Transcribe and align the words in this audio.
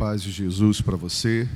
paz 0.00 0.22
de 0.22 0.30
Jesus 0.30 0.80
para 0.80 0.96
você, 0.96 1.46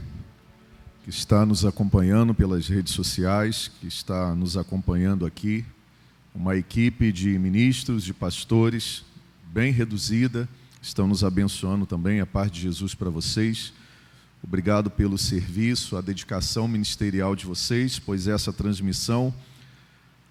que 1.03 1.09
está 1.09 1.47
nos 1.47 1.65
acompanhando 1.65 2.35
pelas 2.35 2.69
redes 2.69 2.93
sociais, 2.93 3.71
que 3.81 3.87
está 3.87 4.35
nos 4.35 4.59
acompanhando 4.59 5.25
aqui, 5.25 5.65
uma 6.35 6.55
equipe 6.55 7.11
de 7.11 7.39
ministros, 7.39 8.05
de 8.05 8.13
pastores, 8.13 9.03
bem 9.47 9.73
reduzida, 9.73 10.47
estão 10.83 11.09
nos 11.09 11.25
abençoando 11.25 11.87
também, 11.87 12.21
a 12.21 12.27
paz 12.27 12.51
de 12.51 12.61
Jesus 12.61 12.95
para 12.95 13.09
vocês. 13.09 13.73
Obrigado 14.43 14.91
pelo 14.91 15.17
serviço, 15.17 15.97
a 15.97 16.03
dedicação 16.03 16.69
ministerial 16.69 17.35
de 17.35 17.47
vocês, 17.47 17.99
pois 17.99 18.29
essa 18.29 18.53
transmissão 18.53 19.35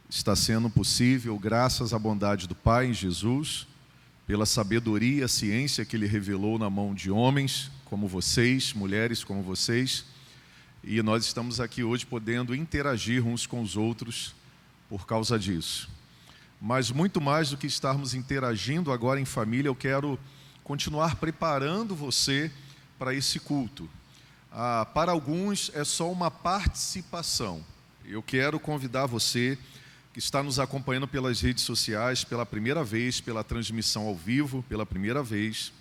está 0.08 0.36
sendo 0.36 0.70
possível 0.70 1.36
graças 1.40 1.96
à 1.96 1.98
bondade 1.98 2.48
do 2.48 2.54
Pai 2.54 2.92
em 2.92 2.94
Jesus 2.94 3.66
pela 4.28 4.46
sabedoria, 4.46 5.26
a 5.26 5.28
ciência 5.28 5.84
que 5.84 5.96
ele 5.96 6.06
revelou 6.06 6.60
na 6.60 6.70
mão 6.70 6.94
de 6.94 7.10
homens 7.10 7.72
como 7.94 8.08
vocês, 8.08 8.74
mulheres 8.74 9.24
como 9.24 9.44
vocês. 9.44 10.04
E 10.84 11.00
nós 11.04 11.26
estamos 11.26 11.60
aqui 11.60 11.84
hoje 11.84 12.08
podendo 12.08 12.56
interagir 12.56 13.24
uns 13.24 13.46
com 13.46 13.62
os 13.62 13.78
outros 13.78 14.34
por 14.90 15.06
causa 15.06 15.38
disso. 15.38 15.88
Mas 16.60 16.90
muito 16.90 17.22
mais 17.22 17.52
do 17.52 17.58
que 17.58 17.68
estarmos 17.68 18.16
interagindo 18.16 18.92
agora 18.92 19.20
em 19.20 19.26
família, 19.26 19.70
eu 19.70 19.76
quero 19.76 20.20
continuar 20.64 21.18
preparando 21.18 21.94
você 21.94 22.52
para 22.98 23.14
esse 23.14 23.40
culto. 23.40 23.88
Ah, 24.52 24.88
para 24.92 25.12
alguns 25.12 25.70
é 25.76 25.84
só 25.84 26.12
uma 26.12 26.32
participação. 26.32 27.64
Eu 28.04 28.24
quero 28.24 28.60
convidar 28.60 29.06
você 29.06 29.56
que 30.14 30.18
está 30.18 30.42
nos 30.42 30.58
acompanhando 30.58 31.08
pelas 31.08 31.42
redes 31.42 31.64
sociais 31.64 32.24
pela 32.24 32.44
primeira 32.44 32.84
vez, 32.84 33.22
pela 33.22 33.44
transmissão 33.44 34.08
ao 34.08 34.16
vivo 34.16 34.66
pela 34.68 34.84
primeira 34.84 35.22
vez. 35.22 35.72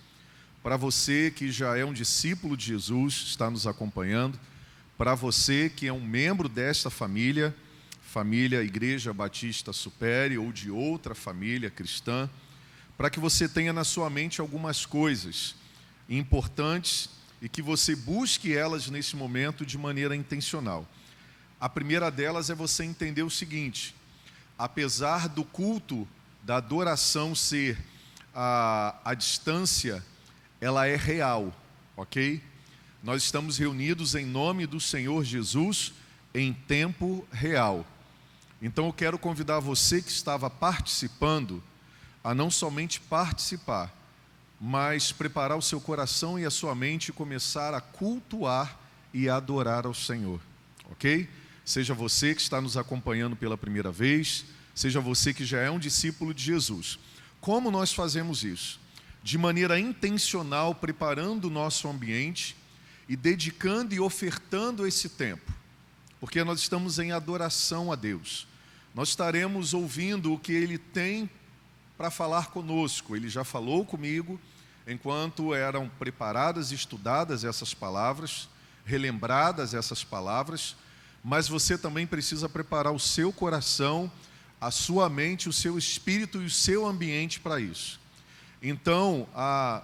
Para 0.63 0.77
você 0.77 1.29
que 1.29 1.51
já 1.51 1.77
é 1.77 1.83
um 1.83 1.91
discípulo 1.91 2.55
de 2.55 2.67
Jesus, 2.67 3.25
está 3.27 3.51
nos 3.51 3.67
acompanhando. 3.67 4.39
Para 4.97 5.13
você 5.13 5.69
que 5.69 5.87
é 5.87 5.91
um 5.91 5.99
membro 5.99 6.47
desta 6.47 6.89
família, 6.89 7.53
família 8.01 8.63
Igreja 8.63 9.13
Batista 9.13 9.73
Supere 9.73 10.37
ou 10.37 10.53
de 10.53 10.71
outra 10.71 11.13
família 11.13 11.69
cristã, 11.69 12.29
para 12.97 13.09
que 13.09 13.19
você 13.19 13.49
tenha 13.49 13.73
na 13.73 13.83
sua 13.83 14.09
mente 14.09 14.39
algumas 14.39 14.85
coisas 14.85 15.53
importantes 16.07 17.09
e 17.41 17.49
que 17.49 17.61
você 17.61 17.93
busque 17.93 18.55
elas 18.55 18.89
nesse 18.89 19.17
momento 19.17 19.65
de 19.65 19.77
maneira 19.77 20.15
intencional. 20.15 20.87
A 21.59 21.67
primeira 21.67 22.09
delas 22.09 22.49
é 22.49 22.55
você 22.55 22.85
entender 22.85 23.23
o 23.23 23.29
seguinte: 23.29 23.93
apesar 24.57 25.27
do 25.27 25.43
culto, 25.43 26.07
da 26.41 26.55
adoração 26.55 27.35
ser 27.35 27.77
a, 28.33 28.95
a 29.03 29.13
distância, 29.13 30.01
ela 30.63 30.87
é 30.87 30.95
real, 30.95 31.53
ok? 31.97 32.41
Nós 33.03 33.21
estamos 33.23 33.57
reunidos 33.57 34.15
em 34.15 34.25
nome 34.25 34.65
do 34.65 34.79
Senhor 34.79 35.21
Jesus 35.25 35.91
em 36.33 36.53
tempo 36.53 37.27
real. 37.33 37.85
Então 38.61 38.85
eu 38.85 38.93
quero 38.93 39.19
convidar 39.19 39.59
você 39.59 40.01
que 40.01 40.09
estava 40.09 40.49
participando 40.49 41.61
a 42.23 42.33
não 42.33 42.49
somente 42.49 43.01
participar, 43.01 43.93
mas 44.57 45.11
preparar 45.11 45.57
o 45.57 45.61
seu 45.61 45.81
coração 45.81 46.39
e 46.39 46.45
a 46.45 46.49
sua 46.49 46.73
mente 46.73 47.09
e 47.09 47.11
começar 47.13 47.73
a 47.73 47.81
cultuar 47.81 48.79
e 49.13 49.27
adorar 49.27 49.85
ao 49.85 49.93
Senhor, 49.93 50.39
ok? 50.89 51.29
Seja 51.65 51.93
você 51.93 52.33
que 52.33 52.41
está 52.41 52.61
nos 52.61 52.77
acompanhando 52.77 53.35
pela 53.35 53.57
primeira 53.57 53.91
vez, 53.91 54.45
seja 54.73 55.01
você 55.01 55.33
que 55.33 55.43
já 55.43 55.59
é 55.59 55.69
um 55.69 55.77
discípulo 55.77 56.33
de 56.33 56.41
Jesus. 56.41 56.97
Como 57.41 57.69
nós 57.69 57.93
fazemos 57.93 58.45
isso? 58.45 58.81
De 59.23 59.37
maneira 59.37 59.79
intencional, 59.79 60.75
preparando 60.75 61.45
o 61.45 61.49
nosso 61.49 61.87
ambiente 61.87 62.55
e 63.07 63.15
dedicando 63.15 63.95
e 63.95 63.99
ofertando 63.99 64.85
esse 64.85 65.09
tempo, 65.09 65.51
porque 66.19 66.43
nós 66.43 66.59
estamos 66.59 66.99
em 66.99 67.11
adoração 67.11 67.91
a 67.91 67.95
Deus. 67.95 68.47
Nós 68.93 69.09
estaremos 69.09 69.73
ouvindo 69.73 70.33
o 70.33 70.39
que 70.39 70.51
Ele 70.51 70.77
tem 70.77 71.29
para 71.97 72.11
falar 72.11 72.47
conosco. 72.47 73.15
Ele 73.15 73.29
já 73.29 73.43
falou 73.43 73.85
comigo 73.85 74.39
enquanto 74.85 75.53
eram 75.53 75.87
preparadas 75.87 76.71
e 76.71 76.75
estudadas 76.75 77.43
essas 77.43 77.73
palavras, 77.73 78.49
relembradas 78.85 79.73
essas 79.73 80.03
palavras 80.03 80.75
mas 81.23 81.47
você 81.47 81.77
também 81.77 82.05
precisa 82.05 82.49
preparar 82.49 82.91
o 82.91 82.99
seu 82.99 83.31
coração, 83.31 84.11
a 84.59 84.69
sua 84.69 85.07
mente, 85.07 85.47
o 85.47 85.53
seu 85.53 85.77
espírito 85.77 86.41
e 86.41 86.45
o 86.45 86.49
seu 86.49 86.85
ambiente 86.85 87.39
para 87.39 87.61
isso. 87.61 87.99
Então, 88.65 89.27
a, 89.35 89.83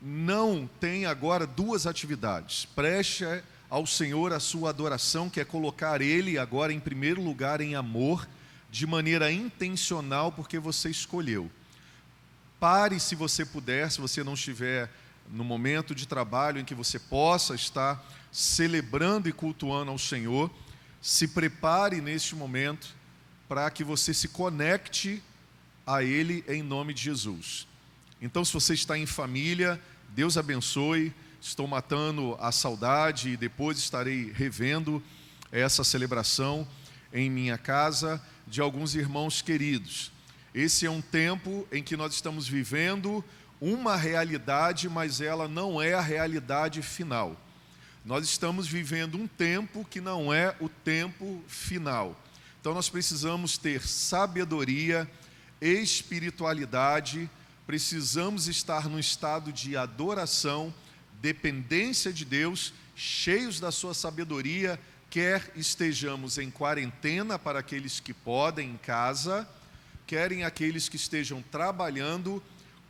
não 0.00 0.66
tem 0.80 1.04
agora 1.04 1.46
duas 1.46 1.86
atividades. 1.86 2.64
Preste 2.64 3.24
ao 3.68 3.86
Senhor 3.86 4.32
a 4.32 4.40
sua 4.40 4.70
adoração, 4.70 5.28
que 5.28 5.40
é 5.40 5.44
colocar 5.44 6.00
Ele 6.00 6.38
agora 6.38 6.72
em 6.72 6.80
primeiro 6.80 7.22
lugar 7.22 7.60
em 7.60 7.74
amor, 7.74 8.26
de 8.70 8.86
maneira 8.86 9.30
intencional, 9.30 10.32
porque 10.32 10.58
você 10.58 10.88
escolheu. 10.88 11.50
Pare 12.58 12.98
se 12.98 13.14
você 13.14 13.44
puder, 13.44 13.90
se 13.90 14.00
você 14.00 14.24
não 14.24 14.34
estiver 14.34 14.90
no 15.28 15.44
momento 15.44 15.94
de 15.94 16.08
trabalho 16.08 16.60
em 16.60 16.64
que 16.64 16.74
você 16.74 16.98
possa 16.98 17.54
estar 17.54 18.02
celebrando 18.32 19.28
e 19.28 19.32
cultuando 19.32 19.90
ao 19.90 19.98
Senhor, 19.98 20.50
se 21.02 21.28
prepare 21.28 22.00
neste 22.00 22.34
momento 22.34 22.94
para 23.46 23.70
que 23.70 23.84
você 23.84 24.14
se 24.14 24.28
conecte 24.28 25.22
a 25.94 26.04
Ele 26.04 26.44
em 26.48 26.62
nome 26.62 26.94
de 26.94 27.02
Jesus. 27.02 27.66
Então, 28.22 28.44
se 28.44 28.52
você 28.52 28.74
está 28.74 28.96
em 28.96 29.06
família, 29.06 29.80
Deus 30.10 30.36
abençoe. 30.36 31.12
Estou 31.40 31.66
matando 31.66 32.36
a 32.38 32.52
saudade 32.52 33.30
e 33.30 33.36
depois 33.36 33.78
estarei 33.78 34.30
revendo 34.30 35.02
essa 35.50 35.82
celebração 35.82 36.68
em 37.12 37.30
minha 37.30 37.58
casa 37.58 38.22
de 38.46 38.60
alguns 38.60 38.94
irmãos 38.94 39.40
queridos. 39.42 40.12
Esse 40.54 40.84
é 40.84 40.90
um 40.90 41.00
tempo 41.00 41.66
em 41.72 41.82
que 41.82 41.96
nós 41.96 42.12
estamos 42.12 42.46
vivendo 42.46 43.24
uma 43.60 43.96
realidade, 43.96 44.88
mas 44.88 45.20
ela 45.20 45.48
não 45.48 45.80
é 45.80 45.94
a 45.94 46.00
realidade 46.00 46.82
final. 46.82 47.36
Nós 48.04 48.24
estamos 48.24 48.66
vivendo 48.66 49.16
um 49.16 49.26
tempo 49.26 49.84
que 49.84 50.00
não 50.00 50.32
é 50.32 50.54
o 50.60 50.68
tempo 50.68 51.42
final. 51.46 52.18
Então 52.60 52.74
nós 52.74 52.88
precisamos 52.88 53.56
ter 53.56 53.82
sabedoria, 53.86 55.10
espiritualidade, 55.60 57.28
precisamos 57.66 58.48
estar 58.48 58.88
no 58.88 58.98
estado 58.98 59.52
de 59.52 59.76
adoração, 59.76 60.72
dependência 61.20 62.12
de 62.12 62.24
Deus, 62.24 62.72
cheios 62.96 63.60
da 63.60 63.70
sua 63.70 63.94
sabedoria, 63.94 64.80
quer 65.08 65.52
estejamos 65.56 66.38
em 66.38 66.50
quarentena 66.50 67.38
para 67.38 67.58
aqueles 67.58 68.00
que 68.00 68.14
podem 68.14 68.70
em 68.70 68.76
casa, 68.76 69.48
querem 70.06 70.44
aqueles 70.44 70.88
que 70.88 70.96
estejam 70.96 71.42
trabalhando 71.42 72.42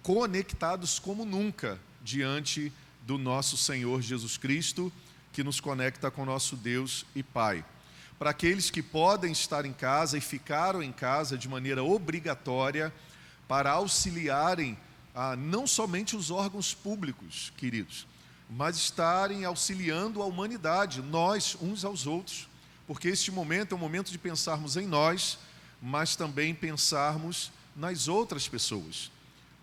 conectados 0.03 0.98
como 0.98 1.25
nunca 1.25 1.78
diante 2.03 2.72
do 3.06 3.19
nosso 3.19 3.56
Senhor 3.56 4.00
Jesus 4.03 4.36
Cristo, 4.36 4.92
que 5.32 5.42
nos 5.42 5.60
conecta 5.60 6.10
com 6.10 6.25
nosso 6.25 6.56
Deus 6.56 7.04
e 7.14 7.22
Pai. 7.22 7.64
Para 8.20 8.32
aqueles 8.32 8.69
que 8.69 8.82
podem 8.82 9.32
estar 9.32 9.64
em 9.64 9.72
casa 9.72 10.19
e 10.19 10.20
ficaram 10.20 10.82
em 10.82 10.92
casa 10.92 11.38
de 11.38 11.48
maneira 11.48 11.82
obrigatória, 11.82 12.92
para 13.48 13.70
auxiliarem 13.70 14.76
a, 15.14 15.34
não 15.34 15.66
somente 15.66 16.14
os 16.14 16.30
órgãos 16.30 16.75
públicos, 16.75 17.50
queridos, 17.56 18.06
mas 18.50 18.76
estarem 18.76 19.47
auxiliando 19.47 20.20
a 20.20 20.26
humanidade, 20.26 21.00
nós 21.00 21.56
uns 21.62 21.82
aos 21.82 22.06
outros, 22.06 22.47
porque 22.86 23.09
este 23.09 23.30
momento 23.30 23.72
é 23.72 23.75
um 23.75 23.80
momento 23.80 24.12
de 24.12 24.19
pensarmos 24.19 24.76
em 24.76 24.86
nós, 24.86 25.38
mas 25.80 26.14
também 26.14 26.54
pensarmos 26.54 27.50
nas 27.75 28.06
outras 28.06 28.47
pessoas. 28.47 29.10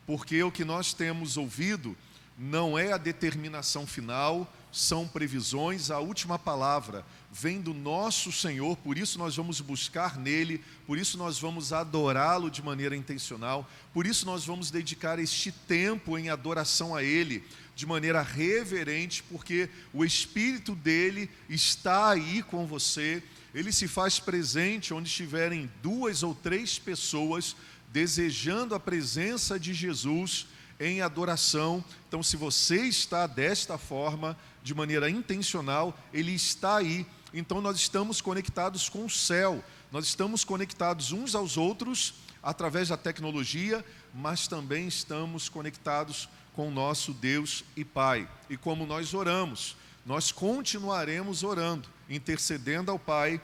Porque 0.07 0.41
o 0.41 0.51
que 0.51 0.65
nós 0.65 0.93
temos 0.93 1.37
ouvido 1.37 1.95
não 2.35 2.75
é 2.75 2.91
a 2.91 2.97
determinação 2.97 3.85
final, 3.85 4.51
são 4.71 5.07
previsões, 5.07 5.89
a 5.89 5.99
última 5.99 6.37
palavra 6.37 7.05
vem 7.31 7.61
do 7.61 7.73
nosso 7.73 8.31
Senhor, 8.31 8.75
por 8.77 8.97
isso 8.97 9.17
nós 9.17 9.35
vamos 9.35 9.61
buscar 9.61 10.17
nele, 10.17 10.63
por 10.85 10.97
isso 10.97 11.17
nós 11.17 11.39
vamos 11.39 11.73
adorá-lo 11.73 12.49
de 12.49 12.63
maneira 12.63 12.95
intencional, 12.95 13.69
por 13.93 14.05
isso 14.05 14.25
nós 14.25 14.45
vamos 14.45 14.71
dedicar 14.71 15.19
este 15.19 15.51
tempo 15.51 16.17
em 16.17 16.29
adoração 16.29 16.95
a 16.95 17.03
ele 17.03 17.43
de 17.75 17.85
maneira 17.85 18.21
reverente, 18.21 19.23
porque 19.23 19.69
o 19.93 20.03
Espírito 20.03 20.73
dele 20.73 21.29
está 21.49 22.09
aí 22.09 22.41
com 22.41 22.65
você, 22.65 23.21
ele 23.53 23.71
se 23.71 23.87
faz 23.87 24.19
presente 24.19 24.93
onde 24.93 25.09
estiverem 25.09 25.69
duas 25.81 26.23
ou 26.23 26.33
três 26.33 26.79
pessoas 26.79 27.55
desejando 27.91 28.75
a 28.75 28.79
presença 28.79 29.59
de 29.59 29.73
Jesus 29.73 30.47
em 30.79 31.01
adoração. 31.01 31.83
Então, 32.07 32.21
se 32.21 32.37
você 32.37 32.83
está 32.83 33.25
desta 33.25 33.77
forma, 33.77 34.37
de 34.67 34.75
maneira 34.75 35.09
intencional, 35.09 35.97
Ele 36.13 36.33
está 36.33 36.75
aí. 36.75 37.07
Então, 37.33 37.61
nós 37.61 37.77
estamos 37.77 38.19
conectados 38.19 38.89
com 38.89 39.05
o 39.05 39.09
céu, 39.09 39.63
nós 39.89 40.05
estamos 40.05 40.43
conectados 40.43 41.13
uns 41.13 41.35
aos 41.35 41.55
outros 41.55 42.15
através 42.43 42.89
da 42.89 42.97
tecnologia, 42.97 43.83
mas 44.13 44.45
também 44.45 44.85
estamos 44.85 45.47
conectados 45.47 46.27
com 46.53 46.67
o 46.67 46.71
nosso 46.71 47.13
Deus 47.13 47.63
e 47.77 47.85
Pai. 47.85 48.29
E 48.49 48.57
como 48.57 48.85
nós 48.85 49.13
oramos, 49.13 49.77
nós 50.05 50.33
continuaremos 50.33 51.43
orando, 51.43 51.87
intercedendo 52.09 52.91
ao 52.91 52.99
Pai 52.99 53.39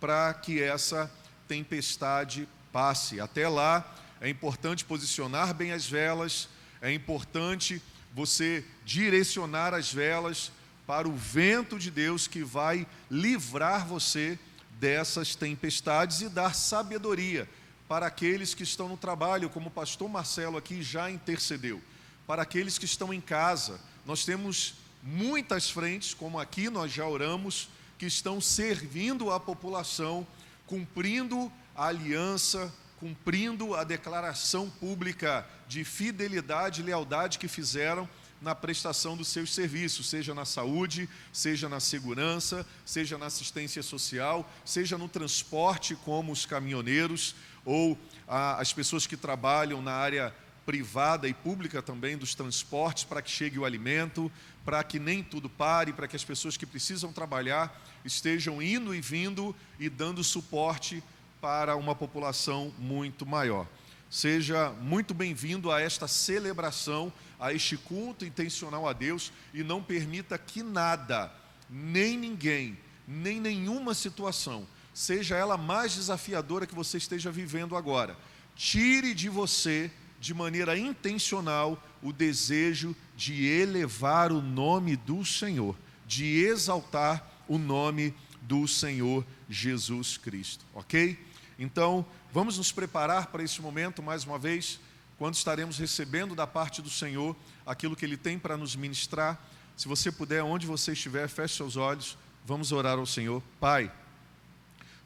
para 0.00 0.34
que 0.34 0.60
essa 0.60 1.08
tempestade 1.46 2.48
passe. 2.72 3.20
Até 3.20 3.48
lá, 3.48 3.94
é 4.20 4.28
importante 4.28 4.84
posicionar 4.84 5.54
bem 5.54 5.70
as 5.70 5.86
velas, 5.86 6.48
é 6.82 6.92
importante 6.92 7.80
você 8.12 8.64
direcionar 8.84 9.72
as 9.72 9.92
velas 9.92 10.50
para 10.86 11.08
o 11.08 11.12
vento 11.12 11.78
de 11.78 11.90
Deus 11.90 12.26
que 12.26 12.42
vai 12.42 12.86
livrar 13.10 13.86
você 13.86 14.38
dessas 14.78 15.34
tempestades 15.34 16.20
e 16.20 16.28
dar 16.28 16.54
sabedoria 16.54 17.48
para 17.88 18.06
aqueles 18.06 18.54
que 18.54 18.62
estão 18.62 18.88
no 18.88 18.96
trabalho, 18.96 19.50
como 19.50 19.68
o 19.68 19.72
pastor 19.72 20.08
Marcelo 20.08 20.56
aqui 20.56 20.82
já 20.82 21.10
intercedeu, 21.10 21.80
para 22.26 22.42
aqueles 22.42 22.78
que 22.78 22.84
estão 22.84 23.12
em 23.12 23.20
casa. 23.20 23.80
Nós 24.06 24.24
temos 24.24 24.74
muitas 25.02 25.70
frentes, 25.70 26.14
como 26.14 26.38
aqui 26.38 26.70
nós 26.70 26.92
já 26.92 27.06
oramos, 27.06 27.68
que 27.98 28.06
estão 28.06 28.40
servindo 28.40 29.30
a 29.30 29.38
população, 29.38 30.26
cumprindo 30.66 31.52
a 31.76 31.86
aliança, 31.86 32.72
cumprindo 32.98 33.74
a 33.74 33.84
declaração 33.84 34.70
pública 34.70 35.46
de 35.68 35.84
fidelidade 35.84 36.80
e 36.80 36.84
lealdade 36.84 37.38
que 37.38 37.48
fizeram 37.48 38.08
na 38.44 38.54
prestação 38.54 39.16
dos 39.16 39.28
seus 39.28 39.54
serviços, 39.54 40.06
seja 40.06 40.34
na 40.34 40.44
saúde, 40.44 41.08
seja 41.32 41.66
na 41.66 41.80
segurança, 41.80 42.66
seja 42.84 43.16
na 43.16 43.26
assistência 43.26 43.82
social, 43.82 44.48
seja 44.66 44.98
no 44.98 45.08
transporte, 45.08 45.96
como 45.96 46.30
os 46.30 46.44
caminhoneiros 46.44 47.34
ou 47.64 47.98
ah, 48.28 48.60
as 48.60 48.70
pessoas 48.70 49.06
que 49.06 49.16
trabalham 49.16 49.80
na 49.80 49.92
área 49.92 50.34
privada 50.66 51.26
e 51.26 51.32
pública 51.32 51.80
também 51.80 52.18
dos 52.18 52.34
transportes 52.34 53.04
para 53.04 53.22
que 53.22 53.30
chegue 53.30 53.58
o 53.58 53.64
alimento, 53.64 54.30
para 54.62 54.84
que 54.84 54.98
nem 54.98 55.22
tudo 55.22 55.48
pare, 55.48 55.94
para 55.94 56.06
que 56.06 56.16
as 56.16 56.24
pessoas 56.24 56.54
que 56.54 56.66
precisam 56.66 57.14
trabalhar 57.14 57.82
estejam 58.04 58.60
indo 58.60 58.94
e 58.94 59.00
vindo 59.00 59.56
e 59.80 59.88
dando 59.88 60.22
suporte 60.22 61.02
para 61.40 61.76
uma 61.76 61.94
população 61.94 62.74
muito 62.78 63.24
maior. 63.24 63.66
Seja 64.14 64.70
muito 64.80 65.12
bem-vindo 65.12 65.72
a 65.72 65.80
esta 65.80 66.06
celebração, 66.06 67.12
a 67.36 67.52
este 67.52 67.76
culto 67.76 68.24
intencional 68.24 68.88
a 68.88 68.92
Deus 68.92 69.32
e 69.52 69.64
não 69.64 69.82
permita 69.82 70.38
que 70.38 70.62
nada, 70.62 71.34
nem 71.68 72.16
ninguém, 72.16 72.78
nem 73.08 73.40
nenhuma 73.40 73.92
situação, 73.92 74.68
seja 74.94 75.36
ela 75.36 75.56
mais 75.56 75.96
desafiadora 75.96 76.64
que 76.64 76.76
você 76.76 76.96
esteja 76.96 77.32
vivendo 77.32 77.74
agora, 77.74 78.16
tire 78.54 79.14
de 79.14 79.28
você 79.28 79.90
de 80.20 80.32
maneira 80.32 80.78
intencional 80.78 81.82
o 82.00 82.12
desejo 82.12 82.94
de 83.16 83.44
elevar 83.44 84.30
o 84.30 84.40
nome 84.40 84.94
do 84.94 85.24
Senhor, 85.24 85.76
de 86.06 86.24
exaltar 86.44 87.42
o 87.48 87.58
nome 87.58 88.14
do 88.42 88.68
Senhor 88.68 89.26
Jesus 89.50 90.16
Cristo, 90.16 90.64
ok? 90.72 91.18
Então, 91.58 92.06
vamos 92.34 92.58
nos 92.58 92.70
preparar 92.70 93.28
para 93.28 93.42
esse 93.42 93.62
momento 93.62 94.02
mais 94.02 94.24
uma 94.24 94.38
vez, 94.38 94.78
quando 95.16 95.34
estaremos 95.34 95.78
recebendo 95.78 96.34
da 96.34 96.46
parte 96.46 96.82
do 96.82 96.90
Senhor 96.90 97.34
aquilo 97.64 97.96
que 97.96 98.04
Ele 98.04 98.18
tem 98.18 98.38
para 98.38 98.58
nos 98.58 98.76
ministrar. 98.76 99.40
Se 99.74 99.88
você 99.88 100.12
puder, 100.12 100.42
onde 100.42 100.66
você 100.66 100.92
estiver, 100.92 101.26
feche 101.28 101.54
seus 101.54 101.76
olhos, 101.76 102.18
vamos 102.44 102.72
orar 102.72 102.98
ao 102.98 103.06
Senhor. 103.06 103.42
Pai, 103.58 103.90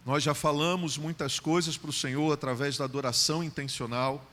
nós 0.04 0.24
já 0.24 0.34
falamos 0.34 0.98
muitas 0.98 1.38
coisas 1.38 1.76
para 1.76 1.90
o 1.90 1.92
Senhor 1.92 2.32
através 2.32 2.76
da 2.76 2.84
adoração 2.84 3.44
intencional 3.44 4.26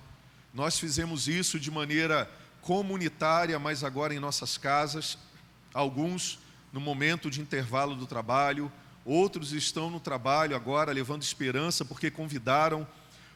nós 0.55 0.79
fizemos 0.79 1.27
isso 1.27 1.59
de 1.59 1.69
maneira 1.69 2.31
comunitária, 2.61 3.59
mas 3.59 3.83
agora 3.83 4.15
em 4.15 4.19
nossas 4.19 4.57
casas. 4.57 5.17
Alguns 5.73 6.39
no 6.71 6.79
momento 6.79 7.29
de 7.29 7.41
intervalo 7.41 7.93
do 7.93 8.07
trabalho, 8.07 8.71
outros 9.05 9.53
estão 9.53 9.89
no 9.89 9.99
trabalho 9.99 10.55
agora 10.55 10.91
levando 10.91 11.21
esperança 11.21 11.85
porque 11.85 12.11
convidaram 12.11 12.85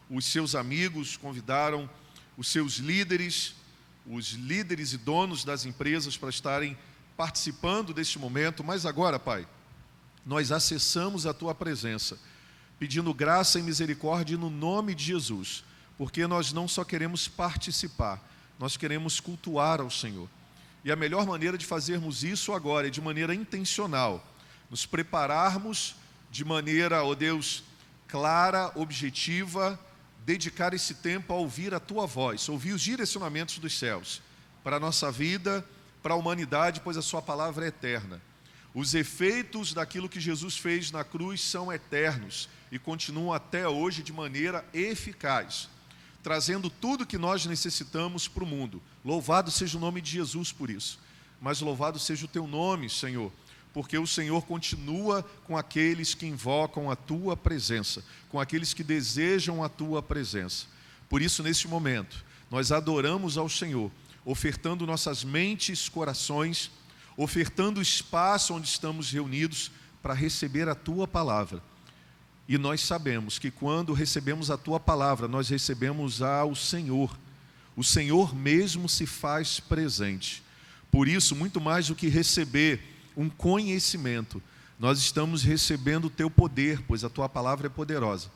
os 0.09 0.25
seus 0.25 0.55
amigos, 0.55 1.15
convidaram 1.15 1.89
os 2.35 2.47
seus 2.47 2.77
líderes, 2.77 3.55
os 4.05 4.31
líderes 4.31 4.91
e 4.91 4.97
donos 4.97 5.45
das 5.45 5.65
empresas 5.65 6.17
para 6.17 6.29
estarem 6.29 6.77
participando 7.15 7.93
deste 7.93 8.17
momento. 8.17 8.63
Mas 8.63 8.85
agora, 8.85 9.19
Pai, 9.19 9.47
nós 10.25 10.51
acessamos 10.51 11.25
a 11.25 11.33
tua 11.33 11.53
presença, 11.55 12.17
pedindo 12.77 13.13
graça 13.13 13.59
e 13.59 13.63
misericórdia 13.63 14.37
no 14.37 14.49
nome 14.49 14.95
de 14.95 15.05
Jesus 15.05 15.63
porque 15.99 16.25
nós 16.25 16.53
não 16.53 16.65
só 16.65 16.85
queremos 16.85 17.27
participar, 17.27 18.25
nós 18.57 18.77
queremos 18.77 19.19
cultuar 19.19 19.81
ao 19.81 19.91
Senhor. 19.91 20.29
E 20.81 20.93
a 20.93 20.95
melhor 20.95 21.27
maneira 21.27 21.57
de 21.57 21.65
fazermos 21.65 22.23
isso 22.23 22.53
agora 22.53 22.87
é 22.87 22.89
de 22.89 23.01
maneira 23.01 23.35
intencional, 23.35 24.25
nos 24.69 24.85
prepararmos 24.85 25.95
de 26.29 26.45
maneira, 26.45 27.03
ó 27.03 27.15
Deus, 27.15 27.63
clara, 28.07 28.71
objetiva, 28.75 29.79
dedicar 30.25 30.73
esse 30.73 30.95
tempo 30.95 31.33
a 31.33 31.37
ouvir 31.37 31.73
a 31.73 31.79
tua 31.79 32.05
voz, 32.05 32.47
ouvir 32.49 32.73
os 32.73 32.81
direcionamentos 32.81 33.57
dos 33.57 33.77
céus 33.77 34.21
para 34.63 34.77
a 34.77 34.79
nossa 34.79 35.11
vida, 35.11 35.65
para 36.03 36.13
a 36.13 36.17
humanidade, 36.17 36.81
pois 36.81 36.97
a 36.97 37.01
sua 37.01 37.21
palavra 37.21 37.65
é 37.65 37.69
eterna. 37.69 38.21
Os 38.73 38.93
efeitos 38.93 39.73
daquilo 39.73 40.07
que 40.07 40.19
Jesus 40.19 40.57
fez 40.57 40.91
na 40.91 41.03
cruz 41.03 41.41
são 41.41 41.73
eternos 41.73 42.47
e 42.71 42.77
continuam 42.77 43.33
até 43.33 43.67
hoje 43.67 44.03
de 44.03 44.13
maneira 44.13 44.63
eficaz 44.73 45.69
trazendo 46.21 46.69
tudo 46.69 47.05
que 47.05 47.17
nós 47.17 47.45
necessitamos 47.45 48.27
para 48.27 48.43
o 48.43 48.47
mundo. 48.47 48.81
Louvado 49.03 49.49
seja 49.51 49.77
o 49.77 49.81
nome 49.81 50.01
de 50.01 50.11
Jesus 50.11 50.51
por 50.51 50.69
isso. 50.69 50.99
Mas 51.41 51.61
louvado 51.61 51.97
seja 51.97 52.25
o 52.25 52.27
teu 52.27 52.45
nome, 52.45 52.89
Senhor, 52.89 53.31
porque 53.73 53.97
o 53.97 54.07
Senhor 54.07 54.43
continua 54.45 55.23
com 55.45 55.57
aqueles 55.57 56.13
que 56.13 56.25
invocam 56.25 56.89
a 56.89 56.95
tua 56.95 57.37
presença, 57.37 58.03
com 58.29 58.39
aqueles 58.39 58.73
que 58.73 58.83
desejam 58.83 59.63
a 59.63 59.69
tua 59.69 60.01
presença. 60.01 60.65
Por 61.07 61.21
isso, 61.21 61.43
neste 61.43 61.67
momento, 61.67 62.23
nós 62.49 62.71
adoramos 62.71 63.37
ao 63.37 63.49
Senhor, 63.49 63.91
ofertando 64.25 64.85
nossas 64.85 65.23
mentes, 65.23 65.89
corações, 65.89 66.71
ofertando 67.15 67.79
o 67.79 67.83
espaço 67.83 68.53
onde 68.53 68.67
estamos 68.67 69.11
reunidos 69.11 69.71
para 70.01 70.13
receber 70.13 70.67
a 70.67 70.75
tua 70.75 71.07
palavra 71.07 71.61
e 72.49 72.57
nós 72.57 72.81
sabemos 72.81 73.37
que 73.37 73.51
quando 73.51 73.93
recebemos 73.93 74.49
a 74.49 74.57
tua 74.57 74.79
palavra, 74.79 75.27
nós 75.27 75.49
recebemos 75.49 76.19
ao 76.19 76.55
Senhor. 76.55 77.15
O 77.75 77.83
Senhor 77.83 78.35
mesmo 78.35 78.89
se 78.89 79.05
faz 79.05 79.59
presente. 79.59 80.41
Por 80.89 81.07
isso, 81.07 81.35
muito 81.35 81.61
mais 81.61 81.89
do 81.89 81.95
que 81.95 82.07
receber 82.07 82.81
um 83.15 83.29
conhecimento, 83.29 84.41
nós 84.79 84.99
estamos 84.99 85.43
recebendo 85.43 86.05
o 86.05 86.09
teu 86.09 86.29
poder, 86.29 86.81
pois 86.87 87.03
a 87.03 87.09
tua 87.09 87.27
palavra 87.27 87.67
é 87.67 87.69
poderosa. 87.69 88.29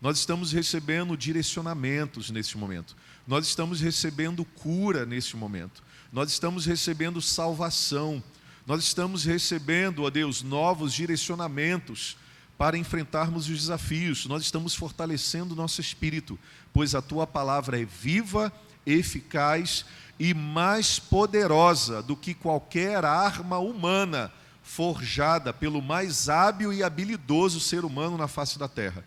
Nós 0.00 0.18
estamos 0.18 0.50
recebendo 0.50 1.16
direcionamentos 1.16 2.30
nesse 2.30 2.58
momento. 2.58 2.96
Nós 3.26 3.46
estamos 3.46 3.80
recebendo 3.80 4.44
cura 4.44 5.06
nesse 5.06 5.36
momento. 5.36 5.82
Nós 6.12 6.30
estamos 6.30 6.66
recebendo 6.66 7.22
salvação. 7.22 8.22
Nós 8.66 8.82
estamos 8.82 9.24
recebendo, 9.24 10.02
ó 10.02 10.10
Deus, 10.10 10.42
novos 10.42 10.92
direcionamentos 10.92 12.16
para 12.58 12.76
enfrentarmos 12.76 13.48
os 13.48 13.58
desafios. 13.58 14.26
Nós 14.26 14.42
estamos 14.42 14.74
fortalecendo 14.74 15.52
o 15.52 15.56
nosso 15.56 15.80
espírito, 15.80 16.38
pois 16.72 16.94
a 16.94 17.02
tua 17.02 17.26
palavra 17.26 17.80
é 17.80 17.84
viva, 17.84 18.52
eficaz 18.86 19.84
e 20.18 20.34
mais 20.34 20.98
poderosa 20.98 22.02
do 22.02 22.16
que 22.16 22.34
qualquer 22.34 23.04
arma 23.04 23.58
humana 23.58 24.32
forjada 24.62 25.52
pelo 25.52 25.82
mais 25.82 26.28
hábil 26.28 26.72
e 26.72 26.82
habilidoso 26.82 27.60
ser 27.60 27.84
humano 27.84 28.16
na 28.16 28.28
face 28.28 28.58
da 28.58 28.68
terra. 28.68 29.04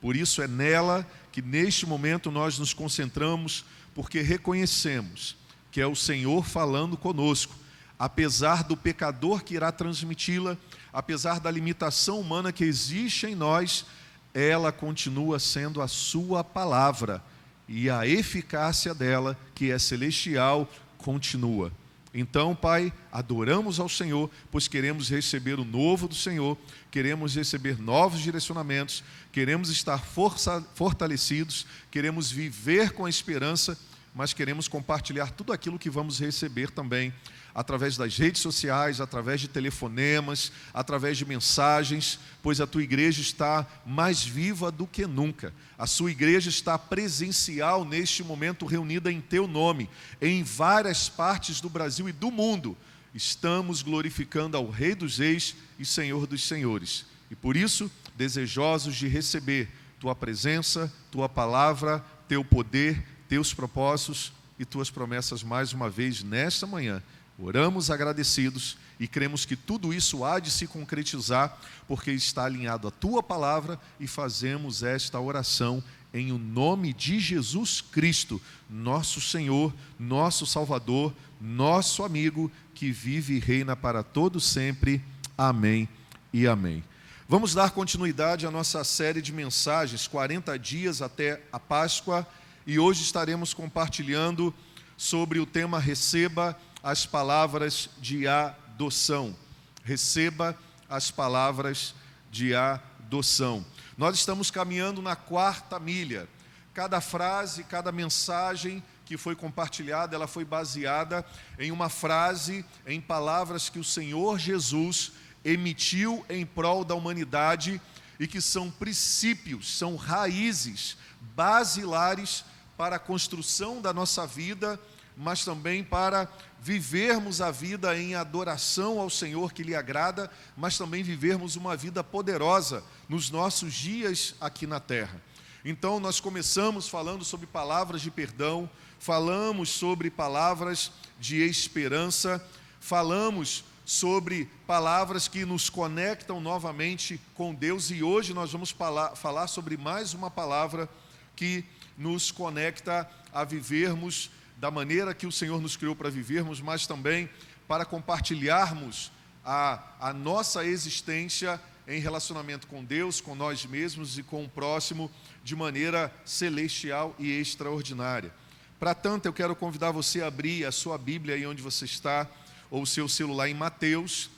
Por 0.00 0.16
isso 0.16 0.42
é 0.42 0.48
nela 0.48 1.06
que 1.30 1.42
neste 1.42 1.86
momento 1.86 2.30
nós 2.30 2.58
nos 2.58 2.72
concentramos, 2.72 3.64
porque 3.94 4.20
reconhecemos 4.20 5.36
que 5.70 5.80
é 5.80 5.86
o 5.86 5.96
Senhor 5.96 6.44
falando 6.44 6.98
conosco, 6.98 7.54
apesar 7.98 8.62
do 8.62 8.76
pecador 8.76 9.42
que 9.42 9.54
irá 9.54 9.72
transmiti-la 9.72 10.56
apesar 10.92 11.40
da 11.40 11.50
limitação 11.50 12.20
humana 12.20 12.52
que 12.52 12.64
existe 12.64 13.26
em 13.26 13.34
nós, 13.34 13.86
ela 14.34 14.70
continua 14.70 15.38
sendo 15.38 15.80
a 15.80 15.88
Sua 15.88 16.44
palavra 16.44 17.22
e 17.68 17.88
a 17.88 18.06
eficácia 18.06 18.94
dela, 18.94 19.38
que 19.54 19.70
é 19.70 19.78
celestial, 19.78 20.70
continua. 20.98 21.72
Então, 22.14 22.54
Pai, 22.54 22.92
adoramos 23.10 23.80
ao 23.80 23.88
Senhor, 23.88 24.30
pois 24.50 24.68
queremos 24.68 25.08
receber 25.08 25.58
o 25.58 25.64
novo 25.64 26.06
do 26.06 26.14
Senhor, 26.14 26.58
queremos 26.90 27.34
receber 27.34 27.78
novos 27.78 28.20
direcionamentos, 28.20 29.02
queremos 29.32 29.70
estar 29.70 29.98
força, 29.98 30.62
fortalecidos, 30.74 31.66
queremos 31.90 32.30
viver 32.30 32.92
com 32.92 33.06
a 33.06 33.10
esperança 33.10 33.78
mas 34.14 34.32
queremos 34.32 34.68
compartilhar 34.68 35.30
tudo 35.30 35.52
aquilo 35.52 35.78
que 35.78 35.88
vamos 35.88 36.18
receber 36.18 36.70
também 36.70 37.12
através 37.54 37.96
das 37.96 38.16
redes 38.16 38.40
sociais, 38.40 39.00
através 39.00 39.40
de 39.40 39.48
telefonemas, 39.48 40.50
através 40.72 41.18
de 41.18 41.24
mensagens, 41.24 42.18
pois 42.42 42.60
a 42.60 42.66
tua 42.66 42.82
igreja 42.82 43.20
está 43.20 43.66
mais 43.84 44.24
viva 44.24 44.70
do 44.70 44.86
que 44.86 45.06
nunca. 45.06 45.52
A 45.78 45.86
sua 45.86 46.10
igreja 46.10 46.48
está 46.48 46.78
presencial 46.78 47.84
neste 47.84 48.22
momento 48.24 48.66
reunida 48.66 49.12
em 49.12 49.20
teu 49.20 49.46
nome, 49.46 49.88
em 50.20 50.42
várias 50.42 51.08
partes 51.08 51.60
do 51.60 51.68
Brasil 51.68 52.08
e 52.08 52.12
do 52.12 52.30
mundo. 52.30 52.76
Estamos 53.14 53.82
glorificando 53.82 54.56
ao 54.56 54.70
Rei 54.70 54.94
dos 54.94 55.18
Reis 55.18 55.54
e 55.78 55.84
Senhor 55.84 56.26
dos 56.26 56.46
Senhores. 56.46 57.04
E 57.30 57.36
por 57.36 57.56
isso, 57.56 57.90
desejosos 58.16 58.94
de 58.96 59.08
receber 59.08 59.68
tua 60.00 60.14
presença, 60.14 60.92
tua 61.10 61.28
palavra, 61.28 62.04
teu 62.26 62.44
poder, 62.44 63.04
teus 63.28 63.52
propósitos 63.54 64.32
e 64.58 64.64
tuas 64.64 64.90
promessas 64.90 65.42
mais 65.42 65.72
uma 65.72 65.88
vez 65.88 66.22
nesta 66.22 66.66
manhã. 66.66 67.02
Oramos 67.38 67.90
agradecidos 67.90 68.76
e 69.00 69.08
cremos 69.08 69.44
que 69.44 69.56
tudo 69.56 69.92
isso 69.92 70.24
há 70.24 70.38
de 70.38 70.50
se 70.50 70.66
concretizar, 70.66 71.58
porque 71.88 72.12
está 72.12 72.44
alinhado 72.44 72.86
à 72.86 72.90
tua 72.90 73.22
palavra 73.22 73.80
e 73.98 74.06
fazemos 74.06 74.82
esta 74.82 75.18
oração 75.18 75.82
em 76.14 76.30
o 76.30 76.38
nome 76.38 76.92
de 76.92 77.18
Jesus 77.18 77.80
Cristo, 77.80 78.40
nosso 78.68 79.20
Senhor, 79.20 79.72
nosso 79.98 80.44
Salvador, 80.46 81.12
nosso 81.40 82.04
amigo, 82.04 82.52
que 82.74 82.92
vive 82.92 83.34
e 83.34 83.38
reina 83.38 83.74
para 83.74 84.02
todo 84.02 84.38
sempre. 84.38 85.02
Amém 85.36 85.88
e 86.32 86.46
amém. 86.46 86.84
Vamos 87.28 87.54
dar 87.54 87.70
continuidade 87.70 88.46
à 88.46 88.50
nossa 88.50 88.84
série 88.84 89.22
de 89.22 89.32
mensagens, 89.32 90.06
40 90.06 90.58
dias 90.58 91.00
até 91.00 91.42
a 91.50 91.58
Páscoa, 91.58 92.26
e 92.66 92.78
hoje 92.78 93.02
estaremos 93.02 93.54
compartilhando 93.54 94.54
sobre 94.98 95.40
o 95.40 95.46
tema 95.46 95.80
Receba 95.80 96.56
as 96.82 97.06
palavras 97.06 97.88
de 97.98 98.26
adoção. 98.26 99.36
Receba 99.84 100.56
as 100.88 101.10
palavras 101.10 101.94
de 102.30 102.54
adoção. 102.54 103.64
Nós 103.96 104.16
estamos 104.16 104.50
caminhando 104.50 105.00
na 105.00 105.14
quarta 105.14 105.78
milha. 105.78 106.28
Cada 106.74 107.00
frase, 107.00 107.64
cada 107.64 107.92
mensagem 107.92 108.82
que 109.04 109.16
foi 109.16 109.36
compartilhada, 109.36 110.16
ela 110.16 110.26
foi 110.26 110.44
baseada 110.44 111.24
em 111.58 111.70
uma 111.70 111.88
frase, 111.88 112.64
em 112.86 113.00
palavras 113.00 113.68
que 113.68 113.78
o 113.78 113.84
Senhor 113.84 114.38
Jesus 114.38 115.12
emitiu 115.44 116.24
em 116.28 116.46
prol 116.46 116.84
da 116.84 116.94
humanidade 116.94 117.80
e 118.18 118.26
que 118.26 118.40
são 118.40 118.70
princípios, 118.70 119.76
são 119.76 119.96
raízes 119.96 120.96
basilares 121.34 122.44
para 122.76 122.96
a 122.96 123.00
construção 123.00 123.80
da 123.80 123.92
nossa 123.92 124.26
vida, 124.26 124.80
mas 125.16 125.44
também 125.44 125.84
para 125.84 126.28
vivermos 126.60 127.40
a 127.40 127.50
vida 127.50 127.98
em 127.98 128.14
adoração 128.14 129.00
ao 129.00 129.10
Senhor 129.10 129.52
que 129.52 129.62
lhe 129.62 129.74
agrada, 129.74 130.30
mas 130.56 130.78
também 130.78 131.02
vivermos 131.02 131.56
uma 131.56 131.76
vida 131.76 132.04
poderosa 132.04 132.84
nos 133.08 133.30
nossos 133.30 133.74
dias 133.74 134.34
aqui 134.40 134.66
na 134.66 134.78
terra. 134.78 135.20
Então, 135.64 136.00
nós 136.00 136.20
começamos 136.20 136.88
falando 136.88 137.24
sobre 137.24 137.46
palavras 137.46 138.00
de 138.00 138.10
perdão, 138.10 138.68
falamos 138.98 139.70
sobre 139.70 140.10
palavras 140.10 140.90
de 141.20 141.42
esperança, 141.42 142.44
falamos 142.80 143.64
sobre 143.84 144.48
palavras 144.66 145.28
que 145.28 145.44
nos 145.44 145.68
conectam 145.68 146.40
novamente 146.40 147.20
com 147.34 147.54
Deus 147.54 147.90
e 147.90 148.02
hoje 148.02 148.32
nós 148.32 148.52
vamos 148.52 148.70
falar, 148.70 149.46
sobre 149.48 149.76
mais 149.76 150.14
uma 150.14 150.30
palavra 150.30 150.88
que 151.34 151.64
nos 151.98 152.30
conecta 152.30 153.08
a 153.32 153.44
vivermos 153.44 154.30
da 154.62 154.70
maneira 154.70 155.12
que 155.12 155.26
o 155.26 155.32
Senhor 155.32 155.60
nos 155.60 155.76
criou 155.76 155.96
para 155.96 156.08
vivermos, 156.08 156.60
mas 156.60 156.86
também 156.86 157.28
para 157.66 157.84
compartilharmos 157.84 159.10
a, 159.44 159.82
a 159.98 160.12
nossa 160.12 160.64
existência 160.64 161.60
em 161.88 161.98
relacionamento 161.98 162.68
com 162.68 162.84
Deus, 162.84 163.20
com 163.20 163.34
nós 163.34 163.66
mesmos 163.66 164.18
e 164.18 164.22
com 164.22 164.44
o 164.44 164.48
próximo 164.48 165.10
de 165.42 165.56
maneira 165.56 166.14
celestial 166.24 167.12
e 167.18 167.28
extraordinária. 167.40 168.32
Para 168.78 168.94
tanto, 168.94 169.26
eu 169.26 169.32
quero 169.32 169.56
convidar 169.56 169.90
você 169.90 170.22
a 170.22 170.28
abrir 170.28 170.64
a 170.64 170.70
sua 170.70 170.96
Bíblia 170.96 171.34
aí 171.34 171.44
onde 171.44 171.60
você 171.60 171.84
está, 171.84 172.28
ou 172.70 172.82
o 172.82 172.86
seu 172.86 173.08
celular 173.08 173.48
em 173.48 173.54
Mateus, 173.54 174.30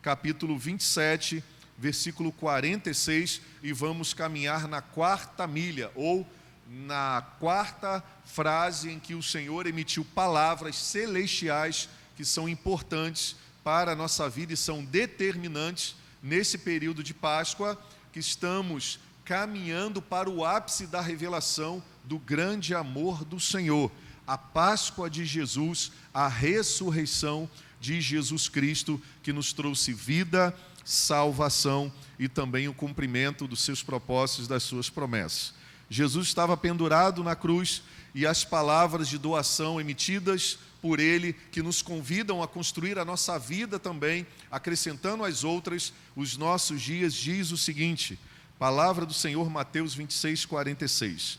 capítulo 0.00 0.56
27, 0.56 1.42
versículo 1.76 2.30
46, 2.30 3.40
e 3.64 3.72
vamos 3.72 4.14
caminhar 4.14 4.68
na 4.68 4.80
quarta 4.80 5.44
milha, 5.44 5.90
ou 5.96 6.24
na 6.68 7.26
quarta 7.40 8.02
frase 8.24 8.90
em 8.90 8.98
que 8.98 9.14
o 9.14 9.22
Senhor 9.22 9.66
emitiu 9.66 10.04
palavras 10.14 10.76
celestiais 10.76 11.88
que 12.16 12.24
são 12.24 12.48
importantes 12.48 13.36
para 13.64 13.92
a 13.92 13.96
nossa 13.96 14.28
vida 14.28 14.52
e 14.52 14.56
são 14.56 14.84
determinantes 14.84 15.94
nesse 16.22 16.58
período 16.58 17.02
de 17.02 17.12
Páscoa 17.12 17.78
que 18.12 18.18
estamos 18.18 18.98
caminhando 19.24 20.02
para 20.02 20.28
o 20.28 20.44
ápice 20.44 20.86
da 20.86 21.00
revelação 21.00 21.82
do 22.04 22.18
grande 22.18 22.74
amor 22.74 23.24
do 23.24 23.38
Senhor, 23.38 23.90
a 24.26 24.36
Páscoa 24.36 25.08
de 25.08 25.24
Jesus, 25.24 25.92
a 26.12 26.28
ressurreição 26.28 27.48
de 27.80 28.00
Jesus 28.00 28.48
Cristo 28.48 29.00
que 29.22 29.32
nos 29.32 29.52
trouxe 29.52 29.92
vida, 29.92 30.54
salvação 30.84 31.92
e 32.18 32.28
também 32.28 32.68
o 32.68 32.74
cumprimento 32.74 33.46
dos 33.46 33.62
seus 33.62 33.82
propósitos, 33.82 34.48
das 34.48 34.62
suas 34.62 34.90
promessas. 34.90 35.54
Jesus 35.88 36.28
estava 36.28 36.56
pendurado 36.56 37.22
na 37.22 37.36
cruz 37.36 37.82
e 38.14 38.26
as 38.26 38.44
palavras 38.44 39.08
de 39.08 39.18
doação 39.18 39.80
emitidas 39.80 40.58
por 40.80 40.98
ele, 40.98 41.32
que 41.52 41.62
nos 41.62 41.80
convidam 41.80 42.42
a 42.42 42.48
construir 42.48 42.98
a 42.98 43.04
nossa 43.04 43.38
vida 43.38 43.78
também, 43.78 44.26
acrescentando 44.50 45.24
às 45.24 45.44
outras 45.44 45.92
os 46.16 46.36
nossos 46.36 46.82
dias, 46.82 47.14
diz 47.14 47.52
o 47.52 47.56
seguinte: 47.56 48.18
palavra 48.58 49.06
do 49.06 49.14
Senhor, 49.14 49.48
Mateus 49.48 49.94
26, 49.94 50.44
46. 50.44 51.38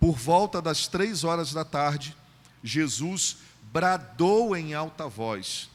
Por 0.00 0.16
volta 0.16 0.60
das 0.60 0.88
três 0.88 1.22
horas 1.22 1.52
da 1.52 1.64
tarde, 1.64 2.16
Jesus 2.64 3.36
bradou 3.72 4.56
em 4.56 4.74
alta 4.74 5.06
voz: 5.06 5.70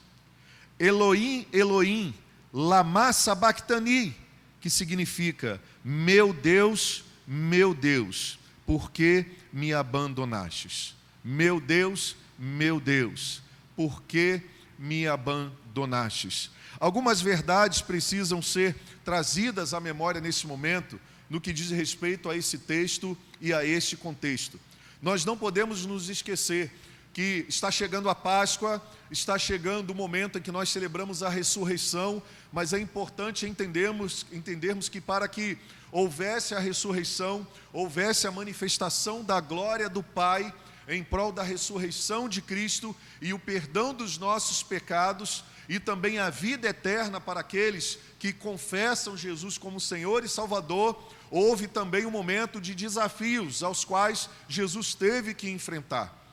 Elohim, 0.79 1.45
Elohim, 1.53 2.13
lama 2.51 3.13
sabachthani, 3.13 4.15
que 4.59 4.69
significa: 4.69 5.61
Meu 5.83 6.33
Deus, 6.33 7.03
meu 7.25 7.73
Deus, 7.73 8.39
por 8.65 8.91
que 8.91 9.25
me 9.57 9.73
abandonastes? 9.73 10.95
Meu 11.23 11.59
Deus, 11.59 12.15
meu 12.37 12.79
Deus, 12.79 13.41
por 13.75 14.03
que 14.03 14.39
me 14.77 15.07
abandonastes? 15.07 16.51
Algumas 16.79 17.19
verdades 17.19 17.81
precisam 17.81 18.39
ser 18.39 18.75
trazidas 19.03 19.73
à 19.73 19.79
memória 19.79 20.21
nesse 20.21 20.45
momento, 20.45 20.99
no 21.27 21.41
que 21.41 21.51
diz 21.51 21.71
respeito 21.71 22.29
a 22.29 22.37
esse 22.37 22.59
texto 22.59 23.17
e 23.41 23.51
a 23.51 23.65
este 23.65 23.97
contexto. 23.97 24.59
Nós 25.01 25.25
não 25.25 25.35
podemos 25.35 25.87
nos 25.87 26.07
esquecer 26.07 26.71
que 27.17 27.47
está 27.49 27.71
chegando 27.71 28.11
a 28.11 28.13
Páscoa, 28.13 28.79
está 29.09 29.39
chegando 29.39 29.89
o 29.89 29.95
momento 29.95 30.37
em 30.37 30.41
que 30.43 30.51
nós 30.51 30.69
celebramos 30.69 31.23
a 31.23 31.29
ressurreição, 31.29 32.21
mas 32.53 32.73
é 32.73 32.79
importante 32.79 33.47
entendermos, 33.47 34.23
entendermos 34.31 34.87
que 34.87 35.01
para 35.01 35.27
que 35.27 35.57
houvesse 35.91 36.53
a 36.53 36.59
ressurreição, 36.59 37.47
houvesse 37.73 38.27
a 38.27 38.31
manifestação 38.31 39.23
da 39.23 39.39
glória 39.39 39.89
do 39.89 40.03
Pai 40.03 40.53
em 40.87 41.03
prol 41.03 41.31
da 41.31 41.41
ressurreição 41.41 42.29
de 42.29 42.39
Cristo 42.39 42.95
e 43.19 43.33
o 43.33 43.39
perdão 43.39 43.95
dos 43.95 44.19
nossos 44.19 44.61
pecados 44.61 45.43
e 45.67 45.79
também 45.79 46.19
a 46.19 46.29
vida 46.29 46.67
eterna 46.67 47.19
para 47.19 47.39
aqueles 47.39 47.97
que 48.19 48.31
confessam 48.31 49.17
Jesus 49.17 49.57
como 49.57 49.79
Senhor 49.79 50.23
e 50.23 50.29
Salvador, 50.29 51.11
houve 51.31 51.67
também 51.67 52.05
um 52.05 52.11
momento 52.11 52.61
de 52.61 52.75
desafios 52.75 53.63
aos 53.63 53.83
quais 53.83 54.29
Jesus 54.47 54.93
teve 54.93 55.33
que 55.33 55.49
enfrentar. 55.49 56.26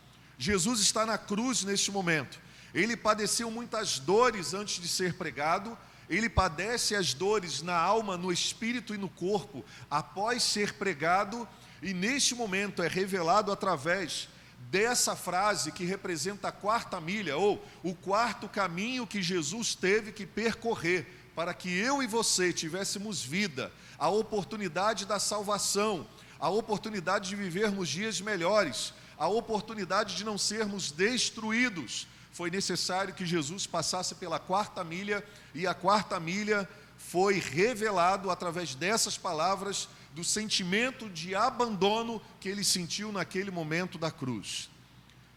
Jesus 0.45 0.79
está 0.81 1.07
na 1.07 1.17
cruz 1.17 1.65
neste 1.65 1.91
momento. 1.91 2.39
Ele 2.75 2.99
padeceu 2.99 3.51
muitas 3.51 3.99
dores 3.99 4.53
antes 4.53 4.79
de 4.79 4.87
ser 4.87 5.15
pregado, 5.15 5.75
ele 6.07 6.29
padece 6.29 6.95
as 6.95 7.15
dores 7.15 7.63
na 7.63 7.75
alma, 7.75 8.19
no 8.19 8.31
espírito 8.31 8.95
e 8.95 8.99
no 8.99 9.09
corpo 9.09 9.65
após 9.91 10.43
ser 10.43 10.75
pregado, 10.75 11.49
e 11.81 11.95
neste 11.95 12.35
momento 12.35 12.83
é 12.83 12.89
revelado 12.89 13.51
através 13.51 14.29
dessa 14.71 15.17
frase 15.17 15.73
que 15.73 15.87
representa 15.87 16.49
a 16.49 16.53
quarta 16.53 17.01
milha, 17.01 17.39
ou 17.39 17.65
o 17.83 17.95
quarto 17.95 18.47
caminho 18.47 19.07
que 19.07 19.23
Jesus 19.23 19.75
teve 19.75 20.13
que 20.13 20.27
percorrer 20.27 21.07
para 21.35 21.55
que 21.55 21.75
eu 21.75 22.03
e 22.03 22.07
você 22.07 22.53
tivéssemos 22.53 23.23
vida, 23.25 23.73
a 23.99 24.11
oportunidade 24.11 25.07
da 25.07 25.19
salvação, 25.19 26.07
a 26.39 26.51
oportunidade 26.51 27.31
de 27.31 27.37
vivermos 27.37 27.89
dias 27.89 28.21
melhores, 28.21 28.93
a 29.25 29.29
oportunidade 29.29 30.17
de 30.17 30.23
não 30.23 30.37
sermos 30.37 30.93
destruídos 30.93 32.07
foi 32.31 32.51
necessário 32.51 33.15
que 33.15 33.25
Jesus 33.25 33.67
passasse 33.67 34.17
pela 34.17 34.39
quarta 34.39 34.85
milha, 34.85 35.25
e 35.55 35.67
a 35.67 35.73
quarta 35.73 36.21
milha 36.21 36.69
foi 36.99 37.39
revelado 37.39 38.31
através 38.31 38.75
dessas 38.75 39.17
palavras 39.17 39.89
do 40.13 40.23
sentimento 40.23 41.09
de 41.09 41.35
abandono 41.35 42.21
que 42.39 42.51
ele 42.51 42.63
sentiu 42.63 43.11
naquele 43.11 43.51
momento 43.51 43.97
da 43.97 44.11
cruz. 44.11 44.69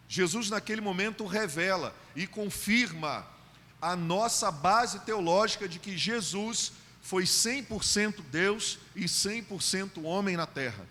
Jesus, 0.10 0.50
naquele 0.50 0.82
momento, 0.82 1.26
revela 1.26 1.96
e 2.14 2.28
confirma 2.28 3.26
a 3.82 3.96
nossa 3.96 4.52
base 4.52 5.00
teológica 5.00 5.66
de 5.66 5.80
que 5.80 5.98
Jesus 5.98 6.74
foi 7.02 7.24
100% 7.24 8.22
Deus 8.30 8.80
e 8.94 9.06
100% 9.06 10.04
homem 10.04 10.36
na 10.36 10.46
terra. 10.46 10.86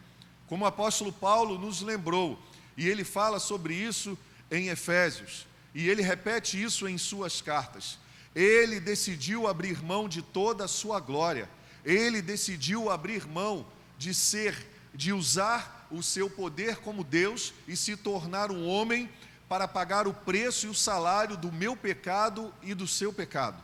Como 0.46 0.64
o 0.64 0.68
apóstolo 0.68 1.12
Paulo 1.12 1.58
nos 1.58 1.82
lembrou, 1.82 2.40
e 2.76 2.88
ele 2.88 3.04
fala 3.04 3.38
sobre 3.38 3.74
isso 3.74 4.18
em 4.50 4.68
Efésios, 4.68 5.46
e 5.74 5.88
ele 5.88 6.02
repete 6.02 6.62
isso 6.62 6.86
em 6.88 6.98
suas 6.98 7.40
cartas. 7.40 7.98
Ele 8.34 8.78
decidiu 8.78 9.46
abrir 9.46 9.82
mão 9.82 10.08
de 10.08 10.20
toda 10.20 10.64
a 10.64 10.68
sua 10.68 11.00
glória, 11.00 11.48
ele 11.84 12.20
decidiu 12.20 12.90
abrir 12.90 13.26
mão 13.26 13.66
de 13.96 14.12
ser, 14.12 14.54
de 14.94 15.12
usar 15.12 15.86
o 15.90 16.02
seu 16.02 16.28
poder 16.28 16.76
como 16.78 17.04
Deus 17.04 17.54
e 17.66 17.76
se 17.76 17.96
tornar 17.96 18.50
um 18.50 18.66
homem 18.66 19.08
para 19.48 19.68
pagar 19.68 20.06
o 20.06 20.12
preço 20.12 20.66
e 20.66 20.68
o 20.68 20.74
salário 20.74 21.36
do 21.36 21.52
meu 21.52 21.76
pecado 21.76 22.52
e 22.62 22.74
do 22.74 22.86
seu 22.86 23.12
pecado. 23.12 23.62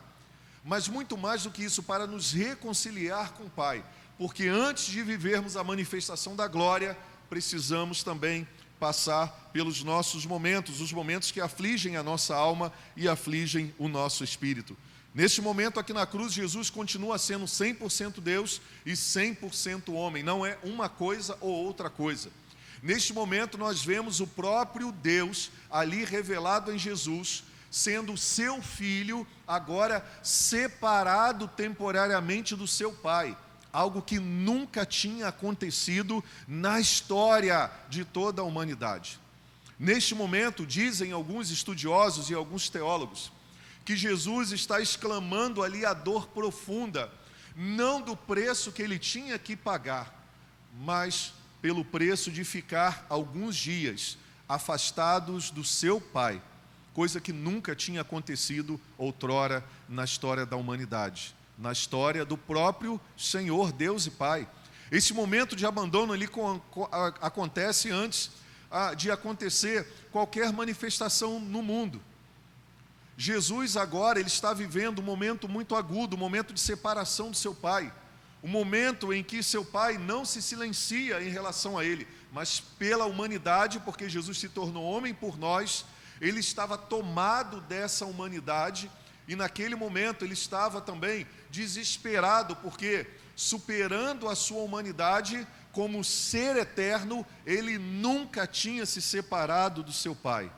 Mas 0.63 0.87
muito 0.87 1.17
mais 1.17 1.43
do 1.43 1.51
que 1.51 1.63
isso, 1.63 1.83
para 1.83 2.07
nos 2.07 2.31
reconciliar 2.31 3.33
com 3.33 3.43
o 3.43 3.49
Pai, 3.49 3.83
porque 4.17 4.47
antes 4.47 4.85
de 4.85 5.03
vivermos 5.03 5.57
a 5.57 5.63
manifestação 5.63 6.35
da 6.35 6.47
glória, 6.47 6.97
precisamos 7.29 8.03
também 8.03 8.47
passar 8.83 9.49
pelos 9.53 9.81
nossos 9.81 10.25
momentos, 10.25 10.81
os 10.81 10.91
momentos 10.91 11.31
que 11.31 11.39
afligem 11.39 11.95
a 11.95 12.03
nossa 12.03 12.35
alma 12.35 12.69
e 12.97 13.07
afligem 13.07 13.73
o 13.79 13.87
nosso 13.87 14.25
espírito. 14.25 14.75
Neste 15.15 15.41
momento 15.41 15.79
aqui 15.79 15.93
na 15.93 16.05
cruz, 16.05 16.33
Jesus 16.33 16.69
continua 16.69 17.17
sendo 17.17 17.45
100% 17.45 18.19
Deus 18.19 18.61
e 18.85 18.91
100% 18.91 19.93
homem, 19.93 20.21
não 20.21 20.45
é 20.45 20.57
uma 20.61 20.89
coisa 20.89 21.37
ou 21.39 21.49
outra 21.49 21.89
coisa. 21.89 22.29
Neste 22.81 23.13
momento, 23.13 23.57
nós 23.57 23.81
vemos 23.81 24.19
o 24.19 24.27
próprio 24.27 24.91
Deus 24.91 25.49
ali 25.71 26.03
revelado 26.03 26.69
em 26.69 26.77
Jesus, 26.77 27.45
sendo 27.71 28.17
seu 28.17 28.61
filho, 28.61 29.25
agora 29.47 30.05
separado 30.21 31.47
temporariamente 31.47 32.53
do 32.53 32.67
seu 32.67 32.91
pai, 32.91 33.37
algo 33.73 34.03
que 34.03 34.19
nunca 34.19 34.85
tinha 34.85 35.27
acontecido 35.27 36.23
na 36.47 36.79
história 36.79 37.71
de 37.89 38.05
toda 38.05 38.43
a 38.43 38.45
humanidade. 38.45 39.19
Neste 39.79 40.13
momento, 40.13 40.65
dizem 40.65 41.11
alguns 41.11 41.49
estudiosos 41.49 42.29
e 42.29 42.35
alguns 42.35 42.69
teólogos, 42.69 43.31
que 43.83 43.97
Jesus 43.97 44.51
está 44.51 44.79
exclamando 44.79 45.63
ali 45.63 45.85
a 45.85 45.93
dor 45.93 46.27
profunda, 46.27 47.11
não 47.55 47.99
do 47.99 48.15
preço 48.15 48.71
que 48.71 48.81
ele 48.81 48.97
tinha 48.97 49.37
que 49.37 49.55
pagar, 49.55 50.23
mas 50.79 51.33
pelo 51.61 51.83
preço 51.83 52.31
de 52.31 52.43
ficar 52.43 53.05
alguns 53.09 53.55
dias 53.55 54.17
afastados 54.47 55.49
do 55.49 55.63
seu 55.63 55.99
pai, 55.99 56.41
coisa 56.93 57.19
que 57.19 57.33
nunca 57.33 57.75
tinha 57.75 58.01
acontecido 58.01 58.79
outrora 58.97 59.65
na 59.89 60.03
história 60.03 60.45
da 60.45 60.55
humanidade, 60.55 61.35
na 61.57 61.71
história 61.71 62.25
do 62.25 62.37
próprio 62.37 62.99
Senhor 63.17 63.71
Deus 63.71 64.05
e 64.05 64.11
Pai. 64.11 64.47
Esse 64.91 65.13
momento 65.13 65.55
de 65.55 65.65
abandono 65.65 66.13
ali 66.13 66.29
acontece 67.21 67.89
antes 67.89 68.31
de 68.97 69.09
acontecer 69.11 69.87
qualquer 70.11 70.51
manifestação 70.51 71.39
no 71.39 71.61
mundo. 71.61 72.01
Jesus 73.15 73.77
agora 73.77 74.19
ele 74.19 74.27
está 74.27 74.53
vivendo 74.53 74.99
um 74.99 75.03
momento 75.03 75.47
muito 75.47 75.75
agudo, 75.75 76.15
um 76.15 76.19
momento 76.19 76.53
de 76.53 76.59
separação 76.59 77.29
do 77.29 77.37
seu 77.37 77.53
pai 77.53 77.93
o 78.43 78.47
momento 78.47 79.13
em 79.13 79.23
que 79.23 79.41
seu 79.41 79.63
pai 79.63 79.97
não 79.97 80.25
se 80.25 80.41
silencia 80.41 81.23
em 81.23 81.29
relação 81.29 81.79
a 81.79 81.85
ele, 81.85 82.05
mas 82.29 82.59
pela 82.59 83.05
humanidade, 83.05 83.79
porque 83.79 84.09
Jesus 84.09 84.37
se 84.37 84.49
tornou 84.49 84.83
homem 84.83 85.13
por 85.13 85.39
nós, 85.39 85.85
ele 86.19 86.41
estava 86.41 86.77
tomado 86.77 87.61
dessa 87.61 88.05
humanidade 88.05 88.91
e 89.27 89.35
naquele 89.35 89.75
momento 89.75 90.25
ele 90.25 90.33
estava 90.33 90.81
também 90.81 91.25
desesperado, 91.49 92.55
porque 92.57 93.07
superando 93.35 94.27
a 94.27 94.35
sua 94.35 94.61
humanidade, 94.61 95.47
como 95.71 96.03
ser 96.03 96.55
eterno, 96.57 97.25
ele 97.45 97.77
nunca 97.77 98.45
tinha 98.45 98.85
se 98.85 99.01
separado 99.01 99.81
do 99.81 99.91
seu 99.91 100.15
pai. 100.15 100.51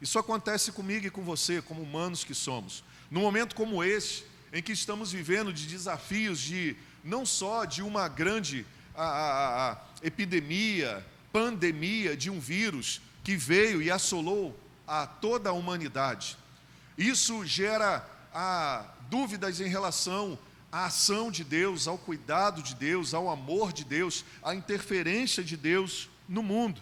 Isso 0.00 0.18
acontece 0.18 0.72
comigo 0.72 1.06
e 1.06 1.10
com 1.10 1.22
você, 1.22 1.62
como 1.62 1.82
humanos 1.82 2.24
que 2.24 2.34
somos. 2.34 2.84
Num 3.10 3.20
momento 3.20 3.54
como 3.54 3.82
esse, 3.82 4.24
em 4.52 4.62
que 4.62 4.72
estamos 4.72 5.12
vivendo 5.12 5.52
de 5.52 5.66
desafios 5.66 6.40
de 6.40 6.76
não 7.02 7.26
só 7.26 7.64
de 7.64 7.82
uma 7.82 8.08
grande 8.08 8.66
a, 8.94 9.04
a, 9.04 9.72
a, 9.72 9.78
epidemia, 10.02 11.04
pandemia 11.32 12.16
de 12.16 12.30
um 12.30 12.38
vírus 12.38 13.00
que 13.22 13.36
veio 13.36 13.82
e 13.82 13.90
assolou 13.90 14.58
a 14.86 15.06
toda 15.06 15.50
a 15.50 15.52
humanidade. 15.52 16.36
Isso 16.96 17.44
gera 17.44 18.08
a, 18.32 18.84
dúvidas 19.10 19.60
em 19.60 19.68
relação 19.68 20.38
à 20.70 20.86
ação 20.86 21.30
de 21.30 21.44
Deus, 21.44 21.86
ao 21.86 21.98
cuidado 21.98 22.62
de 22.62 22.74
Deus, 22.74 23.14
ao 23.14 23.28
amor 23.30 23.72
de 23.72 23.84
Deus, 23.84 24.24
à 24.42 24.54
interferência 24.54 25.42
de 25.42 25.56
Deus 25.56 26.08
no 26.28 26.42
mundo. 26.42 26.80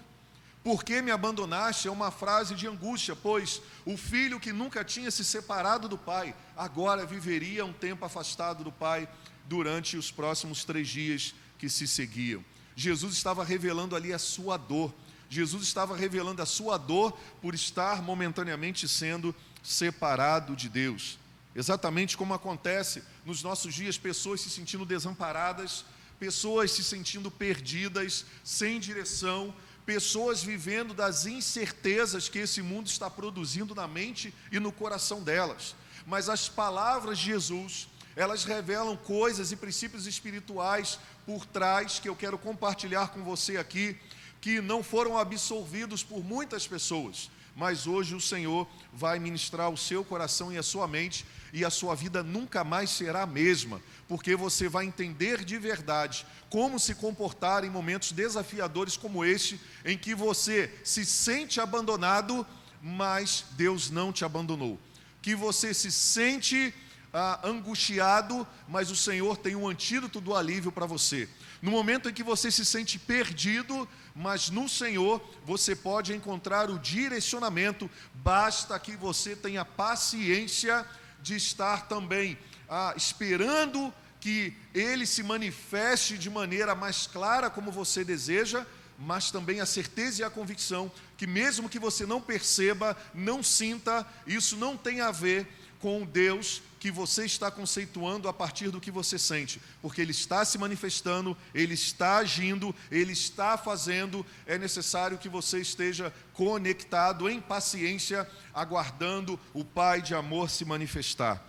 Por 0.62 0.84
que 0.84 1.02
me 1.02 1.10
abandonaste? 1.10 1.88
É 1.88 1.90
uma 1.90 2.10
frase 2.10 2.54
de 2.54 2.68
angústia, 2.68 3.16
pois 3.16 3.60
o 3.84 3.96
filho 3.96 4.38
que 4.38 4.52
nunca 4.52 4.84
tinha 4.84 5.10
se 5.10 5.24
separado 5.24 5.88
do 5.88 5.98
pai, 5.98 6.34
agora 6.56 7.04
viveria 7.04 7.64
um 7.64 7.72
tempo 7.72 8.04
afastado 8.04 8.62
do 8.62 8.70
pai 8.70 9.08
durante 9.46 9.96
os 9.96 10.10
próximos 10.10 10.64
três 10.64 10.88
dias 10.88 11.34
que 11.58 11.68
se 11.68 11.88
seguiam. 11.88 12.44
Jesus 12.76 13.14
estava 13.14 13.44
revelando 13.44 13.96
ali 13.96 14.12
a 14.12 14.18
sua 14.18 14.56
dor, 14.56 14.94
Jesus 15.28 15.64
estava 15.64 15.96
revelando 15.96 16.42
a 16.42 16.46
sua 16.46 16.76
dor 16.76 17.12
por 17.40 17.54
estar 17.54 18.02
momentaneamente 18.02 18.86
sendo 18.86 19.34
separado 19.62 20.56
de 20.56 20.68
Deus. 20.68 21.18
Exatamente 21.54 22.16
como 22.16 22.34
acontece 22.34 23.02
nos 23.24 23.42
nossos 23.42 23.74
dias, 23.74 23.98
pessoas 23.98 24.40
se 24.40 24.50
sentindo 24.50 24.86
desamparadas, 24.86 25.84
pessoas 26.18 26.70
se 26.70 26.82
sentindo 26.82 27.30
perdidas, 27.30 28.24
sem 28.42 28.80
direção, 28.80 29.54
pessoas 29.84 30.42
vivendo 30.42 30.94
das 30.94 31.26
incertezas 31.26 32.28
que 32.28 32.38
esse 32.38 32.62
mundo 32.62 32.86
está 32.86 33.10
produzindo 33.10 33.74
na 33.74 33.86
mente 33.86 34.32
e 34.50 34.58
no 34.58 34.72
coração 34.72 35.22
delas. 35.22 35.74
Mas 36.06 36.28
as 36.28 36.48
palavras 36.48 37.18
de 37.18 37.26
Jesus, 37.26 37.88
elas 38.16 38.44
revelam 38.44 38.96
coisas 38.96 39.52
e 39.52 39.56
princípios 39.56 40.06
espirituais 40.06 40.98
por 41.26 41.44
trás 41.44 41.98
que 41.98 42.08
eu 42.08 42.16
quero 42.16 42.38
compartilhar 42.38 43.08
com 43.08 43.22
você 43.22 43.56
aqui, 43.56 43.96
que 44.40 44.60
não 44.60 44.82
foram 44.82 45.18
absorvidos 45.18 46.02
por 46.02 46.24
muitas 46.24 46.66
pessoas, 46.66 47.30
mas 47.54 47.86
hoje 47.86 48.14
o 48.14 48.20
Senhor 48.20 48.66
vai 48.92 49.18
ministrar 49.18 49.70
o 49.70 49.76
seu 49.76 50.04
coração 50.04 50.52
e 50.52 50.58
a 50.58 50.62
sua 50.62 50.88
mente, 50.88 51.24
e 51.52 51.64
a 51.64 51.70
sua 51.70 51.94
vida 51.94 52.22
nunca 52.22 52.64
mais 52.64 52.90
será 52.90 53.22
a 53.22 53.26
mesma, 53.26 53.80
porque 54.08 54.34
você 54.34 54.68
vai 54.68 54.86
entender 54.86 55.44
de 55.44 55.58
verdade 55.58 56.26
como 56.48 56.78
se 56.78 56.94
comportar 56.94 57.64
em 57.64 57.70
momentos 57.70 58.12
desafiadores 58.12 58.96
como 58.96 59.24
este, 59.24 59.60
em 59.84 59.96
que 59.96 60.14
você 60.14 60.72
se 60.82 61.04
sente 61.04 61.60
abandonado, 61.60 62.46
mas 62.82 63.44
Deus 63.52 63.90
não 63.90 64.12
te 64.12 64.24
abandonou. 64.24 64.78
Que 65.20 65.34
você 65.34 65.72
se 65.72 65.92
sente 65.92 66.74
ah, 67.12 67.40
angustiado, 67.44 68.46
mas 68.66 68.90
o 68.90 68.96
Senhor 68.96 69.36
tem 69.36 69.54
um 69.54 69.68
antídoto 69.68 70.20
do 70.20 70.34
alívio 70.34 70.72
para 70.72 70.86
você. 70.86 71.28
No 71.62 71.70
momento 71.70 72.08
em 72.08 72.12
que 72.12 72.24
você 72.24 72.50
se 72.50 72.64
sente 72.64 72.98
perdido, 72.98 73.88
mas 74.16 74.50
no 74.50 74.68
Senhor 74.68 75.22
você 75.44 75.76
pode 75.76 76.12
encontrar 76.12 76.68
o 76.68 76.78
direcionamento, 76.78 77.88
basta 78.14 78.76
que 78.80 78.96
você 78.96 79.36
tenha 79.36 79.64
paciência 79.64 80.84
de 81.22 81.36
estar 81.36 81.86
também 81.86 82.36
ah, 82.68 82.92
esperando 82.96 83.94
que 84.18 84.52
Ele 84.74 85.06
se 85.06 85.22
manifeste 85.22 86.18
de 86.18 86.28
maneira 86.28 86.74
mais 86.74 87.06
clara 87.06 87.48
como 87.48 87.70
você 87.70 88.04
deseja, 88.04 88.66
mas 88.98 89.30
também 89.30 89.60
a 89.60 89.66
certeza 89.66 90.22
e 90.22 90.24
a 90.24 90.30
convicção 90.30 90.90
que, 91.16 91.28
mesmo 91.28 91.68
que 91.68 91.78
você 91.78 92.04
não 92.04 92.20
perceba, 92.20 92.96
não 93.14 93.40
sinta, 93.40 94.04
isso 94.26 94.56
não 94.56 94.76
tem 94.76 95.00
a 95.00 95.12
ver 95.12 95.46
com 95.78 96.04
Deus 96.04 96.60
que 96.82 96.90
você 96.90 97.24
está 97.24 97.48
conceituando 97.48 98.28
a 98.28 98.32
partir 98.32 98.68
do 98.70 98.80
que 98.80 98.90
você 98.90 99.16
sente, 99.16 99.62
porque 99.80 100.00
Ele 100.00 100.10
está 100.10 100.44
se 100.44 100.58
manifestando, 100.58 101.36
Ele 101.54 101.74
está 101.74 102.16
agindo, 102.16 102.74
Ele 102.90 103.12
está 103.12 103.56
fazendo, 103.56 104.26
é 104.48 104.58
necessário 104.58 105.16
que 105.16 105.28
você 105.28 105.60
esteja 105.60 106.12
conectado, 106.32 107.30
em 107.30 107.40
paciência, 107.40 108.28
aguardando 108.52 109.38
o 109.54 109.64
Pai 109.64 110.02
de 110.02 110.12
amor 110.12 110.50
se 110.50 110.64
manifestar. 110.64 111.40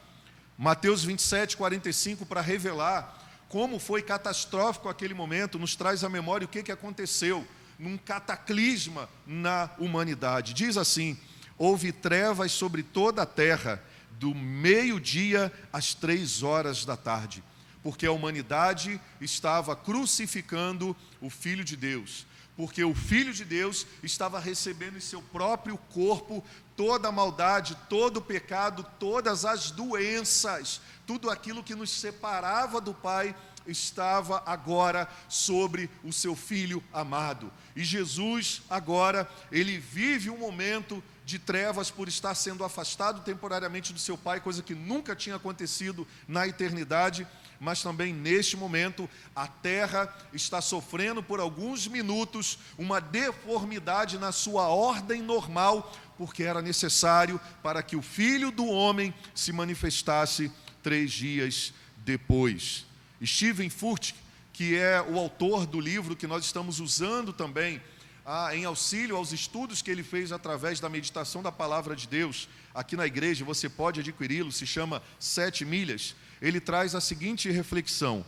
Mateus 0.55 1.03
27, 1.03 1.57
45, 1.57 2.27
para 2.27 2.39
revelar 2.39 3.19
como 3.49 3.79
foi 3.79 4.03
catastrófico 4.03 4.87
aquele 4.87 5.15
momento, 5.15 5.57
nos 5.57 5.75
traz 5.75 6.03
à 6.03 6.09
memória 6.09 6.45
o 6.45 6.47
que, 6.47 6.61
que 6.61 6.71
aconteceu 6.71 7.43
num 7.79 7.97
cataclisma 7.97 9.09
na 9.25 9.71
humanidade. 9.79 10.53
Diz 10.53 10.77
assim: 10.77 11.17
houve 11.57 11.91
trevas 11.91 12.51
sobre 12.51 12.83
toda 12.83 13.23
a 13.23 13.25
terra 13.25 13.83
do 14.23 14.33
meio-dia 14.33 15.51
às 15.73 15.93
três 15.93 16.43
horas 16.43 16.85
da 16.85 16.95
tarde, 16.95 17.43
porque 17.83 18.05
a 18.05 18.11
humanidade 18.13 18.97
estava 19.19 19.75
crucificando 19.75 20.95
o 21.19 21.29
Filho 21.29 21.61
de 21.61 21.75
Deus. 21.75 22.25
porque 22.55 22.83
o 22.83 22.93
Filho 22.93 23.33
de 23.33 23.43
Deus 23.43 23.85
estava 24.03 24.39
recebendo 24.39 24.95
em 24.95 25.01
seu 25.01 25.21
próprio 25.21 25.77
corpo 25.91 26.43
toda 26.75 27.09
a 27.09 27.11
maldade, 27.11 27.75
todo 27.89 28.17
o 28.17 28.21
pecado, 28.21 28.85
todas 28.99 29.43
as 29.43 29.71
doenças, 29.71 30.79
tudo 31.05 31.29
aquilo 31.29 31.63
que 31.63 31.75
nos 31.75 31.89
separava 31.89 32.79
do 32.79 32.93
Pai 32.93 33.35
estava 33.65 34.43
agora 34.45 35.07
sobre 35.27 35.89
o 36.03 36.13
seu 36.13 36.35
filho 36.35 36.83
amado. 36.93 37.51
E 37.75 37.83
Jesus 37.83 38.61
agora, 38.69 39.27
ele 39.51 39.77
vive 39.79 40.29
um 40.29 40.37
momento 40.37 41.03
de 41.25 41.39
trevas 41.39 41.89
por 41.89 42.07
estar 42.07 42.35
sendo 42.35 42.63
afastado 42.63 43.21
temporariamente 43.21 43.93
do 43.93 43.99
seu 43.99 44.17
pai, 44.17 44.39
coisa 44.39 44.61
que 44.61 44.75
nunca 44.75 45.15
tinha 45.15 45.35
acontecido 45.37 46.07
na 46.27 46.47
eternidade, 46.47 47.25
mas 47.59 47.81
também 47.81 48.13
neste 48.13 48.57
momento 48.57 49.09
a 49.35 49.47
terra 49.47 50.13
está 50.33 50.59
sofrendo 50.61 51.23
por 51.23 51.39
alguns 51.39 51.87
minutos 51.87 52.59
uma 52.77 52.99
deformidade 52.99 54.17
na 54.17 54.31
sua 54.31 54.67
ordem 54.67 55.21
normal, 55.21 55.93
porque 56.17 56.43
era 56.43 56.61
necessário 56.61 57.39
para 57.61 57.81
que 57.81 57.95
o 57.95 58.01
filho 58.01 58.51
do 58.51 58.65
homem 58.65 59.13
se 59.33 59.53
manifestasse 59.53 60.51
três 60.81 61.11
dias 61.11 61.73
depois. 61.97 62.85
Steven 63.25 63.69
Furtick, 63.69 64.19
que 64.51 64.75
é 64.75 65.01
o 65.01 65.17
autor 65.17 65.65
do 65.65 65.79
livro 65.79 66.15
que 66.15 66.27
nós 66.27 66.45
estamos 66.45 66.79
usando 66.79 67.31
também 67.31 67.81
ah, 68.25 68.55
em 68.55 68.63
auxílio 68.63 69.17
aos 69.17 69.33
estudos 69.33 69.81
que 69.81 69.91
ele 69.91 70.03
fez 70.03 70.31
através 70.31 70.79
da 70.79 70.87
meditação 70.87 71.43
da 71.43 71.51
palavra 71.51 71.95
de 71.95 72.07
Deus, 72.07 72.47
aqui 72.73 72.95
na 72.95 73.05
igreja, 73.05 73.43
você 73.43 73.67
pode 73.67 73.99
adquiri-lo, 73.99 74.51
se 74.51 74.65
chama 74.65 75.03
Sete 75.19 75.65
Milhas. 75.65 76.15
Ele 76.41 76.59
traz 76.61 76.95
a 76.95 77.01
seguinte 77.01 77.51
reflexão: 77.51 78.25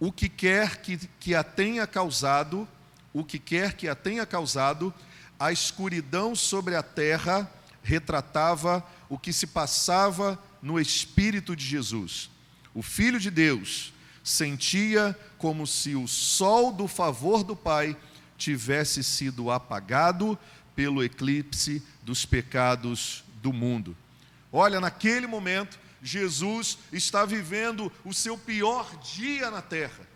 o 0.00 0.10
que 0.10 0.28
quer 0.28 0.80
que, 0.80 0.96
que 1.20 1.34
a 1.34 1.44
tenha 1.44 1.86
causado, 1.86 2.66
o 3.12 3.22
que 3.22 3.38
quer 3.38 3.74
que 3.74 3.86
a 3.86 3.94
tenha 3.94 4.24
causado, 4.24 4.94
a 5.38 5.52
escuridão 5.52 6.34
sobre 6.34 6.74
a 6.74 6.82
terra 6.82 7.50
retratava 7.82 8.84
o 9.08 9.18
que 9.18 9.32
se 9.32 9.46
passava 9.46 10.42
no 10.62 10.80
Espírito 10.80 11.54
de 11.54 11.64
Jesus. 11.64 12.30
O 12.74 12.82
Filho 12.82 13.20
de 13.20 13.30
Deus 13.30 13.92
sentia 14.24 15.18
como 15.38 15.66
se 15.66 15.94
o 15.94 16.06
sol 16.06 16.72
do 16.72 16.86
favor 16.86 17.42
do 17.42 17.56
Pai 17.56 17.96
tivesse 18.38 19.04
sido 19.04 19.50
apagado 19.50 20.38
pelo 20.74 21.02
eclipse 21.02 21.82
dos 22.02 22.24
pecados 22.24 23.24
do 23.42 23.52
mundo. 23.52 23.96
Olha, 24.52 24.80
naquele 24.80 25.26
momento, 25.26 25.78
Jesus 26.02 26.78
está 26.92 27.24
vivendo 27.24 27.92
o 28.04 28.14
seu 28.14 28.38
pior 28.38 28.96
dia 29.00 29.50
na 29.50 29.60
terra. 29.60 30.06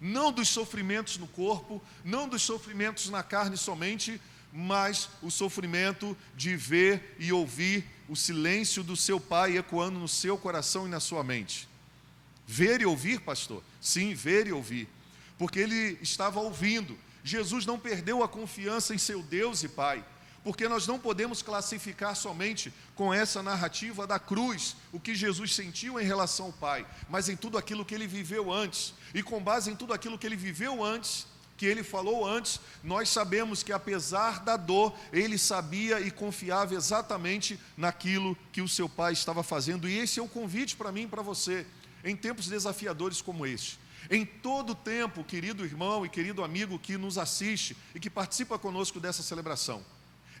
Não 0.00 0.30
dos 0.30 0.48
sofrimentos 0.48 1.18
no 1.18 1.26
corpo, 1.26 1.82
não 2.04 2.28
dos 2.28 2.42
sofrimentos 2.42 3.08
na 3.10 3.22
carne 3.22 3.56
somente, 3.56 4.20
mas 4.52 5.08
o 5.22 5.30
sofrimento 5.30 6.16
de 6.36 6.56
ver 6.56 7.16
e 7.18 7.32
ouvir 7.32 7.84
o 8.08 8.16
silêncio 8.16 8.82
do 8.82 8.96
seu 8.96 9.20
pai 9.20 9.56
ecoando 9.56 9.98
no 9.98 10.08
seu 10.08 10.36
coração 10.36 10.86
e 10.86 10.90
na 10.90 11.00
sua 11.00 11.22
mente. 11.22 11.68
Ver 12.46 12.80
e 12.80 12.86
ouvir, 12.86 13.20
pastor? 13.20 13.62
Sim, 13.80 14.12
ver 14.14 14.46
e 14.46 14.52
ouvir. 14.52 14.88
Porque 15.38 15.60
ele 15.60 15.98
estava 16.02 16.40
ouvindo, 16.40 16.98
Jesus 17.22 17.66
não 17.66 17.78
perdeu 17.78 18.22
a 18.22 18.28
confiança 18.28 18.94
em 18.94 18.98
seu 18.98 19.22
Deus 19.22 19.62
e 19.62 19.68
Pai, 19.68 20.04
porque 20.42 20.68
nós 20.68 20.86
não 20.86 20.98
podemos 20.98 21.42
classificar 21.42 22.16
somente 22.16 22.72
com 22.94 23.12
essa 23.12 23.42
narrativa 23.42 24.06
da 24.06 24.18
cruz 24.18 24.76
o 24.92 24.98
que 24.98 25.14
Jesus 25.14 25.54
sentiu 25.54 26.00
em 26.00 26.04
relação 26.04 26.46
ao 26.46 26.52
Pai, 26.52 26.86
mas 27.08 27.28
em 27.28 27.36
tudo 27.36 27.58
aquilo 27.58 27.84
que 27.84 27.94
ele 27.94 28.06
viveu 28.06 28.52
antes. 28.52 28.94
E 29.14 29.22
com 29.22 29.42
base 29.42 29.70
em 29.70 29.76
tudo 29.76 29.92
aquilo 29.92 30.18
que 30.18 30.26
ele 30.26 30.36
viveu 30.36 30.82
antes, 30.82 31.26
que 31.60 31.66
ele 31.66 31.82
falou 31.82 32.26
antes, 32.26 32.58
nós 32.82 33.10
sabemos 33.10 33.62
que 33.62 33.70
apesar 33.70 34.40
da 34.40 34.56
dor, 34.56 34.94
ele 35.12 35.36
sabia 35.36 36.00
e 36.00 36.10
confiava 36.10 36.74
exatamente 36.74 37.60
naquilo 37.76 38.34
que 38.50 38.62
o 38.62 38.68
seu 38.68 38.88
pai 38.88 39.12
estava 39.12 39.42
fazendo. 39.42 39.86
E 39.86 39.98
esse 39.98 40.18
é 40.18 40.22
o 40.22 40.28
convite 40.28 40.74
para 40.74 40.90
mim 40.90 41.02
e 41.02 41.06
para 41.06 41.20
você, 41.20 41.66
em 42.02 42.16
tempos 42.16 42.48
desafiadores 42.48 43.20
como 43.20 43.44
este. 43.44 43.78
Em 44.08 44.24
todo 44.24 44.74
tempo, 44.74 45.24
querido 45.24 45.64
irmão 45.64 46.06
e 46.06 46.08
querido 46.08 46.42
amigo 46.42 46.78
que 46.78 46.96
nos 46.96 47.18
assiste 47.18 47.76
e 47.94 48.00
que 48.00 48.08
participa 48.08 48.58
conosco 48.58 49.00
dessa 49.00 49.22
celebração, 49.22 49.84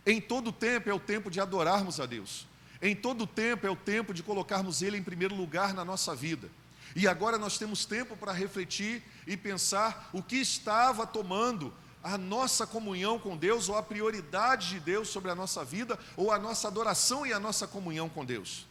em 0.06 0.20
todo 0.20 0.52
tempo 0.52 0.88
é 0.88 0.94
o 0.94 1.00
tempo 1.00 1.30
de 1.30 1.40
adorarmos 1.40 2.00
a 2.00 2.06
Deus. 2.06 2.46
Em 2.80 2.96
todo 2.96 3.26
tempo 3.26 3.66
é 3.66 3.70
o 3.70 3.76
tempo 3.76 4.14
de 4.14 4.22
colocarmos 4.22 4.80
Ele 4.80 4.96
em 4.96 5.02
primeiro 5.02 5.34
lugar 5.34 5.74
na 5.74 5.84
nossa 5.84 6.14
vida. 6.14 6.48
E 6.96 7.06
agora 7.06 7.38
nós 7.38 7.58
temos 7.58 7.84
tempo 7.84 8.16
para 8.16 8.32
refletir 8.32 9.02
e 9.26 9.36
pensar 9.36 10.08
o 10.12 10.22
que 10.22 10.36
estava 10.36 11.06
tomando 11.06 11.72
a 12.02 12.16
nossa 12.16 12.66
comunhão 12.66 13.18
com 13.18 13.36
Deus, 13.36 13.68
ou 13.68 13.76
a 13.76 13.82
prioridade 13.82 14.70
de 14.70 14.80
Deus 14.80 15.08
sobre 15.08 15.30
a 15.30 15.34
nossa 15.34 15.62
vida, 15.62 15.98
ou 16.16 16.32
a 16.32 16.38
nossa 16.38 16.66
adoração 16.66 17.26
e 17.26 17.32
a 17.32 17.38
nossa 17.38 17.66
comunhão 17.66 18.08
com 18.08 18.24
Deus. 18.24 18.66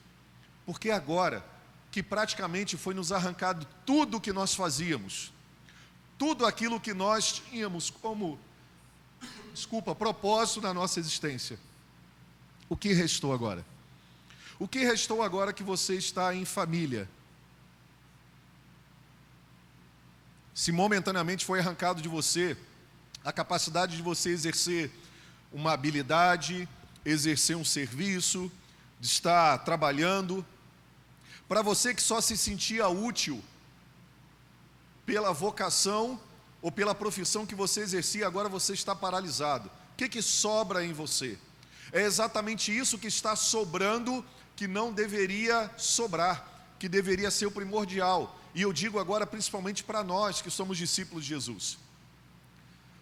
Porque 0.65 0.89
agora 0.89 1.45
que 1.91 2.03
praticamente 2.03 2.77
foi 2.77 2.93
nos 2.93 3.11
arrancado 3.11 3.65
tudo 3.85 4.17
o 4.17 4.21
que 4.21 4.31
nós 4.31 4.53
fazíamos, 4.53 5.33
tudo 6.17 6.45
aquilo 6.45 6.79
que 6.79 6.93
nós 6.93 7.41
tínhamos 7.49 7.89
como, 7.89 8.39
desculpa, 9.53 9.95
propósito 9.95 10.61
na 10.61 10.73
nossa 10.73 10.99
existência. 10.99 11.59
O 12.67 12.77
que 12.77 12.93
restou 12.93 13.33
agora? 13.33 13.65
O 14.59 14.67
que 14.67 14.79
restou 14.79 15.23
agora 15.23 15.53
que 15.53 15.63
você 15.63 15.95
está 15.95 16.35
em 16.35 16.45
família? 16.45 17.09
Se 20.53 20.71
momentaneamente 20.71 21.45
foi 21.45 21.59
arrancado 21.59 22.01
de 22.01 22.09
você 22.09 22.57
a 23.23 23.31
capacidade 23.31 23.95
de 23.95 24.03
você 24.03 24.29
exercer 24.29 24.91
uma 25.51 25.71
habilidade, 25.71 26.67
exercer 27.05 27.55
um 27.55 27.65
serviço, 27.65 28.51
de 28.99 29.07
estar 29.07 29.57
trabalhando, 29.59 30.45
para 31.49 31.63
você 31.63 31.95
que 31.95 32.01
só 32.01 32.21
se 32.21 32.37
sentia 32.37 32.87
útil 32.87 33.43
pela 35.03 35.33
vocação 35.33 36.21
ou 36.61 36.71
pela 36.71 36.93
profissão 36.93 37.43
que 37.43 37.55
você 37.55 37.81
exercia, 37.81 38.27
agora 38.27 38.47
você 38.47 38.73
está 38.73 38.95
paralisado. 38.95 39.67
O 39.93 39.95
que, 39.97 40.07
que 40.07 40.21
sobra 40.21 40.85
em 40.85 40.93
você? 40.93 41.39
É 41.91 42.03
exatamente 42.03 42.77
isso 42.77 42.99
que 42.99 43.07
está 43.07 43.35
sobrando, 43.35 44.23
que 44.55 44.67
não 44.67 44.93
deveria 44.93 45.71
sobrar, 45.75 46.47
que 46.77 46.87
deveria 46.87 47.31
ser 47.31 47.47
o 47.47 47.51
primordial. 47.51 48.39
E 48.53 48.61
eu 48.61 48.71
digo 48.71 48.99
agora 48.99 49.25
principalmente 49.25 49.83
para 49.83 50.03
nós 50.03 50.43
que 50.43 50.51
somos 50.51 50.77
discípulos 50.77 51.23
de 51.23 51.29
Jesus. 51.29 51.79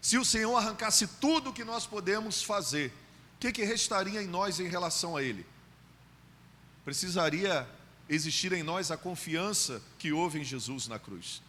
Se 0.01 0.17
o 0.17 0.23
Senhor 0.23 0.55
arrancasse 0.55 1.05
tudo 1.05 1.49
o 1.49 1.53
que 1.53 1.65
nós 1.65 1.85
podemos 1.85 2.41
fazer, 2.41 2.93
o 3.35 3.39
que, 3.39 3.51
que 3.51 3.65
restaria 3.65 4.23
em 4.23 4.27
nós 4.27 4.61
em 4.61 4.69
relação 4.69 5.17
a 5.17 5.21
Ele? 5.21 5.45
Precisaria 6.85 7.67
existir 8.09 8.53
em 8.53 8.63
nós 8.63 8.91
a 8.91 8.97
confiança 8.97 9.81
que 9.97 10.11
houve 10.11 10.39
em 10.39 10.43
Jesus 10.43 10.87
na 10.87 10.99
cruz. 10.99 11.41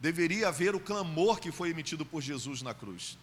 Deveria 0.00 0.48
haver 0.48 0.74
o 0.74 0.80
clamor 0.80 1.40
que 1.40 1.50
foi 1.50 1.70
emitido 1.70 2.04
por 2.04 2.20
Jesus 2.20 2.60
na 2.60 2.74
cruz. 2.74 3.16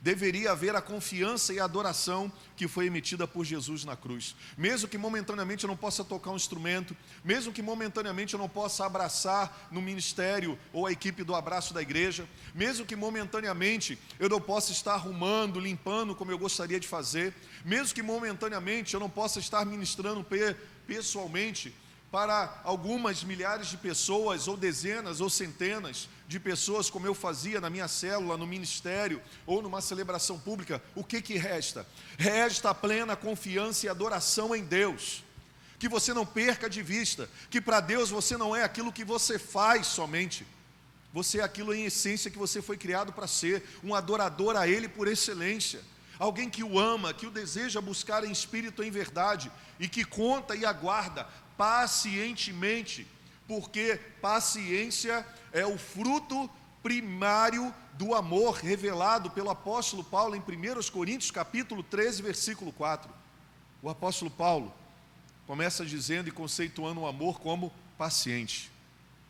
Deveria 0.00 0.52
haver 0.52 0.76
a 0.76 0.80
confiança 0.80 1.52
e 1.52 1.58
a 1.58 1.64
adoração 1.64 2.32
que 2.56 2.68
foi 2.68 2.86
emitida 2.86 3.26
por 3.26 3.44
Jesus 3.44 3.84
na 3.84 3.96
cruz. 3.96 4.36
Mesmo 4.56 4.86
que 4.88 4.96
momentaneamente 4.96 5.64
eu 5.64 5.68
não 5.68 5.76
possa 5.76 6.04
tocar 6.04 6.30
um 6.30 6.36
instrumento, 6.36 6.96
mesmo 7.24 7.52
que 7.52 7.60
momentaneamente 7.60 8.34
eu 8.34 8.38
não 8.38 8.48
possa 8.48 8.86
abraçar 8.86 9.68
no 9.72 9.82
ministério 9.82 10.56
ou 10.72 10.86
a 10.86 10.92
equipe 10.92 11.24
do 11.24 11.34
abraço 11.34 11.74
da 11.74 11.82
igreja, 11.82 12.28
mesmo 12.54 12.86
que 12.86 12.94
momentaneamente 12.94 13.98
eu 14.20 14.28
não 14.28 14.40
possa 14.40 14.70
estar 14.70 14.94
arrumando, 14.94 15.58
limpando 15.58 16.14
como 16.14 16.30
eu 16.30 16.38
gostaria 16.38 16.78
de 16.78 16.86
fazer, 16.86 17.34
mesmo 17.64 17.92
que 17.92 18.02
momentaneamente 18.02 18.94
eu 18.94 19.00
não 19.00 19.10
possa 19.10 19.40
estar 19.40 19.66
ministrando 19.66 20.24
pessoalmente, 20.86 21.74
para 22.10 22.60
algumas 22.64 23.22
milhares 23.22 23.68
de 23.68 23.76
pessoas, 23.76 24.48
ou 24.48 24.56
dezenas 24.56 25.20
ou 25.20 25.28
centenas 25.28 26.08
de 26.26 26.40
pessoas, 26.40 26.88
como 26.88 27.06
eu 27.06 27.14
fazia 27.14 27.60
na 27.60 27.68
minha 27.68 27.86
célula, 27.86 28.36
no 28.36 28.46
ministério 28.46 29.20
ou 29.46 29.60
numa 29.60 29.80
celebração 29.80 30.38
pública, 30.38 30.82
o 30.94 31.04
que, 31.04 31.20
que 31.20 31.36
resta? 31.36 31.86
Resta 32.16 32.70
a 32.70 32.74
plena 32.74 33.14
confiança 33.14 33.86
e 33.86 33.88
adoração 33.88 34.56
em 34.56 34.64
Deus. 34.64 35.22
Que 35.78 35.88
você 35.88 36.12
não 36.14 36.26
perca 36.26 36.68
de 36.68 36.82
vista 36.82 37.28
que 37.50 37.60
para 37.60 37.80
Deus 37.80 38.10
você 38.10 38.36
não 38.36 38.56
é 38.56 38.64
aquilo 38.64 38.92
que 38.92 39.04
você 39.04 39.38
faz 39.38 39.86
somente, 39.86 40.46
você 41.12 41.38
é 41.38 41.42
aquilo 41.42 41.72
em 41.74 41.84
essência 41.84 42.30
que 42.30 42.38
você 42.38 42.60
foi 42.60 42.76
criado 42.76 43.12
para 43.12 43.26
ser, 43.26 43.62
um 43.84 43.94
adorador 43.94 44.56
a 44.56 44.66
Ele 44.66 44.88
por 44.88 45.06
excelência 45.06 45.80
alguém 46.18 46.50
que 46.50 46.64
o 46.64 46.78
ama, 46.78 47.14
que 47.14 47.26
o 47.26 47.30
deseja 47.30 47.80
buscar 47.80 48.24
em 48.24 48.32
espírito 48.32 48.82
em 48.82 48.90
verdade 48.90 49.52
e 49.78 49.88
que 49.88 50.04
conta 50.04 50.56
e 50.56 50.64
aguarda 50.64 51.26
pacientemente, 51.58 53.06
porque 53.46 54.00
paciência 54.22 55.26
é 55.52 55.66
o 55.66 55.76
fruto 55.76 56.48
primário 56.82 57.74
do 57.94 58.14
amor 58.14 58.54
revelado 58.54 59.28
pelo 59.30 59.50
apóstolo 59.50 60.04
Paulo 60.04 60.36
em 60.36 60.38
1 60.38 60.90
Coríntios 60.92 61.32
capítulo 61.32 61.82
13, 61.82 62.22
versículo 62.22 62.72
4. 62.72 63.12
O 63.82 63.90
apóstolo 63.90 64.30
Paulo 64.30 64.72
começa 65.46 65.84
dizendo 65.84 66.28
e 66.28 66.32
conceituando 66.32 67.00
o 67.00 67.06
amor 67.06 67.40
como 67.40 67.72
paciente. 67.98 68.70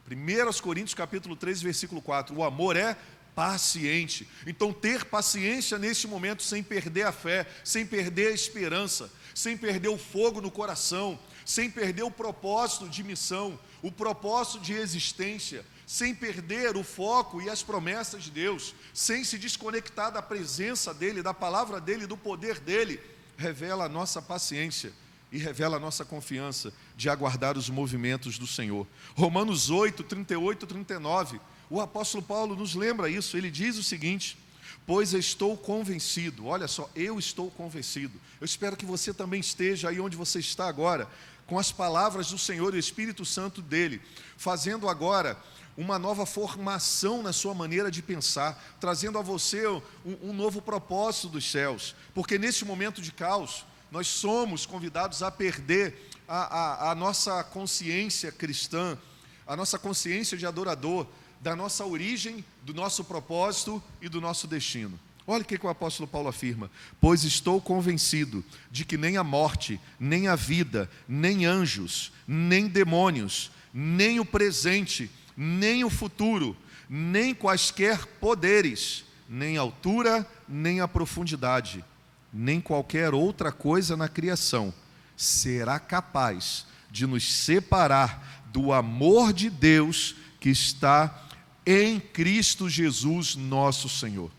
1 0.06 0.60
Coríntios 0.60 0.94
capítulo 0.94 1.34
13, 1.34 1.64
versículo 1.64 2.02
4. 2.02 2.36
O 2.36 2.44
amor 2.44 2.76
é 2.76 2.96
paciente. 3.34 4.28
Então, 4.46 4.72
ter 4.72 5.04
paciência 5.04 5.78
nesse 5.78 6.08
momento, 6.08 6.42
sem 6.42 6.62
perder 6.62 7.04
a 7.04 7.12
fé, 7.12 7.46
sem 7.62 7.86
perder 7.86 8.28
a 8.28 8.34
esperança, 8.34 9.10
sem 9.32 9.56
perder 9.56 9.88
o 9.88 9.96
fogo 9.96 10.40
no 10.40 10.50
coração, 10.50 11.18
sem 11.48 11.70
perder 11.70 12.02
o 12.02 12.10
propósito 12.10 12.86
de 12.90 13.02
missão, 13.02 13.58
o 13.80 13.90
propósito 13.90 14.60
de 14.60 14.74
existência, 14.74 15.64
sem 15.86 16.14
perder 16.14 16.76
o 16.76 16.84
foco 16.84 17.40
e 17.40 17.48
as 17.48 17.62
promessas 17.62 18.24
de 18.24 18.30
Deus, 18.30 18.74
sem 18.92 19.24
se 19.24 19.38
desconectar 19.38 20.12
da 20.12 20.20
presença 20.20 20.92
dEle, 20.92 21.22
da 21.22 21.32
palavra 21.32 21.80
dEle, 21.80 22.06
do 22.06 22.18
poder 22.18 22.60
dEle, 22.60 23.00
revela 23.38 23.86
a 23.86 23.88
nossa 23.88 24.20
paciência 24.20 24.92
e 25.32 25.38
revela 25.38 25.78
a 25.78 25.80
nossa 25.80 26.04
confiança 26.04 26.70
de 26.94 27.08
aguardar 27.08 27.56
os 27.56 27.70
movimentos 27.70 28.38
do 28.38 28.46
Senhor. 28.46 28.86
Romanos 29.16 29.70
8, 29.70 30.02
38, 30.02 30.66
39 30.66 31.40
o 31.70 31.80
apóstolo 31.80 32.22
Paulo 32.22 32.54
nos 32.54 32.74
lembra 32.74 33.08
isso, 33.08 33.38
ele 33.38 33.50
diz 33.50 33.78
o 33.78 33.82
seguinte: 33.82 34.38
Pois 34.86 35.12
estou 35.12 35.56
convencido, 35.56 36.46
olha 36.46 36.66
só, 36.66 36.90
eu 36.96 37.18
estou 37.18 37.50
convencido. 37.50 38.18
Eu 38.40 38.44
espero 38.44 38.76
que 38.76 38.86
você 38.86 39.12
também 39.12 39.40
esteja 39.40 39.90
aí 39.90 40.00
onde 40.00 40.16
você 40.16 40.38
está 40.38 40.66
agora, 40.66 41.06
com 41.48 41.58
as 41.58 41.72
palavras 41.72 42.30
do 42.30 42.38
Senhor 42.38 42.74
e 42.74 42.78
Espírito 42.78 43.24
Santo 43.24 43.62
dele, 43.62 44.00
fazendo 44.36 44.88
agora 44.88 45.36
uma 45.78 45.98
nova 45.98 46.26
formação 46.26 47.22
na 47.22 47.32
sua 47.32 47.54
maneira 47.54 47.90
de 47.90 48.02
pensar, 48.02 48.62
trazendo 48.78 49.18
a 49.18 49.22
você 49.22 49.66
um, 49.66 49.82
um 50.22 50.32
novo 50.34 50.60
propósito 50.60 51.28
dos 51.28 51.50
céus, 51.50 51.94
porque 52.14 52.38
nesse 52.38 52.64
momento 52.66 53.00
de 53.00 53.10
caos, 53.10 53.64
nós 53.90 54.06
somos 54.06 54.66
convidados 54.66 55.22
a 55.22 55.30
perder 55.30 56.10
a, 56.28 56.88
a, 56.88 56.90
a 56.90 56.94
nossa 56.94 57.42
consciência 57.42 58.30
cristã, 58.30 58.98
a 59.46 59.56
nossa 59.56 59.78
consciência 59.78 60.36
de 60.36 60.44
adorador, 60.44 61.06
da 61.40 61.56
nossa 61.56 61.86
origem, 61.86 62.44
do 62.62 62.74
nosso 62.74 63.04
propósito 63.04 63.82
e 64.02 64.08
do 64.08 64.20
nosso 64.20 64.46
destino. 64.46 65.00
Olha 65.30 65.42
o 65.42 65.44
que, 65.44 65.58
o 65.62 65.68
apóstolo 65.68 66.08
Paulo 66.08 66.30
afirma: 66.30 66.70
Pois 66.98 67.22
estou 67.22 67.60
convencido 67.60 68.42
de 68.70 68.82
que 68.82 68.96
nem 68.96 69.18
a 69.18 69.22
morte, 69.22 69.78
nem 70.00 70.26
a 70.26 70.34
vida, 70.34 70.90
nem 71.06 71.44
anjos, 71.44 72.10
nem 72.26 72.66
demônios, 72.66 73.50
nem 73.72 74.18
o 74.18 74.24
presente, 74.24 75.10
nem 75.36 75.84
o 75.84 75.90
futuro, 75.90 76.56
nem 76.88 77.34
quaisquer 77.34 78.06
poderes, 78.18 79.04
nem 79.28 79.58
altura, 79.58 80.26
nem 80.48 80.80
a 80.80 80.88
profundidade, 80.88 81.84
nem 82.32 82.58
qualquer 82.58 83.12
outra 83.12 83.52
coisa 83.52 83.98
na 83.98 84.08
criação 84.08 84.72
será 85.14 85.78
capaz 85.78 86.64
de 86.90 87.06
nos 87.06 87.30
separar 87.44 88.46
do 88.46 88.72
amor 88.72 89.34
de 89.34 89.50
Deus 89.50 90.16
que 90.40 90.48
está 90.48 91.22
em 91.66 92.00
Cristo 92.00 92.66
Jesus, 92.66 93.36
nosso 93.36 93.90
Senhor. 93.90 94.37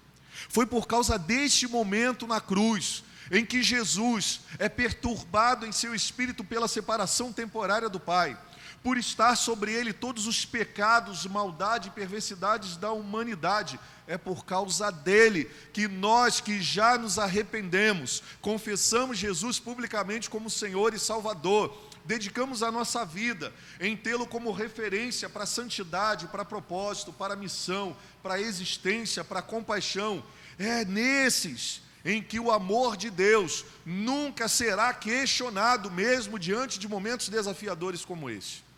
Foi 0.50 0.66
por 0.66 0.88
causa 0.88 1.18
deste 1.18 1.68
momento 1.68 2.28
na 2.28 2.42
cruz, 2.42 3.04
em 3.32 3.46
que 3.46 3.62
Jesus 3.62 4.42
é 4.58 4.68
perturbado 4.68 5.66
em 5.66 5.72
seu 5.72 5.94
espírito 5.94 6.44
pela 6.44 6.68
separação 6.68 7.32
temporária 7.32 7.88
do 7.88 8.00
Pai, 8.00 8.36
por 8.84 8.98
estar 8.98 9.36
sobre 9.36 9.72
ele 9.74 9.92
todos 9.92 10.26
os 10.28 10.46
pecados, 10.46 11.26
maldade 11.26 11.90
e 11.90 11.92
perversidades 11.92 12.78
da 12.78 12.92
humanidade. 12.92 13.80
É 14.08 14.18
por 14.18 14.46
causa 14.46 14.92
dele 14.92 15.50
que 15.74 15.88
nós 15.88 16.40
que 16.40 16.62
já 16.62 16.98
nos 16.98 17.20
arrependemos, 17.20 18.24
confessamos 18.42 19.18
Jesus 19.18 19.60
publicamente 19.60 20.30
como 20.30 20.50
Senhor 20.50 20.94
e 20.94 21.00
Salvador, 21.00 21.78
dedicamos 22.06 22.64
a 22.64 22.72
nossa 22.72 23.06
vida 23.06 23.54
em 23.80 23.96
tê-lo 23.96 24.26
como 24.26 24.52
referência 24.52 25.30
para 25.30 25.46
santidade, 25.46 26.28
para 26.28 26.44
propósito, 26.44 27.14
para 27.14 27.36
missão, 27.36 27.96
para 28.24 28.42
existência, 28.42 29.24
para 29.24 29.42
compaixão, 29.42 30.24
é 30.58 30.84
nesses 30.86 31.82
em 32.04 32.24
que 32.24 32.40
o 32.40 32.52
amor 32.52 32.96
de 32.96 33.10
Deus 33.10 33.66
nunca 33.86 34.48
será 34.48 34.94
questionado, 34.94 35.92
mesmo 35.92 36.40
diante 36.40 36.80
de 36.80 36.88
momentos 36.88 37.30
desafiadores 37.30 38.06
como 38.06 38.30
esse. 38.30 38.69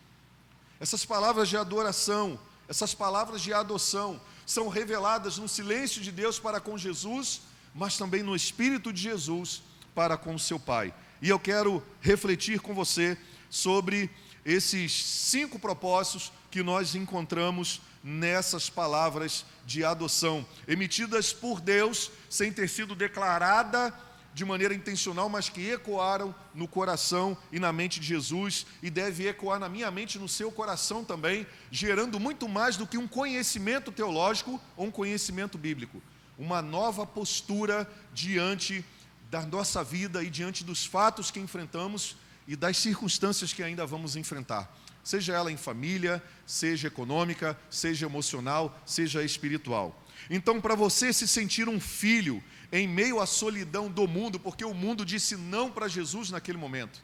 Essas 0.82 1.04
palavras 1.04 1.48
de 1.48 1.56
adoração, 1.56 2.36
essas 2.68 2.92
palavras 2.92 3.40
de 3.40 3.52
adoção, 3.52 4.20
são 4.44 4.66
reveladas 4.66 5.38
no 5.38 5.48
silêncio 5.48 6.02
de 6.02 6.10
Deus 6.10 6.40
para 6.40 6.58
com 6.58 6.76
Jesus, 6.76 7.42
mas 7.72 7.96
também 7.96 8.20
no 8.20 8.34
Espírito 8.34 8.92
de 8.92 9.00
Jesus 9.00 9.62
para 9.94 10.16
com 10.16 10.36
seu 10.36 10.58
Pai. 10.58 10.92
E 11.20 11.28
eu 11.28 11.38
quero 11.38 11.80
refletir 12.00 12.58
com 12.58 12.74
você 12.74 13.16
sobre 13.48 14.10
esses 14.44 14.92
cinco 14.92 15.56
propósitos 15.56 16.32
que 16.50 16.64
nós 16.64 16.96
encontramos 16.96 17.80
nessas 18.02 18.68
palavras 18.68 19.44
de 19.64 19.84
adoção, 19.84 20.44
emitidas 20.66 21.32
por 21.32 21.60
Deus, 21.60 22.10
sem 22.28 22.52
ter 22.52 22.68
sido 22.68 22.96
declarada 22.96 23.94
de 24.34 24.44
maneira 24.44 24.74
intencional, 24.74 25.28
mas 25.28 25.48
que 25.48 25.70
ecoaram 25.70 26.34
no 26.54 26.66
coração 26.66 27.36
e 27.50 27.58
na 27.58 27.72
mente 27.72 28.00
de 28.00 28.06
Jesus, 28.06 28.66
e 28.82 28.90
deve 28.90 29.28
ecoar 29.28 29.58
na 29.58 29.68
minha 29.68 29.90
mente 29.90 30.14
e 30.14 30.18
no 30.18 30.28
seu 30.28 30.50
coração 30.50 31.04
também, 31.04 31.46
gerando 31.70 32.18
muito 32.18 32.48
mais 32.48 32.76
do 32.76 32.86
que 32.86 32.96
um 32.96 33.06
conhecimento 33.06 33.92
teológico 33.92 34.60
ou 34.76 34.86
um 34.86 34.90
conhecimento 34.90 35.58
bíblico, 35.58 36.02
uma 36.38 36.62
nova 36.62 37.06
postura 37.06 37.88
diante 38.12 38.84
da 39.30 39.44
nossa 39.46 39.82
vida 39.82 40.22
e 40.22 40.30
diante 40.30 40.64
dos 40.64 40.84
fatos 40.84 41.30
que 41.30 41.40
enfrentamos 41.40 42.16
e 42.46 42.56
das 42.56 42.76
circunstâncias 42.76 43.52
que 43.52 43.62
ainda 43.62 43.86
vamos 43.86 44.16
enfrentar, 44.16 44.74
seja 45.02 45.32
ela 45.34 45.52
em 45.52 45.56
família, 45.56 46.22
seja 46.46 46.88
econômica, 46.88 47.58
seja 47.70 48.06
emocional, 48.06 48.78
seja 48.84 49.22
espiritual. 49.22 49.98
Então, 50.30 50.60
para 50.60 50.74
você 50.74 51.12
se 51.12 51.26
sentir 51.26 51.68
um 51.68 51.80
filho 51.80 52.42
em 52.72 52.88
meio 52.88 53.20
à 53.20 53.26
solidão 53.26 53.88
do 53.88 54.08
mundo, 54.08 54.40
porque 54.40 54.64
o 54.64 54.72
mundo 54.72 55.04
disse 55.04 55.36
não 55.36 55.70
para 55.70 55.86
Jesus 55.86 56.30
naquele 56.30 56.58
momento. 56.58 57.00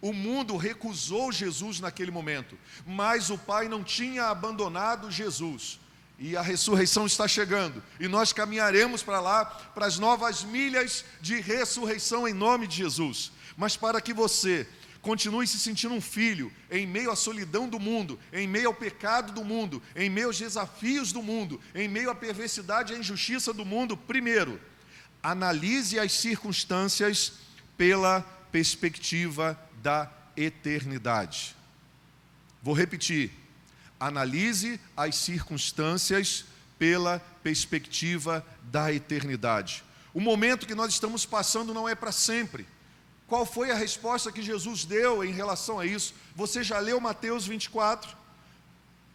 O 0.00 0.12
mundo 0.12 0.56
recusou 0.56 1.32
Jesus 1.32 1.80
naquele 1.80 2.10
momento, 2.10 2.58
mas 2.84 3.30
o 3.30 3.38
Pai 3.38 3.68
não 3.68 3.82
tinha 3.82 4.24
abandonado 4.24 5.10
Jesus 5.10 5.78
e 6.18 6.36
a 6.36 6.42
ressurreição 6.42 7.06
está 7.06 7.26
chegando, 7.26 7.82
e 7.98 8.06
nós 8.06 8.32
caminharemos 8.32 9.02
para 9.02 9.20
lá, 9.20 9.44
para 9.44 9.86
as 9.86 9.98
novas 9.98 10.44
milhas 10.44 11.04
de 11.20 11.40
ressurreição 11.40 12.28
em 12.28 12.32
nome 12.32 12.66
de 12.66 12.76
Jesus. 12.76 13.32
Mas 13.56 13.76
para 13.76 14.00
que 14.00 14.12
você 14.12 14.66
continue 15.02 15.46
se 15.46 15.58
sentindo 15.58 15.94
um 15.94 16.00
filho 16.00 16.52
em 16.70 16.86
meio 16.86 17.10
à 17.10 17.16
solidão 17.16 17.68
do 17.68 17.78
mundo, 17.78 18.18
em 18.32 18.46
meio 18.46 18.68
ao 18.68 18.74
pecado 18.74 19.32
do 19.32 19.44
mundo, 19.44 19.82
em 19.94 20.08
meio 20.08 20.28
aos 20.28 20.38
desafios 20.38 21.12
do 21.12 21.22
mundo, 21.22 21.60
em 21.74 21.88
meio 21.88 22.10
à 22.10 22.14
perversidade 22.14 22.92
e 22.92 22.96
à 22.96 22.98
injustiça 22.98 23.52
do 23.52 23.64
mundo, 23.64 23.96
primeiro, 23.96 24.60
analise 25.24 25.98
as 25.98 26.12
circunstâncias 26.12 27.32
pela 27.76 28.20
perspectiva 28.52 29.58
da 29.82 30.08
eternidade. 30.36 31.56
Vou 32.62 32.74
repetir 32.74 33.32
Analise 33.98 34.78
as 34.96 35.16
circunstâncias 35.16 36.44
pela 36.78 37.20
perspectiva 37.42 38.44
da 38.64 38.92
eternidade. 38.92 39.84
O 40.12 40.20
momento 40.20 40.66
que 40.66 40.74
nós 40.74 40.92
estamos 40.92 41.24
passando 41.24 41.72
não 41.72 41.88
é 41.88 41.94
para 41.94 42.12
sempre. 42.12 42.66
Qual 43.26 43.46
foi 43.46 43.70
a 43.70 43.74
resposta 43.74 44.30
que 44.30 44.42
Jesus 44.42 44.84
deu 44.84 45.24
em 45.24 45.32
relação 45.32 45.78
a 45.78 45.86
isso? 45.86 46.14
Você 46.36 46.62
já 46.62 46.78
leu 46.78 47.00
Mateus 47.00 47.46
24? 47.46 48.14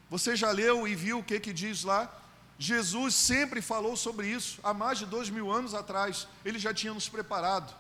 Você 0.10 0.36
já 0.36 0.50
leu 0.50 0.88
e 0.88 0.96
viu 0.96 1.20
o 1.20 1.24
que, 1.24 1.40
que 1.40 1.54
diz 1.54 1.84
lá? 1.84 2.12
Jesus 2.60 3.16
sempre 3.16 3.62
falou 3.62 3.96
sobre 3.96 4.28
isso, 4.28 4.60
há 4.62 4.74
mais 4.74 5.00
de 5.00 5.06
dois 5.06 5.30
mil 5.30 5.50
anos 5.50 5.74
atrás, 5.74 6.28
ele 6.46 6.60
já 6.60 6.74
tinha 6.74 6.94
nos 6.94 7.10
preparado 7.10 7.74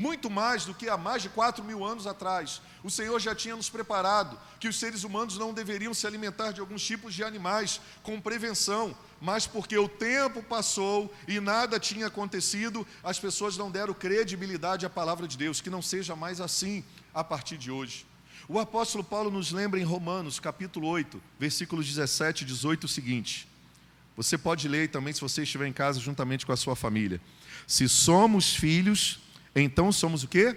muito 0.00 0.30
mais 0.30 0.64
do 0.64 0.72
que 0.72 0.88
há 0.88 0.96
mais 0.96 1.20
de 1.20 1.28
quatro 1.28 1.62
mil 1.62 1.84
anos 1.84 2.06
atrás. 2.06 2.62
O 2.82 2.90
Senhor 2.90 3.20
já 3.20 3.34
tinha 3.34 3.54
nos 3.54 3.68
preparado 3.68 4.38
que 4.58 4.66
os 4.66 4.78
seres 4.78 5.04
humanos 5.04 5.36
não 5.36 5.52
deveriam 5.52 5.92
se 5.92 6.06
alimentar 6.06 6.52
de 6.52 6.60
alguns 6.60 6.82
tipos 6.82 7.12
de 7.12 7.22
animais 7.22 7.82
com 8.02 8.18
prevenção, 8.18 8.96
mas 9.20 9.46
porque 9.46 9.76
o 9.76 9.86
tempo 9.86 10.42
passou 10.42 11.14
e 11.28 11.38
nada 11.38 11.78
tinha 11.78 12.06
acontecido, 12.06 12.86
as 13.04 13.20
pessoas 13.20 13.58
não 13.58 13.70
deram 13.70 13.92
credibilidade 13.92 14.86
à 14.86 14.90
palavra 14.90 15.28
de 15.28 15.36
Deus, 15.36 15.60
que 15.60 15.68
não 15.68 15.82
seja 15.82 16.16
mais 16.16 16.40
assim 16.40 16.82
a 17.12 17.22
partir 17.22 17.58
de 17.58 17.70
hoje. 17.70 18.06
O 18.52 18.58
apóstolo 18.58 19.04
Paulo 19.04 19.30
nos 19.30 19.52
lembra 19.52 19.78
em 19.78 19.84
Romanos, 19.84 20.40
capítulo 20.40 20.88
8, 20.88 21.22
versículos 21.38 21.86
17 21.86 22.42
e 22.42 22.46
18 22.48 22.82
o 22.82 22.88
seguinte: 22.88 23.46
você 24.16 24.36
pode 24.36 24.66
ler 24.66 24.88
também 24.88 25.12
se 25.12 25.20
você 25.20 25.44
estiver 25.44 25.68
em 25.68 25.72
casa 25.72 26.00
juntamente 26.00 26.44
com 26.44 26.50
a 26.50 26.56
sua 26.56 26.74
família. 26.74 27.20
Se 27.64 27.88
somos 27.88 28.52
filhos, 28.52 29.20
então 29.54 29.92
somos 29.92 30.24
o 30.24 30.28
que? 30.28 30.56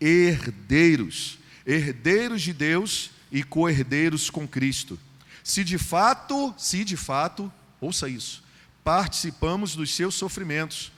Herdeiros. 0.00 1.40
Herdeiros 1.66 2.42
de 2.42 2.52
Deus 2.52 3.10
e 3.32 3.42
co-herdeiros 3.42 4.30
com 4.30 4.46
Cristo. 4.46 4.96
Se 5.42 5.64
de 5.64 5.78
fato, 5.78 6.54
se 6.56 6.84
de 6.84 6.96
fato, 6.96 7.52
ouça 7.80 8.08
isso, 8.08 8.40
participamos 8.84 9.74
dos 9.74 9.92
seus 9.92 10.14
sofrimentos, 10.14 10.92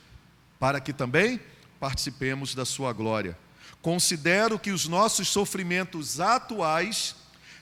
para 0.59 0.79
que 0.79 0.93
também 0.93 1.39
participemos 1.79 2.53
da 2.53 2.65
sua 2.65 2.93
glória. 2.93 3.35
Considero 3.81 4.59
que 4.59 4.71
os 4.71 4.87
nossos 4.87 5.27
sofrimentos 5.27 6.19
atuais 6.19 7.15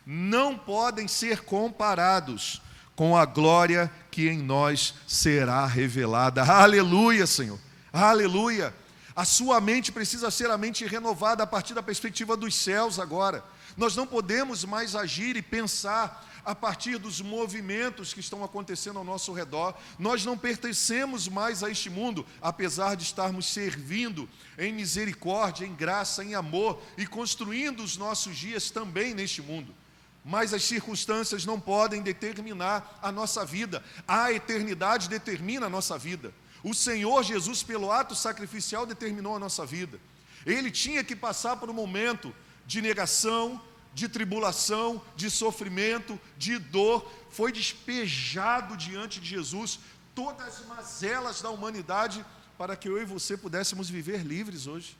não 0.06 0.58
podem 0.58 1.08
ser 1.08 1.42
comparados 1.42 2.62
com 2.96 3.16
a 3.16 3.26
glória 3.26 3.92
que 4.10 4.28
em 4.28 4.40
nós 4.40 4.96
será 5.08 5.66
revelada. 5.66 6.44
Aleluia, 6.44 7.28
Senhor. 7.28 7.60
Aleluia. 7.94 8.74
A 9.16 9.26
sua 9.26 9.62
mente 9.62 9.92
precisa 9.92 10.32
ser 10.32 10.50
a 10.50 10.58
mente 10.58 10.86
renovada 10.86 11.44
a 11.44 11.48
partir 11.48 11.74
da 11.74 11.84
perspectiva 11.84 12.36
dos 12.36 12.56
céus 12.56 13.00
agora. 13.00 13.44
Nós 13.76 13.96
não 13.96 14.08
podemos 14.08 14.66
mais 14.66 14.96
agir 14.96 15.36
e 15.36 15.42
pensar 15.42 16.26
a 16.48 16.56
partir 16.56 16.98
dos 16.98 17.20
movimentos 17.20 18.14
que 18.14 18.22
estão 18.22 18.42
acontecendo 18.42 18.98
ao 18.98 19.04
nosso 19.04 19.34
redor. 19.34 19.76
Nós 20.00 20.24
não 20.24 20.38
pertencemos 20.38 21.28
mais 21.28 21.62
a 21.62 21.70
este 21.70 21.90
mundo, 21.90 22.26
apesar 22.42 22.96
de 22.96 23.04
estarmos 23.04 23.48
servindo 23.48 24.30
em 24.58 24.72
misericórdia, 24.72 25.66
em 25.66 25.76
graça, 25.76 26.24
em 26.24 26.36
amor 26.36 26.82
e 26.98 27.06
construindo 27.06 27.84
os 27.84 27.98
nossos 27.98 28.38
dias 28.38 28.72
também 28.72 29.14
neste 29.14 29.42
mundo. 29.42 29.76
Mas 30.24 30.54
as 30.54 30.64
circunstâncias 30.64 31.46
não 31.46 31.60
podem 31.60 32.02
determinar 32.02 32.98
a 33.04 33.12
nossa 33.12 33.44
vida, 33.46 33.84
a 34.08 34.32
eternidade 34.32 35.10
determina 35.10 35.66
a 35.66 35.70
nossa 35.70 35.98
vida. 35.98 36.34
O 36.64 36.74
Senhor 36.74 37.24
Jesus, 37.24 37.62
pelo 37.62 37.92
ato 37.92 38.16
sacrificial, 38.16 38.86
determinou 38.86 39.36
a 39.36 39.40
nossa 39.40 39.66
vida. 39.66 40.00
Ele 40.46 40.72
tinha 40.72 41.04
que 41.04 41.16
passar 41.16 41.58
por 41.58 41.70
um 41.70 41.74
momento 41.74 42.34
de 42.66 42.82
negação, 42.82 43.62
de 43.98 44.08
tribulação, 44.08 45.02
de 45.16 45.28
sofrimento, 45.28 46.22
de 46.38 46.60
dor, 46.60 47.12
foi 47.32 47.52
despejado 47.52 48.78
diante 48.78 49.20
de 49.20 49.28
Jesus 49.28 49.80
todas 50.14 50.60
as 50.60 50.68
mazelas 50.68 51.42
da 51.42 51.50
humanidade 51.50 52.24
para 52.60 52.76
que 52.76 52.88
eu 52.88 53.02
e 53.02 53.06
você 53.06 53.36
pudéssemos 53.36 53.90
viver 53.90 54.22
livres 54.24 54.68
hoje. 54.68 54.96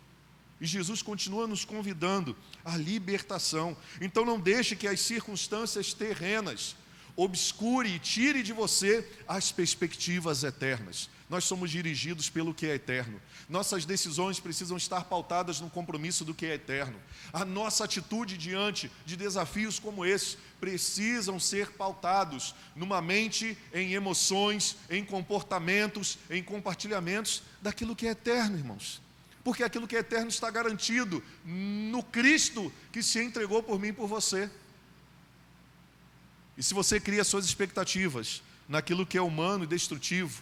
E 0.60 0.66
Jesus 0.66 1.04
continua 1.04 1.46
nos 1.46 1.64
convidando 1.64 2.36
à 2.66 2.76
libertação. 2.76 3.78
Então 4.02 4.26
não 4.26 4.40
deixe 4.40 4.76
que 4.76 4.88
as 4.88 5.00
circunstâncias 5.00 5.94
terrenas 5.94 6.76
obscure 7.18 7.90
e 7.90 8.00
tire 8.00 8.44
de 8.44 8.54
você 8.54 9.06
as 9.28 9.52
perspectivas 9.52 10.44
eternas. 10.44 11.10
Nós 11.30 11.44
somos 11.44 11.72
dirigidos 11.72 12.30
pelo 12.30 12.54
que 12.54 12.68
é 12.68 12.76
eterno. 12.76 13.20
Nossas 13.50 13.84
decisões 13.84 14.40
precisam 14.40 14.78
estar 14.78 15.06
pautadas 15.06 15.60
no 15.60 15.70
compromisso 15.70 16.24
do 16.24 16.34
que 16.34 16.46
é 16.46 16.54
eterno. 16.54 16.98
A 17.34 17.44
nossa 17.44 17.84
atitude 17.84 18.38
diante 18.38 18.90
de 19.06 19.18
desafios 19.18 19.78
como 19.78 20.06
esses 20.06 20.38
precisam 20.62 21.38
ser 21.38 21.72
pautados 21.72 22.56
numa 22.76 23.02
mente, 23.02 23.58
em 23.74 23.94
emoções, 23.94 24.78
em 24.90 25.04
comportamentos, 25.04 26.18
em 26.30 26.42
compartilhamentos 26.42 27.44
daquilo 27.62 27.96
que 27.96 28.08
é 28.08 28.12
eterno, 28.12 28.58
irmãos. 28.58 29.02
Porque 29.44 29.64
aquilo 29.64 29.88
que 29.88 29.96
é 29.96 30.00
eterno 30.00 30.30
está 30.30 30.50
garantido 30.50 31.22
no 31.44 32.04
Cristo 32.04 32.72
que 32.92 33.04
se 33.04 33.22
entregou 33.22 33.62
por 33.62 33.80
mim 33.80 33.90
e 33.90 33.94
por 33.94 34.08
você. 34.08 34.50
E 36.58 36.64
se 36.64 36.74
você 36.74 37.00
cria 37.00 37.24
suas 37.24 37.46
expectativas 37.46 38.42
naquilo 38.68 39.06
que 39.06 39.18
é 39.18 39.22
humano 39.22 39.64
e 39.64 39.68
destrutivo, 39.68 40.42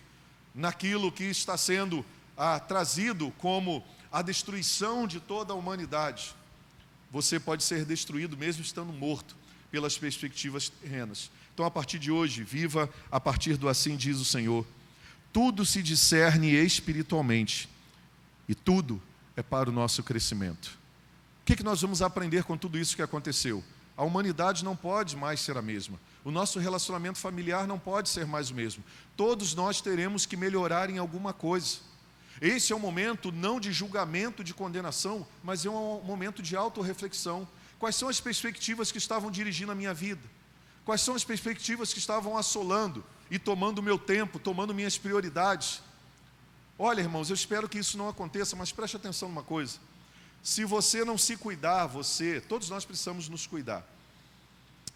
naquilo 0.53 1.11
que 1.11 1.25
está 1.25 1.57
sendo 1.57 2.05
ah, 2.37 2.59
trazido 2.59 3.31
como 3.37 3.83
a 4.11 4.21
destruição 4.21 5.05
de 5.05 5.19
toda 5.19 5.51
a 5.51 5.55
humanidade, 5.55 6.33
você 7.11 7.39
pode 7.39 7.63
ser 7.63 7.85
destruído 7.85 8.37
mesmo 8.37 8.63
estando 8.63 8.93
morto 8.93 9.35
pelas 9.69 9.97
perspectivas 9.97 10.69
terrenas. 10.69 11.29
Então, 11.53 11.65
a 11.65 11.71
partir 11.71 11.99
de 11.99 12.11
hoje, 12.11 12.43
viva 12.43 12.89
a 13.11 13.19
partir 13.19 13.57
do 13.57 13.67
assim 13.67 13.95
diz 13.95 14.17
o 14.17 14.25
Senhor. 14.25 14.65
Tudo 15.33 15.65
se 15.65 15.83
discerne 15.83 16.51
espiritualmente 16.51 17.67
e 18.47 18.55
tudo 18.55 19.01
é 19.35 19.43
para 19.43 19.69
o 19.69 19.73
nosso 19.73 20.01
crescimento. 20.01 20.77
O 21.41 21.45
que, 21.45 21.53
é 21.53 21.55
que 21.57 21.63
nós 21.63 21.81
vamos 21.81 22.01
aprender 22.01 22.43
com 22.43 22.57
tudo 22.57 22.77
isso 22.77 22.95
que 22.95 23.01
aconteceu? 23.01 23.63
A 23.97 24.03
humanidade 24.03 24.63
não 24.63 24.75
pode 24.75 25.15
mais 25.15 25.39
ser 25.39 25.57
a 25.57 25.61
mesma. 25.61 25.99
O 26.23 26.31
nosso 26.31 26.59
relacionamento 26.59 27.17
familiar 27.17 27.65
não 27.65 27.79
pode 27.79 28.09
ser 28.09 28.25
mais 28.25 28.49
o 28.49 28.55
mesmo. 28.55 28.83
Todos 29.15 29.55
nós 29.55 29.79
teremos 29.79 30.25
que 30.25 30.35
melhorar 30.35 30.89
em 30.89 30.97
alguma 30.97 31.31
coisa. 31.31 31.77
Esse 32.41 32.73
é 32.73 32.75
um 32.75 32.79
momento 32.79 33.31
não 33.31 33.59
de 33.59 33.71
julgamento, 33.71 34.43
de 34.43 34.53
condenação, 34.53 35.25
mas 35.41 35.65
é 35.65 35.69
um 35.69 36.01
momento 36.01 36.41
de 36.41 36.55
autorreflexão. 36.55 37.47
Quais 37.79 37.95
são 37.95 38.09
as 38.09 38.19
perspectivas 38.19 38.91
que 38.91 38.97
estavam 38.97 39.31
dirigindo 39.31 39.71
a 39.71 39.75
minha 39.75 39.93
vida? 39.93 40.21
Quais 40.83 41.01
são 41.01 41.15
as 41.15 41.23
perspectivas 41.23 41.93
que 41.93 41.99
estavam 41.99 42.37
assolando 42.37 43.03
e 43.31 43.39
tomando 43.39 43.81
meu 43.81 43.97
tempo, 43.97 44.37
tomando 44.37 44.73
minhas 44.73 44.97
prioridades? 44.97 45.81
Olha, 46.77 46.99
irmãos, 46.99 47.29
eu 47.29 47.33
espero 47.33 47.69
que 47.69 47.79
isso 47.79 47.97
não 47.97 48.09
aconteça, 48.09 48.55
mas 48.55 48.71
preste 48.71 48.97
atenção 48.97 49.29
numa 49.29 49.43
coisa. 49.43 49.79
Se 50.45 50.63
você 50.63 51.03
não 51.03 51.17
se 51.17 51.35
cuidar, 51.35 51.87
você, 51.87 52.39
todos 52.39 52.69
nós 52.69 52.85
precisamos 52.85 53.27
nos 53.27 53.47
cuidar. 53.47 53.83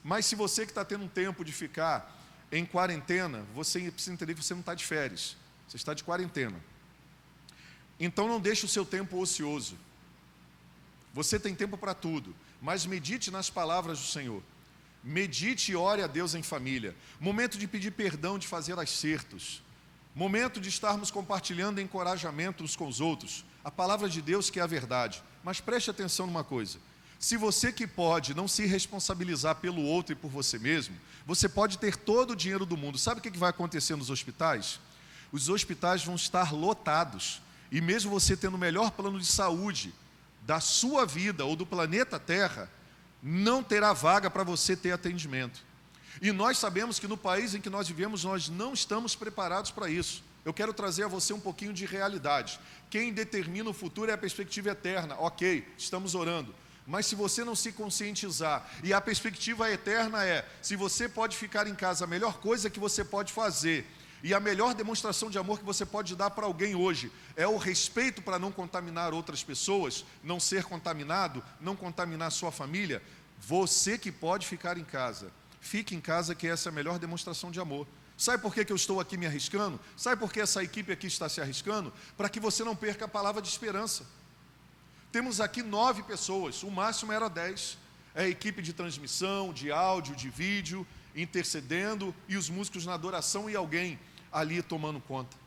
Mas 0.04 0.28
se 0.28 0.36
você 0.36 0.64
que 0.64 0.70
está 0.70 0.86
tendo 0.86 1.06
um 1.06 1.08
tempo 1.08 1.44
de 1.44 1.52
ficar 1.52 2.16
em 2.52 2.64
quarentena, 2.64 3.44
você 3.56 3.90
precisa 3.90 4.14
entender 4.14 4.36
que 4.36 4.44
você 4.44 4.54
não 4.54 4.60
está 4.60 4.76
de 4.76 4.86
férias, 4.86 5.36
você 5.68 5.76
está 5.76 5.96
de 5.96 6.04
quarentena. 6.04 6.64
Então 8.00 8.28
não 8.28 8.40
deixe 8.40 8.64
o 8.64 8.70
seu 8.70 8.86
tempo 8.86 9.20
ocioso. 9.20 9.76
Você 11.16 11.40
tem 11.40 11.56
tempo 11.56 11.80
para 11.80 11.96
tudo, 11.96 12.36
mas 12.62 12.86
medite 12.86 13.32
nas 13.32 13.50
palavras 13.50 13.98
do 13.98 14.06
Senhor. 14.06 14.44
Medite 15.04 15.72
e 15.72 15.76
ore 15.76 16.04
a 16.04 16.08
Deus 16.08 16.36
em 16.36 16.44
família. 16.44 16.96
Momento 17.20 17.58
de 17.58 17.68
pedir 17.68 17.90
perdão, 17.90 18.38
de 18.38 18.48
fazer 18.48 18.78
acertos. 18.78 19.64
Momento 20.14 20.62
de 20.62 20.70
estarmos 20.70 21.10
compartilhando 21.10 21.82
encorajamento 21.82 22.64
uns 22.64 22.76
com 22.76 22.88
os 22.88 23.02
outros. 23.02 23.44
A 23.64 23.72
palavra 23.72 24.08
de 24.08 24.22
Deus 24.22 24.52
que 24.52 24.60
é 24.60 24.62
a 24.64 24.68
verdade. 24.68 25.24
Mas 25.43 25.60
preste 25.60 25.89
atenção 25.89 26.25
numa 26.25 26.43
coisa: 26.43 26.78
se 27.19 27.36
você 27.36 27.71
que 27.71 27.86
pode 27.86 28.34
não 28.34 28.47
se 28.47 28.65
responsabilizar 28.65 29.56
pelo 29.56 29.82
outro 29.82 30.13
e 30.13 30.15
por 30.15 30.30
você 30.30 30.58
mesmo, 30.58 30.95
você 31.25 31.49
pode 31.49 31.78
ter 31.78 31.95
todo 31.95 32.32
o 32.32 32.36
dinheiro 32.36 32.65
do 32.65 32.78
mundo. 32.78 32.97
Sabe 32.97 33.19
o 33.19 33.21
que 33.21 33.38
vai 33.38 33.49
acontecer 33.49 33.95
nos 33.95 34.10
hospitais? 34.10 34.80
Os 35.32 35.49
hospitais 35.49 36.04
vão 36.04 36.15
estar 36.15 36.54
lotados. 36.54 37.41
E 37.71 37.82
mesmo 37.82 38.10
você 38.10 38.36
tendo 38.36 38.56
o 38.56 38.60
melhor 38.60 38.91
plano 38.91 39.19
de 39.19 39.25
saúde 39.25 39.93
da 40.41 40.60
sua 40.60 41.06
vida 41.06 41.45
ou 41.45 41.56
do 41.56 41.65
planeta 41.65 42.19
Terra, 42.19 42.71
não 43.21 43.62
terá 43.62 43.93
vaga 43.93 44.30
para 44.30 44.43
você 44.43 44.75
ter 44.75 44.91
atendimento. 44.91 45.62
E 46.21 46.32
nós 46.32 46.58
sabemos 46.58 46.99
que 46.99 47.08
no 47.08 47.17
país 47.17 47.54
em 47.54 47.62
que 47.62 47.69
nós 47.69 47.88
vivemos, 47.88 48.23
nós 48.23 48.49
não 48.49 48.73
estamos 48.73 49.15
preparados 49.15 49.71
para 49.71 49.89
isso. 49.89 50.23
Eu 50.45 50.54
quero 50.54 50.73
trazer 50.73 51.04
a 51.04 51.08
você 51.08 51.34
um 51.34 51.39
pouquinho 51.39 51.73
de 51.73 51.86
realidade. 51.86 52.60
Quem 52.89 53.13
determina 53.13 53.69
o 53.69 53.73
futuro 53.73 54.10
é 54.10 54.13
a 54.13 54.17
perspectiva 54.17 54.69
eterna. 54.69 55.15
Ok, 55.19 55.67
estamos 55.78 56.15
orando. 56.15 56.54
Mas 56.88 57.06
se 57.06 57.13
você 57.13 57.43
não 57.43 57.56
se 57.56 57.71
conscientizar, 57.71 58.67
e 58.84 58.93
a 58.93 58.99
perspectiva 58.99 59.69
eterna 59.69 60.25
é: 60.25 60.47
se 60.62 60.75
você 60.75 61.08
pode 61.08 61.38
ficar 61.38 61.67
em 61.67 61.75
casa, 61.75 62.06
a 62.06 62.08
melhor 62.08 62.39
coisa 62.39 62.69
que 62.69 62.80
você 62.80 63.06
pode 63.06 63.32
fazer, 63.32 63.86
e 64.23 64.34
a 64.34 64.39
melhor 64.39 64.73
demonstração 64.73 65.30
de 65.30 65.38
amor 65.38 65.60
que 65.60 65.65
você 65.65 65.86
pode 65.86 66.15
dar 66.15 66.30
para 66.32 66.45
alguém 66.45 66.75
hoje 66.75 67.12
é 67.36 67.47
o 67.47 67.58
respeito 67.58 68.21
para 68.21 68.39
não 68.39 68.52
contaminar 68.52 69.13
outras 69.13 69.43
pessoas, 69.43 70.04
não 70.23 70.39
ser 70.39 70.63
contaminado, 70.63 71.43
não 71.62 71.75
contaminar 71.75 72.32
sua 72.32 72.52
família. 72.52 73.02
Você 73.39 73.97
que 73.97 74.12
pode 74.12 74.45
ficar 74.45 74.78
em 74.78 74.84
casa, 74.84 75.32
fique 75.62 75.95
em 75.95 76.02
casa, 76.02 76.36
que 76.36 76.47
essa 76.47 76.67
é 76.67 76.71
a 76.71 76.73
melhor 76.73 76.99
demonstração 76.99 77.49
de 77.49 77.60
amor. 77.60 77.88
Sabe 78.20 78.44
por 78.44 78.54
que, 78.54 78.66
que 78.66 78.72
eu 78.74 78.76
estou 78.76 79.00
aqui 79.00 79.16
me 79.16 79.26
arriscando? 79.26 79.80
Sabe 79.96 80.20
por 80.20 80.34
que 80.34 80.42
essa 80.42 80.62
equipe 80.62 80.92
aqui 80.92 81.08
está 81.08 81.30
se 81.30 81.40
arriscando? 81.40 81.94
Para 82.18 82.28
que 82.28 82.38
você 82.38 82.66
não 82.66 82.76
perca 82.76 83.06
a 83.06 83.08
palavra 83.08 83.42
de 83.42 83.48
esperança. 83.48 84.06
Temos 85.10 85.40
aqui 85.40 85.64
nove 85.64 86.04
pessoas, 86.04 86.62
o 86.62 86.70
máximo 86.70 87.14
era 87.14 87.30
dez. 87.30 87.78
É 88.14 88.24
a 88.24 88.28
equipe 88.28 88.62
de 88.62 88.74
transmissão, 88.74 89.54
de 89.54 89.72
áudio, 89.72 90.18
de 90.18 90.30
vídeo, 90.30 90.86
intercedendo, 91.16 92.14
e 92.28 92.36
os 92.36 92.50
músicos 92.50 92.86
na 92.86 92.94
adoração 92.94 93.50
e 93.50 93.56
alguém 93.56 93.98
ali 94.34 94.62
tomando 94.62 95.00
conta. 95.00 95.38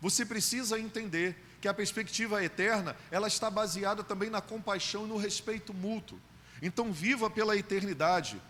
Você 0.00 0.24
precisa 0.24 0.78
entender 0.78 1.36
que 1.60 1.66
a 1.66 1.74
perspectiva 1.74 2.44
eterna, 2.44 2.94
ela 3.10 3.26
está 3.26 3.50
baseada 3.50 4.04
também 4.04 4.30
na 4.30 4.40
compaixão 4.40 5.04
e 5.04 5.08
no 5.08 5.16
respeito 5.16 5.74
mútuo. 5.74 6.20
Então 6.62 6.92
viva 6.92 7.28
pela 7.28 7.56
eternidade, 7.56 8.40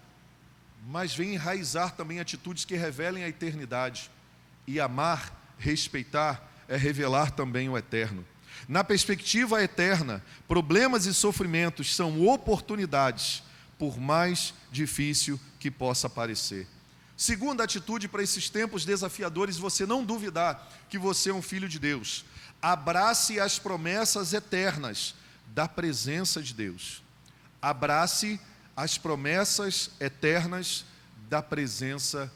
mas 0.87 1.15
vem 1.15 1.35
enraizar 1.35 1.95
também 1.95 2.21
atitudes 2.21 2.65
que 2.65 2.77
revelem 2.77 3.25
a 3.25 3.29
eternidade. 3.29 4.11
E 4.67 4.79
amar, 4.81 5.55
respeitar, 5.59 6.47
é 6.69 6.77
revelar 6.77 7.31
também 7.31 7.69
o 7.69 7.77
eterno. 7.77 8.25
Na 8.69 8.83
perspectiva 8.83 9.63
eterna, 9.63 10.23
problemas 10.47 11.07
e 11.07 11.15
sofrimentos 11.15 11.95
são 11.95 12.27
oportunidades, 12.27 13.43
por 13.79 13.99
mais 13.99 14.53
difícil 14.71 15.39
que 15.59 15.71
possa 15.71 16.09
parecer. 16.11 16.67
Segunda 17.17 17.65
atitude 17.65 18.09
para 18.09 18.23
esses 18.23 18.49
tempos 18.49 18.85
desafiadores, 18.85 19.57
você 19.57 19.85
não 19.85 20.05
duvidar 20.05 20.69
que 20.89 20.99
você 20.99 21.31
é 21.31 21.35
um 21.35 21.43
filho 21.43 21.69
de 21.69 21.79
Deus. 21.79 22.25
Abrace 22.61 23.41
as 23.41 23.59
promessas 23.59 24.33
eternas 24.33 25.15
da 25.49 25.67
presença 25.69 26.43
de 26.43 26.55
Deus. 26.55 27.03
Abrace 27.61 28.41
as 28.79 28.97
promessas 28.97 29.91
eternas 29.99 30.85
da 31.29 31.43
presença 31.43 32.33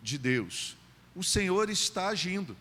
de 0.00 0.16
Deus. 0.16 0.76
O 1.16 1.24
Senhor 1.24 1.68
está 1.68 2.06
agindo. 2.06 2.56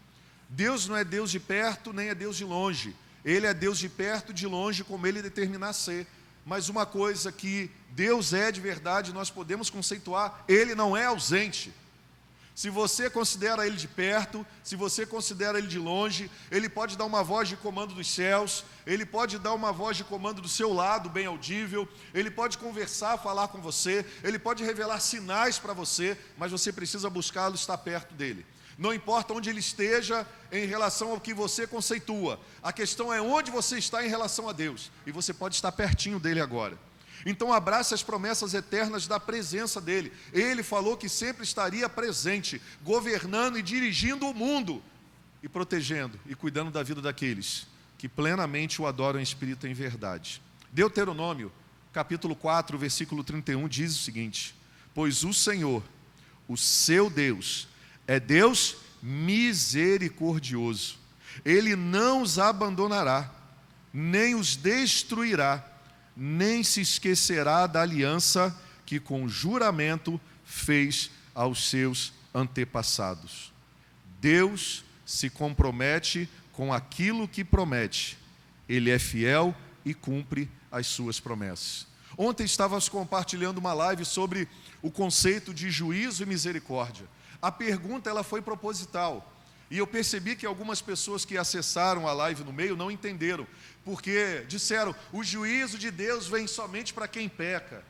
Deus 0.50 0.88
não 0.88 0.98
é 0.98 1.04
Deus 1.04 1.30
de 1.30 1.40
perto, 1.40 1.94
nem 1.94 2.10
é 2.10 2.16
Deus 2.16 2.36
de 2.38 2.44
longe. 2.44 2.96
Ele 3.24 3.46
é 3.46 3.54
Deus 3.54 3.78
de 3.78 3.88
perto, 3.88 4.34
de 4.34 4.48
longe, 4.48 4.84
como 4.84 5.06
ele 5.06 5.22
determinar 5.22 5.74
ser. 5.74 6.08
Mas 6.44 6.70
uma 6.70 6.88
coisa 6.88 7.32
que 7.32 7.70
Deus 7.92 8.34
é 8.34 8.52
de 8.52 8.60
verdade, 8.60 9.14
nós 9.14 9.30
podemos 9.30 9.70
conceituar, 9.70 10.44
ele 10.48 10.74
não 10.74 10.98
é 10.98 11.06
ausente. 11.06 11.72
Se 12.60 12.70
você 12.70 13.10
considera 13.10 13.66
ele 13.66 13.78
de 13.78 13.88
perto, 13.88 14.46
se 14.66 14.76
você 14.76 15.06
considera 15.06 15.58
ele 15.58 15.68
de 15.68 15.80
longe, 15.80 16.30
ele 16.52 16.68
pode 16.68 16.98
dar 16.98 17.06
uma 17.06 17.24
voz 17.24 17.48
de 17.48 17.56
comando 17.56 17.96
dos 17.96 18.12
céus, 18.12 18.66
ele 18.86 19.06
pode 19.06 19.40
dar 19.40 19.54
uma 19.54 19.72
voz 19.72 19.96
de 19.96 20.04
comando 20.04 20.42
do 20.42 20.50
seu 20.50 20.74
lado, 20.74 21.10
bem 21.10 21.26
audível, 21.26 21.88
ele 22.14 22.30
pode 22.30 22.58
conversar, 22.58 23.18
falar 23.18 23.48
com 23.48 23.62
você, 23.62 24.06
ele 24.26 24.38
pode 24.38 24.62
revelar 24.62 25.00
sinais 25.00 25.58
para 25.58 25.72
você, 25.72 26.18
mas 26.38 26.52
você 26.52 26.74
precisa 26.74 27.10
buscá-lo, 27.10 27.56
estar 27.56 27.78
perto 27.78 28.14
dele. 28.14 28.46
Não 28.78 28.94
importa 28.94 29.34
onde 29.34 29.50
ele 29.50 29.62
esteja 29.62 30.28
em 30.52 30.66
relação 30.66 31.12
ao 31.12 31.22
que 31.22 31.34
você 31.34 31.66
conceitua, 31.66 32.42
a 32.62 32.74
questão 32.74 33.14
é 33.14 33.22
onde 33.22 33.52
você 33.52 33.78
está 33.78 34.06
em 34.06 34.10
relação 34.10 34.50
a 34.50 34.52
Deus, 34.52 34.92
e 35.06 35.14
você 35.14 35.34
pode 35.34 35.56
estar 35.56 35.72
pertinho 35.72 36.20
dele 36.20 36.42
agora. 36.42 36.78
Então 37.26 37.54
abrace 37.54 37.94
as 37.94 38.04
promessas 38.04 38.54
eternas 38.54 39.08
da 39.08 39.20
presença 39.20 39.82
dele. 39.82 40.12
Ele 40.32 40.64
falou 40.64 40.98
que 40.98 41.10
sempre 41.10 41.44
estaria 41.44 41.90
presente, 41.90 42.62
governando 42.84 43.58
e 43.58 43.62
dirigindo 43.62 44.28
o 44.28 44.34
mundo, 44.34 44.82
e 45.42 45.50
protegendo 45.50 46.20
e 46.26 46.36
cuidando 46.36 46.72
da 46.72 46.84
vida 46.84 47.02
daqueles 47.02 47.68
que 48.00 48.08
plenamente 48.08 48.82
o 48.82 48.88
adoram 48.88 49.20
em 49.20 49.24
espírito 49.24 49.68
e 49.68 49.70
em 49.70 49.74
verdade. 49.74 50.42
Deuteronômio, 50.72 51.52
capítulo 51.92 52.34
4, 52.34 52.78
versículo 52.78 53.26
31 53.26 53.68
diz 53.68 53.94
o 53.94 54.02
seguinte: 54.02 54.56
Pois 54.96 55.26
o 55.26 55.34
Senhor, 55.34 55.84
o 56.48 56.56
seu 56.56 57.10
Deus, 57.10 57.68
é 58.08 58.18
Deus 58.18 58.78
misericordioso. 59.04 60.98
Ele 61.44 61.76
não 61.76 62.22
os 62.22 62.40
abandonará, 62.40 63.30
nem 63.94 64.34
os 64.34 64.56
destruirá 64.56 65.69
nem 66.20 66.64
se 66.64 66.82
esquecerá 66.82 67.66
da 67.66 67.82
aliança 67.82 68.54
que 68.86 69.00
com 69.00 69.30
juramento 69.30 70.20
fez 70.44 71.10
aos 71.34 71.70
seus 71.70 72.12
antepassados. 72.36 73.54
Deus 74.20 74.84
se 75.06 75.30
compromete 75.30 76.30
com 76.52 76.74
aquilo 76.74 77.26
que 77.26 77.46
promete. 77.46 78.18
Ele 78.68 78.92
é 78.92 79.00
fiel 79.00 79.56
e 79.86 79.94
cumpre 79.94 80.52
as 80.70 80.88
suas 80.88 81.22
promessas. 81.22 81.88
Ontem 82.18 82.44
estávamos 82.44 82.90
compartilhando 82.90 83.60
uma 83.60 83.74
live 83.74 84.04
sobre 84.04 84.46
o 84.82 84.92
conceito 84.92 85.54
de 85.54 85.72
juízo 85.72 86.24
e 86.24 86.26
misericórdia. 86.26 87.08
A 87.42 87.50
pergunta 87.50 88.10
ela 88.10 88.24
foi 88.24 88.42
proposital. 88.42 89.34
E 89.72 89.78
eu 89.78 89.86
percebi 89.86 90.36
que 90.36 90.46
algumas 90.46 90.82
pessoas 90.82 91.24
que 91.24 91.38
acessaram 91.38 92.08
a 92.08 92.14
live 92.14 92.44
no 92.44 92.52
meio 92.52 92.76
não 92.76 92.90
entenderam, 92.90 93.48
porque 93.84 94.46
disseram: 94.48 94.96
o 95.12 95.24
juízo 95.24 95.78
de 95.78 95.92
Deus 95.92 96.28
vem 96.28 96.48
somente 96.48 96.94
para 96.94 97.08
quem 97.08 97.28
peca. 97.28 97.84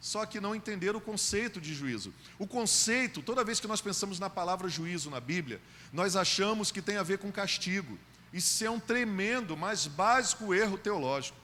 Só 0.00 0.26
que 0.26 0.38
não 0.38 0.54
entenderam 0.54 0.98
o 0.98 1.02
conceito 1.02 1.58
de 1.58 1.74
juízo. 1.74 2.12
O 2.38 2.46
conceito, 2.46 3.22
toda 3.22 3.42
vez 3.42 3.58
que 3.58 3.66
nós 3.66 3.80
pensamos 3.80 4.18
na 4.18 4.28
palavra 4.28 4.68
juízo 4.68 5.08
na 5.08 5.18
Bíblia, 5.18 5.60
nós 5.90 6.14
achamos 6.14 6.70
que 6.70 6.82
tem 6.82 6.98
a 6.98 7.02
ver 7.02 7.16
com 7.16 7.32
castigo. 7.32 7.98
Isso 8.30 8.62
é 8.64 8.68
um 8.68 8.78
tremendo, 8.78 9.56
mas 9.56 9.86
básico 9.86 10.52
erro 10.52 10.76
teológico. 10.76 11.38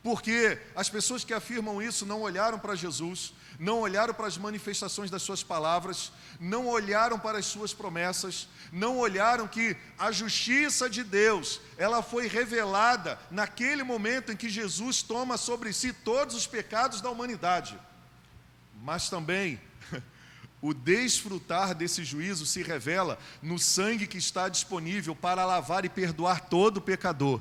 Porque 0.00 0.58
as 0.76 0.88
pessoas 0.88 1.24
que 1.24 1.34
afirmam 1.34 1.82
isso 1.82 2.06
não 2.06 2.20
olharam 2.20 2.58
para 2.58 2.76
Jesus, 2.76 3.32
não 3.58 3.80
olharam 3.80 4.12
para 4.12 4.26
as 4.26 4.36
manifestações 4.36 5.10
das 5.10 5.22
suas 5.22 5.42
palavras, 5.42 6.12
não 6.40 6.66
olharam 6.66 7.18
para 7.18 7.38
as 7.38 7.46
suas 7.46 7.72
promessas, 7.72 8.48
não 8.72 8.98
olharam 8.98 9.46
que 9.46 9.76
a 9.98 10.10
justiça 10.10 10.88
de 10.88 11.04
Deus, 11.04 11.60
ela 11.76 12.02
foi 12.02 12.26
revelada 12.26 13.18
naquele 13.30 13.82
momento 13.82 14.32
em 14.32 14.36
que 14.36 14.48
Jesus 14.48 15.02
toma 15.02 15.36
sobre 15.36 15.72
si 15.72 15.92
todos 15.92 16.34
os 16.34 16.46
pecados 16.46 17.00
da 17.00 17.10
humanidade. 17.10 17.78
Mas 18.82 19.08
também 19.08 19.60
o 20.60 20.74
desfrutar 20.74 21.74
desse 21.74 22.04
juízo 22.04 22.46
se 22.46 22.62
revela 22.62 23.18
no 23.40 23.58
sangue 23.58 24.06
que 24.06 24.18
está 24.18 24.48
disponível 24.48 25.14
para 25.14 25.44
lavar 25.44 25.84
e 25.84 25.88
perdoar 25.88 26.40
todo 26.40 26.80
pecador 26.80 27.40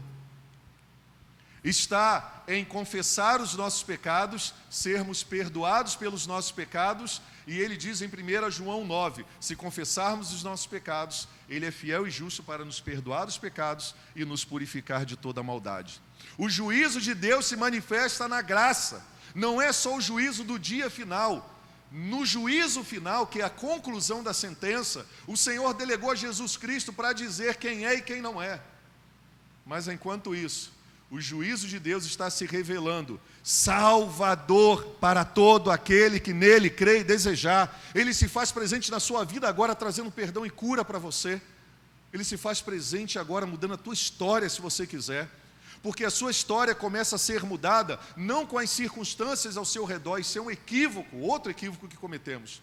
está 1.63 2.43
em 2.47 2.65
confessar 2.65 3.39
os 3.39 3.53
nossos 3.53 3.83
pecados, 3.83 4.53
sermos 4.69 5.23
perdoados 5.23 5.95
pelos 5.95 6.27
nossos 6.27 6.51
pecados, 6.51 7.21
e 7.47 7.57
ele 7.57 7.77
diz 7.77 8.01
em 8.01 8.07
1 8.07 8.51
João 8.51 8.85
9: 8.85 9.25
se 9.39 9.55
confessarmos 9.55 10.33
os 10.33 10.43
nossos 10.43 10.65
pecados, 10.65 11.27
ele 11.47 11.65
é 11.65 11.71
fiel 11.71 12.05
e 12.05 12.11
justo 12.11 12.43
para 12.43 12.65
nos 12.65 12.79
perdoar 12.79 13.27
os 13.27 13.37
pecados 13.37 13.95
e 14.15 14.25
nos 14.25 14.43
purificar 14.43 15.05
de 15.05 15.15
toda 15.15 15.43
maldade. 15.43 16.01
O 16.37 16.49
juízo 16.49 16.99
de 16.99 17.13
Deus 17.13 17.45
se 17.45 17.55
manifesta 17.55 18.27
na 18.27 18.41
graça, 18.41 19.05
não 19.33 19.61
é 19.61 19.71
só 19.71 19.95
o 19.95 20.01
juízo 20.01 20.43
do 20.43 20.59
dia 20.59 20.89
final. 20.89 21.49
No 21.91 22.25
juízo 22.25 22.83
final, 22.83 23.27
que 23.27 23.39
é 23.39 23.45
a 23.45 23.51
conclusão 23.51 24.23
da 24.23 24.33
sentença, 24.33 25.05
o 25.27 25.37
Senhor 25.37 25.75
delegou 25.75 26.09
a 26.09 26.15
Jesus 26.15 26.57
Cristo 26.57 26.91
para 26.91 27.13
dizer 27.13 27.57
quem 27.57 27.85
é 27.85 27.93
e 27.93 28.01
quem 28.01 28.19
não 28.19 28.41
é. 28.41 28.59
Mas 29.63 29.87
enquanto 29.87 30.33
isso, 30.33 30.73
o 31.13 31.21
juízo 31.21 31.67
de 31.67 31.77
Deus 31.77 32.05
está 32.05 32.27
se 32.27 32.43
revelando 32.43 33.21
salvador 33.43 34.83
para 34.99 35.23
todo 35.23 35.69
aquele 35.69 36.19
que 36.19 36.33
nele 36.33 36.71
crê 36.71 37.01
e 37.01 37.03
desejar. 37.03 37.79
Ele 37.93 38.15
se 38.15 38.27
faz 38.27 38.51
presente 38.51 38.89
na 38.89 38.99
sua 38.99 39.23
vida 39.23 39.47
agora, 39.47 39.75
trazendo 39.75 40.09
perdão 40.09 40.43
e 40.43 40.49
cura 40.49 40.83
para 40.83 40.97
você. 40.97 41.39
Ele 42.11 42.23
se 42.23 42.35
faz 42.35 42.61
presente 42.61 43.19
agora, 43.19 43.45
mudando 43.45 43.75
a 43.75 43.77
tua 43.77 43.93
história, 43.93 44.49
se 44.49 44.59
você 44.59 44.87
quiser. 44.87 45.29
Porque 45.83 46.03
a 46.03 46.09
sua 46.09 46.31
história 46.31 46.73
começa 46.73 47.15
a 47.15 47.19
ser 47.19 47.43
mudada, 47.43 47.99
não 48.17 48.43
com 48.43 48.57
as 48.57 48.71
circunstâncias 48.71 49.55
ao 49.55 49.65
seu 49.65 49.85
redor, 49.85 50.17
isso 50.17 50.39
é 50.39 50.41
um 50.41 50.49
equívoco, 50.49 51.17
outro 51.17 51.51
equívoco 51.51 51.87
que 51.87 51.95
cometemos. 51.95 52.59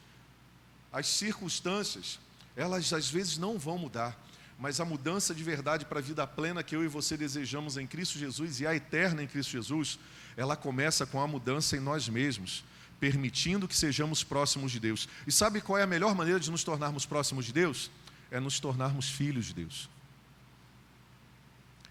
As 0.93 1.07
circunstâncias, 1.07 2.19
elas 2.57 2.93
às 2.93 3.09
vezes 3.09 3.39
não 3.39 3.61
vão 3.61 3.79
mudar 3.79 4.19
mas 4.61 4.79
a 4.79 4.85
mudança 4.85 5.35
de 5.35 5.43
verdade 5.43 5.87
para 5.87 6.01
a 6.01 6.03
vida 6.03 6.27
plena 6.27 6.63
que 6.63 6.77
eu 6.77 6.85
e 6.85 6.89
você 6.89 7.17
desejamos 7.17 7.79
em 7.79 7.87
Cristo 7.87 8.19
Jesus 8.19 8.61
e 8.61 8.67
a 8.67 8.75
eterna 8.75 9.23
em 9.23 9.27
Cristo 9.27 9.53
Jesus, 9.53 9.99
ela 10.37 10.55
começa 10.55 11.07
com 11.07 11.19
a 11.19 11.27
mudança 11.27 11.79
em 11.79 11.81
nós 11.81 12.11
mesmos, 12.11 12.63
permitindo 13.01 13.67
que 13.67 13.75
sejamos 13.75 14.23
próximos 14.23 14.71
de 14.71 14.79
Deus. 14.79 15.09
E 15.27 15.33
sabe 15.33 15.63
qual 15.63 15.79
é 15.79 15.83
a 15.83 15.87
melhor 15.87 16.15
maneira 16.15 16.39
de 16.39 16.51
nos 16.51 16.63
tornarmos 16.63 17.07
próximos 17.07 17.47
de 17.47 17.55
Deus? 17.55 17.91
É 18.31 18.39
nos 18.39 18.61
tornarmos 18.61 19.09
filhos 19.09 19.47
de 19.47 19.55
Deus. 19.55 19.89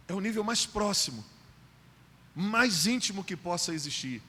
É 0.07 0.13
o 0.13 0.19
nível 0.19 0.43
mais 0.43 0.67
próximo, 0.67 1.25
mais 2.35 2.85
íntimo 2.85 3.23
que 3.23 3.35
possa 3.35 3.73
existir 3.73 4.21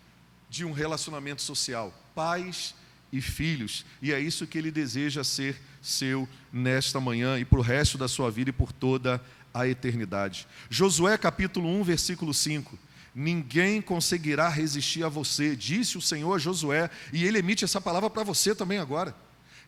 de 0.48 0.64
um 0.64 0.72
relacionamento 0.72 1.42
social. 1.42 1.92
Pais 2.14 2.74
e 3.12 3.20
filhos, 3.20 3.84
e 4.00 4.12
é 4.12 4.20
isso 4.20 4.46
que 4.46 4.56
ele 4.56 4.70
deseja 4.70 5.24
ser 5.24 5.60
seu 5.82 6.28
nesta 6.52 7.00
manhã 7.00 7.38
e 7.38 7.44
para 7.44 7.58
o 7.58 7.62
resto 7.62 7.98
da 7.98 8.06
sua 8.06 8.30
vida 8.30 8.50
e 8.50 8.52
por 8.52 8.72
toda 8.72 9.20
a 9.52 9.66
eternidade. 9.66 10.46
Josué 10.68 11.16
capítulo 11.18 11.68
1, 11.80 11.82
versículo 11.82 12.32
5. 12.32 12.78
Ninguém 13.14 13.82
conseguirá 13.82 14.48
resistir 14.48 15.02
a 15.02 15.08
você, 15.08 15.56
disse 15.56 15.98
o 15.98 16.00
Senhor 16.02 16.32
a 16.32 16.38
Josué, 16.38 16.88
e 17.12 17.24
ele 17.24 17.38
emite 17.38 17.64
essa 17.64 17.80
palavra 17.80 18.08
para 18.08 18.22
você 18.22 18.54
também 18.54 18.78
agora. 18.78 19.14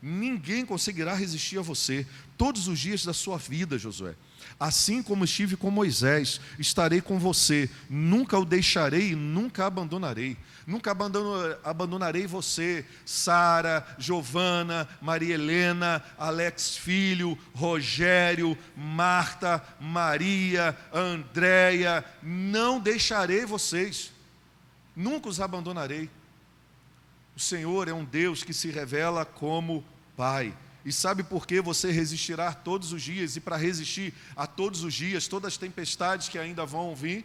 Ninguém 0.01 0.65
conseguirá 0.65 1.15
resistir 1.15 1.59
a 1.59 1.63
você 1.63 2.07
todos 2.37 2.67
os 2.69 2.79
dias 2.79 3.05
da 3.05 3.13
sua 3.13 3.39
vida, 3.39 3.79
Josué. 3.79 4.15
Assim 4.59 5.03
como 5.03 5.25
estive 5.25 5.57
com 5.57 5.71
Moisés, 5.71 6.41
estarei 6.59 7.01
com 7.01 7.19
você, 7.19 7.71
nunca 7.89 8.39
o 8.39 8.45
deixarei 8.45 9.11
e 9.11 9.17
nunca 9.17 9.67
abandonarei. 9.67 10.37
Nunca 10.67 10.93
abandonarei 11.65 12.27
você, 12.27 12.87
Sara, 13.05 13.85
Giovana, 13.99 14.89
Maria 15.01 15.35
Helena, 15.35 16.05
Alex 16.17 16.77
Filho, 16.77 17.37
Rogério, 17.53 18.57
Marta, 18.77 19.63
Maria, 19.81 20.77
Andréia. 20.93 22.05
Não 22.23 22.79
deixarei 22.79 23.45
vocês, 23.45 24.13
nunca 24.95 25.29
os 25.29 25.41
abandonarei. 25.41 26.09
O 27.35 27.41
Senhor 27.41 27.89
é 27.89 27.93
um 27.93 28.05
Deus 28.05 28.45
que 28.45 28.55
se 28.55 28.71
revela 28.71 29.25
como 29.25 29.85
Pai. 30.17 30.55
E 30.85 30.93
sabe 30.93 31.25
por 31.25 31.47
que 31.47 31.61
você 31.61 31.91
resistirá 31.91 32.53
todos 32.53 32.93
os 32.93 33.03
dias? 33.03 33.35
E 33.35 33.41
para 33.41 33.57
resistir 33.57 34.15
a 34.37 34.47
todos 34.47 34.85
os 34.85 34.95
dias, 34.95 35.27
todas 35.27 35.55
as 35.55 35.59
tempestades 35.59 36.29
que 36.29 36.39
ainda 36.39 36.65
vão 36.65 36.95
vir, 36.95 37.25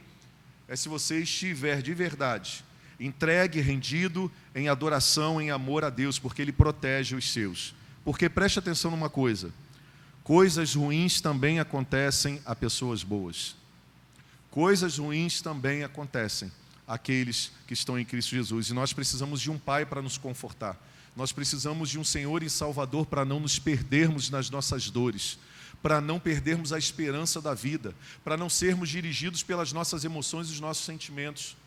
é 0.67 0.75
se 0.75 0.89
você 0.89 1.19
estiver 1.19 1.81
de 1.81 1.93
verdade 1.93 2.66
entregue, 2.99 3.61
rendido 3.61 4.31
em 4.55 4.69
adoração, 4.69 5.39
em 5.41 5.51
amor 5.51 5.83
a 5.83 5.89
Deus, 5.89 6.17
porque 6.17 6.41
Ele 6.41 6.51
protege 6.51 7.15
os 7.15 7.31
seus. 7.31 7.75
Porque 8.03 8.29
preste 8.29 8.59
atenção 8.59 8.91
numa 8.91 9.09
coisa: 9.09 9.51
coisas 10.23 10.75
ruins 10.75 11.21
também 11.21 11.59
acontecem 11.59 12.41
a 12.45 12.55
pessoas 12.55 13.03
boas. 13.03 13.55
Coisas 14.49 14.97
ruins 14.97 15.41
também 15.41 15.83
acontecem 15.83 16.51
àqueles 16.87 17.51
que 17.67 17.73
estão 17.73 17.99
em 17.99 18.05
Cristo 18.05 18.31
Jesus. 18.31 18.69
E 18.69 18.73
nós 18.73 18.93
precisamos 18.93 19.41
de 19.41 19.51
um 19.51 19.59
Pai 19.59 19.85
para 19.85 20.01
nos 20.01 20.17
confortar. 20.17 20.81
Nós 21.15 21.31
precisamos 21.31 21.89
de 21.89 21.99
um 21.99 22.03
Senhor 22.03 22.43
e 22.43 22.49
Salvador 22.49 23.05
para 23.05 23.25
não 23.25 23.39
nos 23.39 23.59
perdermos 23.59 24.29
nas 24.29 24.49
nossas 24.49 24.89
dores, 24.89 25.37
para 25.81 25.99
não 25.99 26.19
perdermos 26.19 26.71
a 26.71 26.77
esperança 26.77 27.41
da 27.41 27.53
vida, 27.53 27.93
para 28.23 28.37
não 28.37 28.49
sermos 28.49 28.89
dirigidos 28.89 29.43
pelas 29.43 29.73
nossas 29.73 30.05
emoções 30.05 30.47
e 30.47 30.53
os 30.53 30.59
nossos 30.59 30.85
sentimentos, 30.85 31.57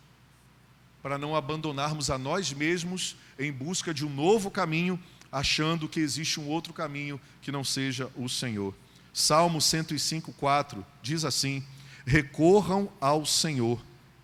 para 1.02 1.18
não 1.18 1.34
abandonarmos 1.34 2.10
a 2.10 2.18
nós 2.18 2.52
mesmos 2.52 3.16
em 3.38 3.52
busca 3.52 3.92
de 3.94 4.04
um 4.04 4.10
novo 4.10 4.50
caminho 4.50 5.00
achando 5.32 5.88
que 5.88 6.00
existe 6.00 6.40
um 6.40 6.48
outro 6.48 6.72
caminho 6.72 7.20
que 7.40 7.52
não 7.52 7.62
seja 7.62 8.10
o 8.16 8.28
Senhor. 8.28 8.74
Salmo 9.12 9.60
105, 9.60 10.32
4 10.32 10.84
diz 11.02 11.24
assim: 11.24 11.64
Recorram 12.04 12.90
ao 13.00 13.24
Senhor 13.24 13.80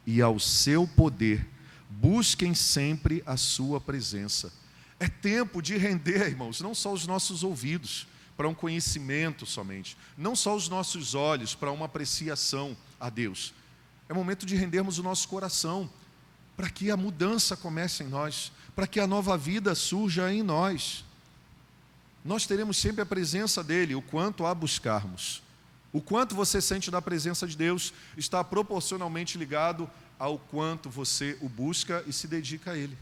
e 0.07 0.23
ao 0.23 0.39
seu 0.39 0.87
poder, 0.87 1.47
busquem 1.89 2.55
sempre 2.55 3.23
a 3.27 3.37
sua 3.37 3.81
presença. 3.81 4.53
É 4.99 5.09
tempo 5.09 5.61
de 5.61 5.77
render, 5.77 6.29
irmãos, 6.29 6.61
não 6.61 6.75
só 6.75 6.93
os 6.93 7.07
nossos 7.07 7.43
ouvidos 7.45 8.07
para 8.37 8.49
um 8.49 8.55
conhecimento 8.55 9.45
somente, 9.47 9.97
não 10.17 10.37
só 10.37 10.55
os 10.55 10.69
nossos 10.69 11.15
olhos 11.15 11.55
para 11.55 11.71
uma 11.71 11.87
apreciação 11.87 12.77
a 12.99 13.11
Deus. 13.11 13.53
É 14.09 14.15
momento 14.15 14.47
de 14.47 14.55
rendermos 14.55 14.99
o 14.99 15.03
nosso 15.03 15.29
coração 15.29 15.91
para 16.57 16.71
que 16.71 16.91
a 16.91 16.97
mudança 16.97 17.57
comece 17.57 18.03
em 18.03 18.09
nós, 18.09 18.51
para 18.75 18.87
que 18.87 18.99
a 18.99 19.07
nova 19.07 19.37
vida 19.37 19.75
surja 19.75 20.33
em 20.33 20.43
nós. 20.43 21.05
Nós 22.25 22.47
teremos 22.47 22.77
sempre 22.77 23.03
a 23.03 23.07
presença 23.07 23.63
dele, 23.63 23.95
o 23.95 24.03
quanto 24.03 24.47
a 24.47 24.55
buscarmos. 24.55 25.43
O 25.93 26.01
quanto 26.01 26.35
você 26.35 26.61
sente 26.61 26.91
da 26.91 27.01
presença 27.01 27.47
de 27.47 27.57
Deus 27.57 27.93
está 28.17 28.43
proporcionalmente 28.43 29.39
ligado 29.39 29.89
ao 30.19 30.39
quanto 30.39 30.91
você 30.91 31.39
o 31.41 31.49
busca 31.49 32.03
e 32.07 32.13
se 32.13 32.27
dedica 32.27 32.73
a 32.73 32.77
ele. 32.77 32.97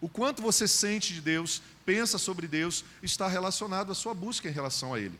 O 0.00 0.08
quanto 0.08 0.40
você 0.40 0.66
sente 0.66 1.12
de 1.12 1.20
Deus, 1.20 1.62
pensa 1.84 2.18
sobre 2.18 2.48
Deus, 2.48 2.84
está 3.02 3.28
relacionado 3.28 3.92
à 3.92 3.94
sua 3.94 4.14
busca 4.14 4.48
em 4.48 4.52
relação 4.52 4.94
a 4.94 5.00
ele. 5.00 5.18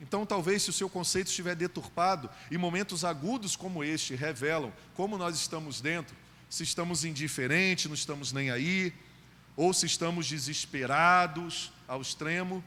Então, 0.00 0.26
talvez, 0.26 0.62
se 0.62 0.70
o 0.70 0.72
seu 0.72 0.88
conceito 0.88 1.28
estiver 1.28 1.54
deturpado, 1.54 2.28
e 2.50 2.58
momentos 2.58 3.04
agudos 3.04 3.54
como 3.54 3.84
este 3.84 4.14
revelam 4.16 4.72
como 4.94 5.16
nós 5.16 5.36
estamos 5.36 5.80
dentro, 5.80 6.16
se 6.52 6.64
estamos 6.64 7.02
indiferentes, 7.02 7.86
não 7.86 7.94
estamos 7.94 8.30
nem 8.30 8.50
aí, 8.50 8.92
ou 9.56 9.72
se 9.72 9.86
estamos 9.86 10.28
desesperados 10.28 11.72
ao 11.88 12.02
extremo, 12.02 12.62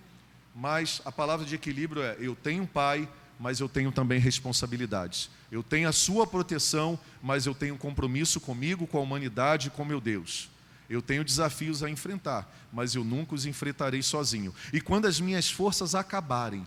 mas 0.55 1.03
a 1.05 1.11
palavra 1.11 1.45
de 1.45 1.53
equilíbrio 1.53 2.01
é: 2.01 2.17
eu 2.19 2.35
tenho 2.35 2.63
um 2.63 2.65
pai, 2.65 3.07
mas 3.39 3.59
eu 3.59 3.69
tenho 3.69 3.91
também 3.91 4.19
responsabilidades. 4.19 5.29
Eu 5.51 5.61
tenho 5.61 5.87
a 5.87 5.91
sua 5.91 6.25
proteção, 6.25 6.99
mas 7.21 7.45
eu 7.45 7.53
tenho 7.53 7.77
compromisso 7.77 8.41
comigo, 8.41 8.87
com 8.87 8.97
a 8.97 9.01
humanidade 9.01 9.67
e 9.67 9.69
com 9.69 9.85
meu 9.85 10.01
Deus. 10.01 10.49
Eu 10.89 10.99
tenho 10.99 11.23
desafios 11.23 11.83
a 11.83 11.89
enfrentar, 11.89 12.51
mas 12.73 12.95
eu 12.95 13.03
nunca 13.03 13.35
os 13.35 13.45
enfrentarei 13.45 14.01
sozinho. 14.01 14.51
E 14.73 14.81
quando 14.81 15.05
as 15.05 15.19
minhas 15.19 15.51
forças 15.51 15.93
acabarem, 15.93 16.65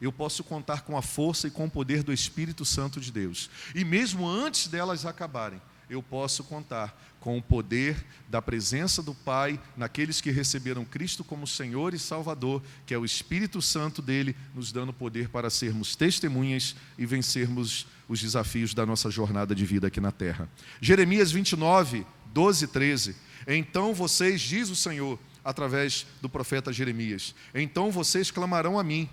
eu 0.00 0.10
posso 0.10 0.42
contar 0.42 0.80
com 0.80 0.96
a 0.96 1.02
força 1.02 1.46
e 1.46 1.50
com 1.50 1.66
o 1.66 1.70
poder 1.70 2.02
do 2.02 2.12
Espírito 2.12 2.64
Santo 2.64 3.02
de 3.02 3.12
Deus. 3.12 3.50
E 3.74 3.84
mesmo 3.84 4.26
antes 4.26 4.66
delas 4.66 5.04
acabarem, 5.04 5.60
eu 5.88 6.02
posso 6.02 6.44
contar 6.44 6.98
com 7.20 7.38
o 7.38 7.42
poder 7.42 8.04
da 8.28 8.42
presença 8.42 9.02
do 9.02 9.14
Pai 9.14 9.58
naqueles 9.76 10.20
que 10.20 10.30
receberam 10.30 10.84
Cristo 10.84 11.24
como 11.24 11.46
Senhor 11.46 11.94
e 11.94 11.98
Salvador, 11.98 12.62
que 12.84 12.92
é 12.92 12.98
o 12.98 13.04
Espírito 13.04 13.62
Santo 13.62 14.02
dele, 14.02 14.36
nos 14.54 14.70
dando 14.72 14.92
poder 14.92 15.28
para 15.30 15.48
sermos 15.48 15.96
testemunhas 15.96 16.76
e 16.98 17.06
vencermos 17.06 17.86
os 18.08 18.20
desafios 18.20 18.74
da 18.74 18.84
nossa 18.84 19.10
jornada 19.10 19.54
de 19.54 19.64
vida 19.64 19.86
aqui 19.86 20.00
na 20.00 20.12
terra. 20.12 20.48
Jeremias 20.80 21.32
29, 21.32 22.06
12 22.26 22.64
e 22.64 22.68
13. 22.68 23.16
Então 23.46 23.94
vocês, 23.94 24.40
diz 24.40 24.68
o 24.68 24.76
Senhor, 24.76 25.18
através 25.44 26.06
do 26.20 26.28
profeta 26.28 26.72
Jeremias: 26.72 27.34
Então 27.54 27.90
vocês 27.90 28.30
clamarão 28.30 28.78
a 28.78 28.84
mim, 28.84 29.08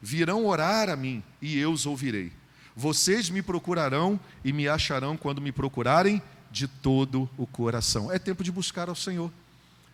virão 0.00 0.46
orar 0.46 0.88
a 0.88 0.96
mim, 0.96 1.22
e 1.42 1.58
eu 1.58 1.72
os 1.72 1.86
ouvirei. 1.86 2.32
Vocês 2.76 3.28
me 3.30 3.42
procurarão 3.42 4.18
e 4.44 4.52
me 4.52 4.68
acharão 4.68 5.16
quando 5.16 5.40
me 5.40 5.52
procurarem 5.52 6.22
de 6.50 6.66
todo 6.66 7.28
o 7.36 7.46
coração. 7.46 8.10
É 8.10 8.18
tempo 8.18 8.42
de 8.42 8.50
buscar 8.50 8.88
ao 8.88 8.94
Senhor, 8.94 9.30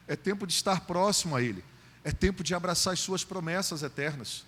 é 0.07 0.17
tempo 0.17 0.47
de 0.47 0.53
estar 0.53 0.81
próximo 0.81 1.37
a 1.37 1.43
Ele, 1.43 1.65
é 2.05 2.13
tempo 2.13 2.43
de 2.43 2.55
abraçar 2.55 2.93
as 2.93 3.01
Suas 3.01 3.25
promessas 3.25 3.83
eternas, 3.83 4.45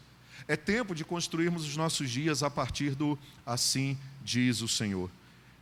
é 0.47 0.57
tempo 0.57 0.95
de 0.95 1.05
construirmos 1.05 1.65
os 1.67 1.77
nossos 1.77 2.11
dias 2.11 2.43
a 2.43 2.51
partir 2.51 2.95
do 2.95 3.19
assim 3.45 3.99
diz 4.23 4.61
o 4.61 4.69
Senhor. 4.69 5.11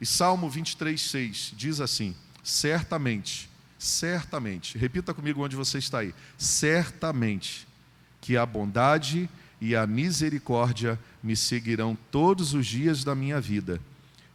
E 0.00 0.06
Salmo 0.06 0.48
23, 0.50 1.00
6 1.00 1.52
diz 1.56 1.80
assim: 1.80 2.14
certamente, 2.42 3.50
certamente, 3.78 4.76
repita 4.76 5.14
comigo 5.14 5.42
onde 5.42 5.56
você 5.56 5.78
está 5.78 6.00
aí, 6.00 6.14
certamente 6.36 7.66
que 8.20 8.36
a 8.36 8.44
bondade 8.44 9.30
a 9.74 9.86
misericórdia 9.86 10.98
me 11.22 11.36
seguirão 11.36 11.96
todos 12.10 12.52
os 12.52 12.66
dias 12.66 13.04
da 13.04 13.14
minha 13.14 13.40
vida, 13.40 13.80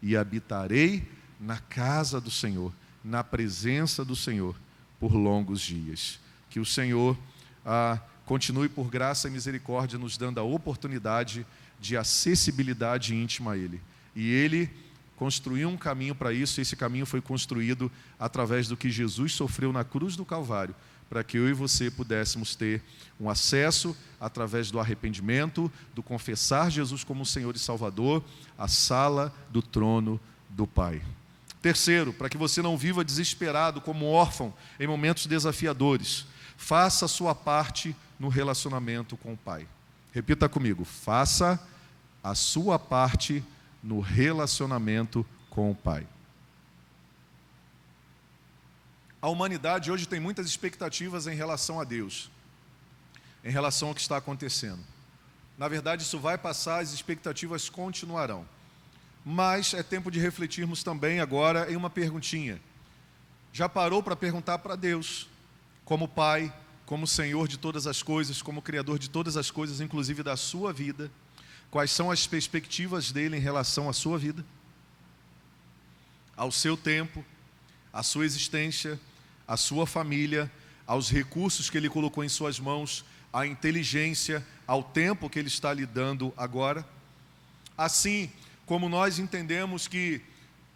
e 0.02 0.18
habitarei 0.18 1.08
na 1.40 1.58
casa 1.58 2.20
do 2.20 2.32
Senhor, 2.32 2.74
na 3.04 3.24
presença 3.24 4.04
do 4.04 4.16
Senhor, 4.16 4.56
por 5.00 5.14
longos 5.14 5.62
dias. 5.62 6.20
Que 6.50 6.60
o 6.60 6.66
Senhor 6.66 7.18
ah, 7.66 8.00
continue 8.26 8.68
por 8.68 8.90
graça 8.90 9.28
e 9.28 9.32
misericórdia 9.32 10.00
nos 10.00 10.18
dando 10.18 10.40
a 10.40 10.44
oportunidade 10.44 11.46
de 11.80 11.98
acessibilidade 11.98 13.16
íntima 13.16 13.54
a 13.54 13.58
Ele. 13.58 13.82
E 14.16 14.30
Ele 14.30 14.70
construiu 15.16 15.70
um 15.70 15.78
caminho 15.78 16.16
para 16.16 16.34
isso, 16.34 16.60
e 16.60 16.64
esse 16.64 16.76
caminho 16.76 17.06
foi 17.06 17.22
construído 17.22 17.92
através 18.20 18.68
do 18.68 18.76
que 18.76 18.90
Jesus 18.90 19.34
sofreu 19.34 19.72
na 19.72 19.84
cruz 19.84 20.16
do 20.16 20.26
Calvário, 20.26 20.76
para 21.12 21.26
que 21.26 21.38
eu 21.38 21.50
e 21.50 21.54
você 21.54 21.92
pudéssemos 21.92 22.56
ter 22.56 22.82
um 23.20 23.30
acesso 23.30 23.94
através 24.18 24.72
do 24.72 24.80
arrependimento, 24.80 25.70
do 25.94 26.02
confessar 26.02 26.72
Jesus 26.72 27.04
como 27.04 27.26
Senhor 27.26 27.54
e 27.54 27.60
Salvador, 27.60 28.24
à 28.58 28.70
sala 28.70 29.36
do 29.50 29.62
trono 29.62 30.18
do 30.50 30.66
Pai. 30.66 31.02
Terceiro, 31.62 32.14
para 32.14 32.30
que 32.30 32.38
você 32.38 32.62
não 32.62 32.78
viva 32.78 33.04
desesperado 33.04 33.82
como 33.82 34.06
órfão 34.06 34.54
em 34.80 34.88
momentos 34.88 35.26
desafiadores, 35.26 36.26
faça 36.56 37.04
a 37.04 37.10
sua 37.10 37.36
parte 37.36 37.94
no 38.18 38.30
relacionamento 38.30 39.18
com 39.18 39.34
o 39.34 39.38
Pai. 39.38 39.68
Repita 40.14 40.48
comigo: 40.48 40.86
faça 40.86 41.62
a 42.24 42.34
sua 42.34 42.80
parte 42.80 43.44
no 43.84 44.00
relacionamento 44.00 45.26
com 45.50 45.70
o 45.72 45.76
Pai. 45.76 46.08
A 49.22 49.30
humanidade 49.30 49.92
hoje 49.92 50.08
tem 50.08 50.20
muitas 50.20 50.48
expectativas 50.48 51.28
em 51.28 51.36
relação 51.36 51.80
a 51.80 51.84
Deus, 51.84 52.32
em 53.44 53.52
relação 53.52 53.90
ao 53.90 53.96
que 53.96 54.02
está 54.02 54.18
acontecendo. 54.18 54.80
Na 55.58 55.68
verdade, 55.68 56.02
isso 56.02 56.18
vai 56.18 56.40
passar, 56.40 56.80
as 56.80 56.92
expectativas 56.92 57.70
continuarão. 57.70 58.48
Mas 59.24 59.76
é 59.76 59.84
tempo 59.84 60.10
de 60.10 60.20
refletirmos 60.20 60.82
também 60.82 61.20
agora 61.20 61.72
em 61.72 61.76
uma 61.76 61.90
perguntinha. 61.90 62.60
Já 63.54 63.70
parou 63.70 64.02
para 64.02 64.16
perguntar 64.16 64.58
para 64.58 64.76
Deus, 64.76 65.30
como 65.86 66.08
Pai, 66.08 66.52
como 66.88 67.06
Senhor 67.06 67.48
de 67.48 67.60
todas 67.60 67.86
as 67.86 68.02
coisas, 68.02 68.42
como 68.42 68.60
Criador 68.60 68.98
de 68.98 69.08
todas 69.08 69.38
as 69.38 69.52
coisas, 69.52 69.80
inclusive 69.82 70.24
da 70.24 70.36
sua 70.36 70.74
vida, 70.74 71.12
quais 71.70 71.92
são 71.92 72.10
as 72.10 72.26
perspectivas 72.26 73.12
dele 73.12 73.38
em 73.38 73.40
relação 73.40 73.88
à 73.88 73.94
sua 73.94 74.18
vida, 74.18 74.44
ao 76.36 76.52
seu 76.52 76.76
tempo, 76.76 77.24
à 77.94 78.02
sua 78.02 78.26
existência, 78.26 79.00
à 79.52 79.58
sua 79.58 79.86
família, 79.86 80.50
aos 80.88 81.10
recursos 81.10 81.70
que 81.70 81.78
ele 81.78 81.90
colocou 81.90 82.24
em 82.24 82.30
suas 82.30 82.58
mãos, 82.58 83.04
à 83.34 83.46
inteligência, 83.46 84.48
ao 84.66 84.82
tempo 84.82 85.30
que 85.30 85.38
ele 85.38 85.50
está 85.50 85.74
lhe 85.74 85.86
dando 85.86 86.34
agora? 86.38 86.88
Assim, 87.78 88.32
como 88.66 88.88
nós 88.88 89.20
entendemos 89.20 89.90
que 89.90 90.22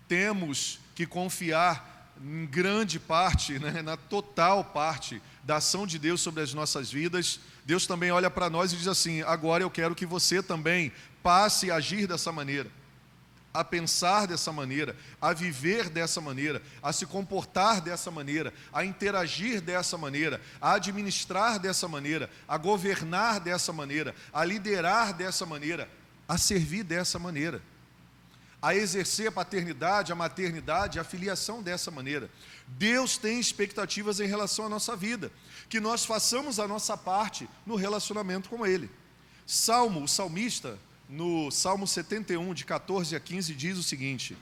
temos 0.10 0.82
que 0.94 1.06
confiar 1.06 2.12
em 2.22 2.46
grande 2.46 3.00
parte, 3.00 3.58
né, 3.60 3.82
na 3.82 3.96
total 3.96 4.62
parte 4.62 5.22
da 5.42 5.56
ação 5.56 5.88
de 5.88 5.98
Deus 5.98 6.20
sobre 6.20 6.44
as 6.44 6.54
nossas 6.54 6.92
vidas, 6.92 7.40
Deus 7.64 7.88
também 7.88 8.12
olha 8.12 8.30
para 8.30 8.50
nós 8.50 8.74
e 8.74 8.76
diz 8.76 8.90
assim: 8.90 9.22
agora 9.22 9.64
eu 9.64 9.70
quero 9.70 9.96
que 9.96 10.06
você 10.06 10.44
também 10.44 10.92
passe 11.24 11.72
a 11.72 11.76
agir 11.76 12.08
dessa 12.08 12.30
maneira, 12.30 12.70
a 13.56 13.64
pensar 13.64 14.28
dessa 14.28 14.52
maneira, 14.52 14.96
a 15.22 15.32
viver 15.32 15.90
dessa 15.90 16.20
maneira, 16.20 16.62
a 16.84 16.92
se 16.92 17.06
comportar 17.06 17.80
dessa 17.80 18.12
maneira, 18.12 18.54
a 18.74 18.84
interagir 18.84 19.62
dessa 19.62 19.98
maneira, 19.98 20.42
a 20.60 20.74
administrar 20.74 21.58
dessa 21.58 21.88
maneira, 21.88 22.30
a 22.48 22.58
governar 22.58 23.40
dessa 23.40 23.72
maneira, 23.72 24.14
a 24.34 24.44
liderar 24.44 25.14
dessa 25.14 25.46
maneira, 25.46 25.90
a 26.28 26.38
servir 26.38 26.84
dessa 26.84 27.18
maneira 27.18 27.62
a 28.62 28.74
exercer 28.74 29.28
a 29.28 29.32
paternidade, 29.32 30.12
a 30.12 30.16
maternidade, 30.16 31.00
a 31.00 31.04
filiação 31.04 31.62
dessa 31.62 31.92
maneira. 31.92 32.32
Deus 32.68 33.16
tem 33.16 33.40
expectativas 33.40 34.20
em 34.20 34.26
relação 34.26 34.66
à 34.66 34.70
nossa 34.70 34.96
vida, 34.96 35.32
que 35.70 35.80
nós 35.80 36.04
façamos 36.04 36.60
a 36.60 36.68
nossa 36.68 36.98
parte 36.98 37.48
no 37.64 37.76
relacionamento 37.76 38.50
com 38.50 38.66
Ele. 38.66 38.90
Salmo, 39.46 40.04
o 40.04 40.08
salmista, 40.08 40.80
no 41.10 41.52
Salmo 41.52 41.88
71, 41.88 42.54
de 42.54 42.66
14 42.66 43.16
a 43.16 43.20
15, 43.20 43.54
diz 43.54 43.78
o 43.78 43.84
seguinte: 43.84 44.38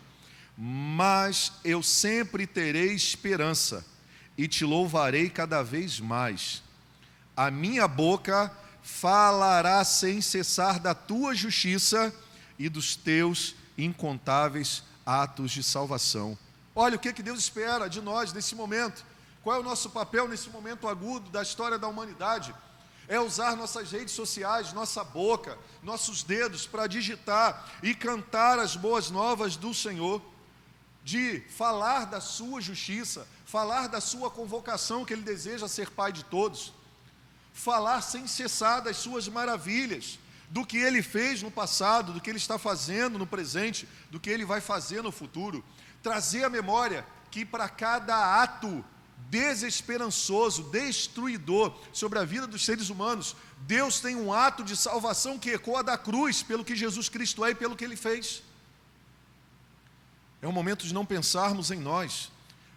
Mas 0.57 1.51
eu 1.63 1.83
sempre 1.83 2.47
terei 2.47 2.93
esperança 2.93 3.85
e 4.37 4.47
te 4.47 4.65
louvarei 4.65 5.29
cada 5.29 5.61
vez 5.61 5.99
mais. 5.99 6.63
A 7.35 7.49
minha 7.51 7.87
boca 7.87 8.51
falará 8.81 9.83
sem 9.83 10.21
cessar 10.21 10.79
da 10.79 10.93
tua 10.93 11.33
justiça 11.33 12.13
e 12.59 12.69
dos 12.69 12.95
teus 12.95 13.55
incontáveis 13.77 14.83
atos 15.05 15.51
de 15.51 15.63
salvação. 15.63 16.37
Olha 16.75 16.95
o 16.95 16.99
que, 16.99 17.13
que 17.13 17.23
Deus 17.23 17.39
espera 17.39 17.87
de 17.87 18.01
nós 18.01 18.33
nesse 18.33 18.55
momento. 18.55 19.05
Qual 19.43 19.57
é 19.57 19.59
o 19.59 19.63
nosso 19.63 19.89
papel 19.89 20.27
nesse 20.27 20.49
momento 20.49 20.87
agudo 20.87 21.29
da 21.29 21.41
história 21.41 21.77
da 21.77 21.87
humanidade? 21.87 22.53
É 23.13 23.19
usar 23.19 23.55
nossas 23.55 23.91
redes 23.91 24.11
sociais, 24.15 24.73
nossa 24.73 25.03
boca, 25.03 25.55
nossos 25.83 26.23
dedos 26.23 26.65
para 26.65 26.87
digitar 26.87 27.69
e 27.83 27.93
cantar 27.93 28.57
as 28.57 28.75
boas 28.75 29.11
novas 29.11 29.55
do 29.55 29.71
Senhor, 29.71 30.19
de 31.03 31.41
falar 31.41 32.07
da 32.07 32.19
sua 32.19 32.59
justiça, 32.59 33.27
falar 33.45 33.87
da 33.87 34.01
sua 34.01 34.31
convocação 34.31 35.05
que 35.05 35.13
Ele 35.13 35.21
deseja 35.21 35.67
ser 35.67 35.91
Pai 35.91 36.11
de 36.11 36.23
todos, 36.23 36.73
falar 37.53 38.01
sem 38.01 38.25
cessar 38.25 38.81
das 38.81 38.97
suas 38.97 39.27
maravilhas, 39.27 40.17
do 40.49 40.65
que 40.65 40.77
Ele 40.79 41.03
fez 41.03 41.43
no 41.43 41.51
passado, 41.51 42.13
do 42.13 42.19
que 42.19 42.31
Ele 42.31 42.39
está 42.39 42.57
fazendo 42.57 43.19
no 43.19 43.27
presente, 43.27 43.87
do 44.09 44.19
que 44.19 44.31
Ele 44.31 44.43
vai 44.43 44.59
fazer 44.59 45.03
no 45.03 45.11
futuro, 45.11 45.63
trazer 46.01 46.45
a 46.45 46.49
memória 46.49 47.05
que 47.29 47.45
para 47.45 47.69
cada 47.69 48.41
ato 48.41 48.83
desesperançoso, 49.33 50.69
destruidor 50.69 51.75
sobre 51.91 52.19
a 52.19 52.23
vida 52.23 52.45
dos 52.45 52.63
seres 52.63 52.91
humanos, 52.91 53.35
Deus 53.61 53.99
tem 53.99 54.15
um 54.15 54.31
ato 54.31 54.63
de 54.63 54.77
salvação 54.77 55.39
que 55.39 55.49
ecoa 55.49 55.83
da 55.83 55.97
cruz 55.97 56.43
pelo 56.43 56.63
que 56.63 56.75
Jesus 56.75 57.09
Cristo 57.09 57.43
é 57.43 57.49
e 57.49 57.55
pelo 57.55 57.75
que 57.75 57.83
ele 57.83 57.95
fez. 57.95 58.43
É 60.39 60.47
um 60.47 60.51
momento 60.51 60.85
de 60.85 60.93
não 60.93 61.03
pensarmos 61.03 61.71
em 61.71 61.79
nós, 61.79 62.31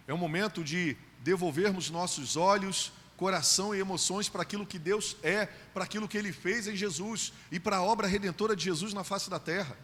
é 0.07 0.13
um 0.13 0.17
momento 0.17 0.63
de 0.63 0.97
devolvermos 1.19 1.91
nossos 1.91 2.35
olhos, 2.35 2.91
coração 3.17 3.75
e 3.75 3.79
emoções 3.79 4.27
para 4.27 4.41
aquilo 4.41 4.65
que 4.65 4.79
Deus 4.79 5.15
é, 5.21 5.45
para 5.75 5.83
aquilo 5.83 6.07
que 6.07 6.17
Ele 6.17 6.31
fez 6.31 6.67
em 6.67 6.75
Jesus 6.75 7.33
e 7.51 7.59
para 7.59 7.77
a 7.77 7.83
obra 7.83 8.07
redentora 8.07 8.55
de 8.55 8.63
Jesus 8.63 8.93
na 8.93 9.03
face 9.03 9.29
da 9.29 9.39
terra. 9.39 9.77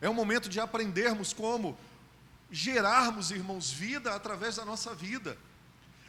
É 0.00 0.08
um 0.08 0.14
momento 0.14 0.48
de 0.48 0.60
aprendermos 0.60 1.32
como 1.32 1.76
gerarmos, 2.52 3.32
irmãos, 3.32 3.72
vida 3.72 4.14
através 4.14 4.56
da 4.56 4.64
nossa 4.64 4.94
vida. 4.94 5.36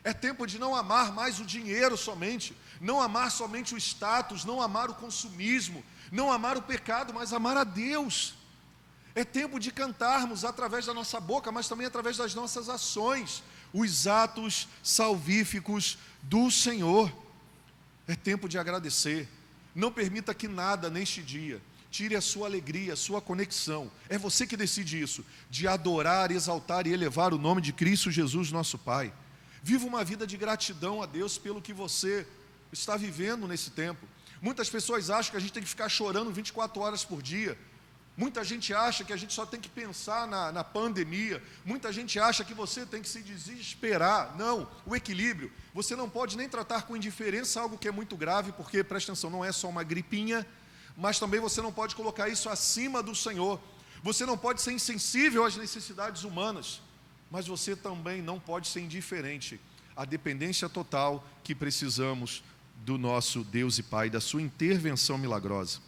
É 0.06 0.14
tempo 0.14 0.46
de 0.46 0.60
não 0.60 0.76
amar 0.76 1.12
mais 1.12 1.40
o 1.40 1.44
dinheiro 1.44 1.98
somente, 1.98 2.56
não 2.80 3.02
amar 3.02 3.32
somente 3.32 3.74
o 3.74 3.78
status, 3.78 4.46
não 4.46 4.62
amar 4.62 4.88
o 4.88 4.94
consumismo, 4.94 5.84
não 6.12 6.32
amar 6.32 6.56
o 6.56 6.62
pecado, 6.62 7.12
mas 7.12 7.34
amar 7.34 7.58
a 7.58 7.64
Deus. 7.64 8.36
É 9.16 9.24
tempo 9.24 9.60
de 9.60 9.72
cantarmos 9.72 10.46
através 10.46 10.86
da 10.86 10.94
nossa 10.94 11.20
boca, 11.20 11.52
mas 11.52 11.68
também 11.68 11.88
através 11.88 12.18
das 12.18 12.36
nossas 12.36 12.70
ações, 12.70 13.42
os 13.74 14.06
atos 14.06 14.68
salvíficos 14.84 15.98
do 16.22 16.52
Senhor. 16.52 17.12
É 18.08 18.16
tempo 18.16 18.48
de 18.48 18.60
agradecer. 18.60 19.28
Não 19.74 19.92
permita 19.92 20.36
que 20.36 20.48
nada 20.48 20.88
neste 20.88 21.24
dia 21.24 21.60
tire 21.90 22.16
a 22.16 22.22
sua 22.22 22.46
alegria, 22.46 22.94
a 22.94 22.98
sua 22.98 23.20
conexão. 23.22 23.90
É 24.08 24.20
você 24.20 24.46
que 24.46 24.56
decide 24.56 25.02
isso, 25.02 25.26
de 25.50 25.68
adorar, 25.68 26.30
exaltar 26.30 26.86
e 26.86 26.94
elevar 26.94 27.34
o 27.34 27.40
nome 27.40 27.60
de 27.60 27.74
Cristo 27.74 28.12
Jesus, 28.12 28.52
nosso 28.52 28.78
Pai. 28.78 29.12
Viva 29.68 29.88
uma 29.88 30.04
vida 30.04 30.28
de 30.28 30.38
gratidão 30.38 31.02
a 31.02 31.08
Deus 31.08 31.40
pelo 31.40 31.60
que 31.60 31.74
você 31.74 32.28
está 32.72 32.96
vivendo 32.96 33.48
nesse 33.48 33.72
tempo. 33.72 34.08
Muitas 34.40 34.70
pessoas 34.70 35.10
acham 35.10 35.32
que 35.32 35.38
a 35.38 35.40
gente 35.40 35.54
tem 35.54 35.64
que 35.64 35.68
ficar 35.68 35.90
chorando 35.90 36.32
24 36.32 36.80
horas 36.80 37.04
por 37.04 37.20
dia. 37.20 37.58
Muita 38.16 38.44
gente 38.44 38.76
acha 38.76 39.04
que 39.04 39.12
a 39.12 39.18
gente 39.18 39.34
só 39.34 39.44
tem 39.44 39.60
que 39.60 39.68
pensar 39.68 40.28
na, 40.28 40.52
na, 40.52 40.64
pandemia. 40.64 41.42
Muita 41.66 41.92
gente 41.92 42.20
acha 42.20 42.44
que 42.44 42.54
você 42.54 42.86
tem 42.86 43.02
que 43.02 43.10
se 43.10 43.24
desesperar. 43.24 44.38
Não, 44.38 44.70
o 44.86 44.96
equilíbrio. 44.96 45.52
Você 45.74 45.96
não 45.96 46.08
pode 46.08 46.38
nem 46.38 46.48
tratar 46.48 46.84
com 46.84 46.96
indiferença 46.96 47.60
algo 47.60 47.76
que 47.76 47.88
é 47.88 47.92
muito 47.92 48.16
grave, 48.16 48.52
porque, 48.52 48.84
presta 48.84 49.14
atenção, 49.14 49.32
não 49.32 49.44
é 49.44 49.52
só 49.52 49.68
uma 49.68 49.82
gripinha, 49.82 50.46
mas 50.96 51.18
também 51.18 51.40
você 51.40 51.60
não 51.60 51.74
pode 51.74 51.96
colocar 51.96 52.30
isso 52.30 52.50
acima 52.50 53.02
do 53.02 53.16
Senhor. 53.16 53.60
Você 54.04 54.28
não 54.28 54.38
pode 54.38 54.62
ser 54.62 54.74
insensível 54.74 55.44
às 55.44 55.58
necessidades 55.58 56.24
humanas 56.24 56.85
mas 57.36 57.48
você 57.48 57.76
também 57.76 58.22
não 58.22 58.40
pode 58.40 58.66
ser 58.70 58.80
indiferente 58.80 59.60
à 59.94 60.06
dependência 60.06 60.70
total 60.70 61.28
que 61.44 61.54
precisamos 61.54 62.42
do 62.78 62.98
nosso 62.98 63.44
Deus 63.44 63.78
e 63.78 63.84
Pai, 63.84 64.10
da 64.10 64.22
sua 64.22 64.42
intervenção 64.42 65.18
milagrosa. 65.18 65.80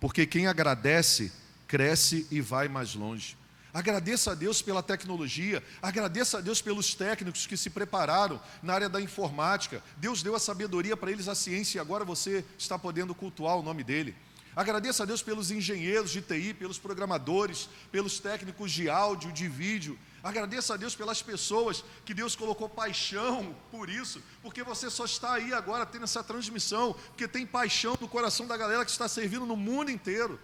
Porque 0.00 0.24
quem 0.24 0.46
agradece, 0.46 1.30
cresce 1.68 2.26
e 2.30 2.40
vai 2.40 2.66
mais 2.66 2.94
longe. 2.94 3.36
Agradeça 3.74 4.32
a 4.32 4.34
Deus 4.34 4.62
pela 4.62 4.82
tecnologia, 4.82 5.62
agradeça 5.82 6.38
a 6.38 6.40
Deus 6.40 6.62
pelos 6.62 6.94
técnicos 6.94 7.46
que 7.46 7.58
se 7.58 7.68
prepararam 7.68 8.40
na 8.62 8.72
área 8.72 8.88
da 8.88 8.98
informática. 8.98 9.82
Deus 9.98 10.22
deu 10.22 10.34
a 10.34 10.40
sabedoria 10.40 10.96
para 10.96 11.10
eles, 11.10 11.28
a 11.28 11.34
ciência, 11.34 11.76
e 11.76 11.78
agora 11.78 12.06
você 12.06 12.42
está 12.56 12.78
podendo 12.78 13.14
cultuar 13.14 13.58
o 13.58 13.62
nome 13.62 13.84
dele. 13.84 14.16
Agradeça 14.56 15.02
a 15.02 15.06
Deus 15.06 15.20
pelos 15.20 15.50
engenheiros 15.50 16.10
de 16.10 16.22
TI, 16.22 16.54
pelos 16.54 16.78
programadores, 16.78 17.68
pelos 17.92 18.18
técnicos 18.18 18.72
de 18.72 18.88
áudio, 18.88 19.30
de 19.30 19.46
vídeo. 19.46 19.98
Agradeça 20.26 20.74
a 20.74 20.76
Deus 20.76 20.92
pelas 20.96 21.22
pessoas 21.22 21.84
que 22.04 22.12
Deus 22.12 22.34
colocou 22.34 22.68
paixão 22.68 23.54
por 23.70 23.88
isso, 23.88 24.20
porque 24.42 24.60
você 24.64 24.90
só 24.90 25.04
está 25.04 25.34
aí 25.34 25.54
agora 25.54 25.86
tendo 25.86 26.02
essa 26.02 26.20
transmissão, 26.20 26.94
porque 26.94 27.28
tem 27.28 27.46
paixão 27.46 27.96
no 28.00 28.08
coração 28.08 28.44
da 28.44 28.56
galera 28.56 28.84
que 28.84 28.90
está 28.90 29.06
servindo 29.06 29.46
no 29.46 29.56
mundo 29.56 29.88
inteiro. 29.88 30.36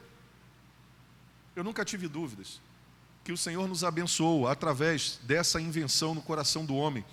Eu 1.57 1.65
nunca 1.65 1.85
tive 1.85 2.07
dúvidas 2.07 2.61
que 3.25 3.33
o 3.33 3.37
Senhor 3.37 3.67
nos 3.67 3.83
abençoou 3.83 4.47
através 4.47 5.19
dessa 5.25 5.61
invenção 5.61 6.15
no 6.15 6.23
coração 6.23 6.65
do 6.65 6.77
homem. 6.77 7.05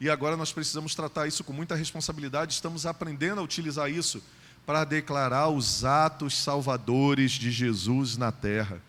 E 0.00 0.08
agora 0.08 0.34
nós 0.34 0.50
precisamos 0.50 0.94
tratar 0.94 1.26
isso 1.26 1.44
com 1.44 1.52
muita 1.52 1.74
responsabilidade, 1.74 2.54
estamos 2.54 2.86
aprendendo 2.86 3.42
a 3.42 3.44
utilizar 3.44 3.90
isso 3.90 4.22
para 4.64 4.82
declarar 4.84 5.50
os 5.50 5.84
atos 5.84 6.38
salvadores 6.38 7.32
de 7.32 7.50
Jesus 7.50 8.16
na 8.16 8.32
terra. 8.32 8.80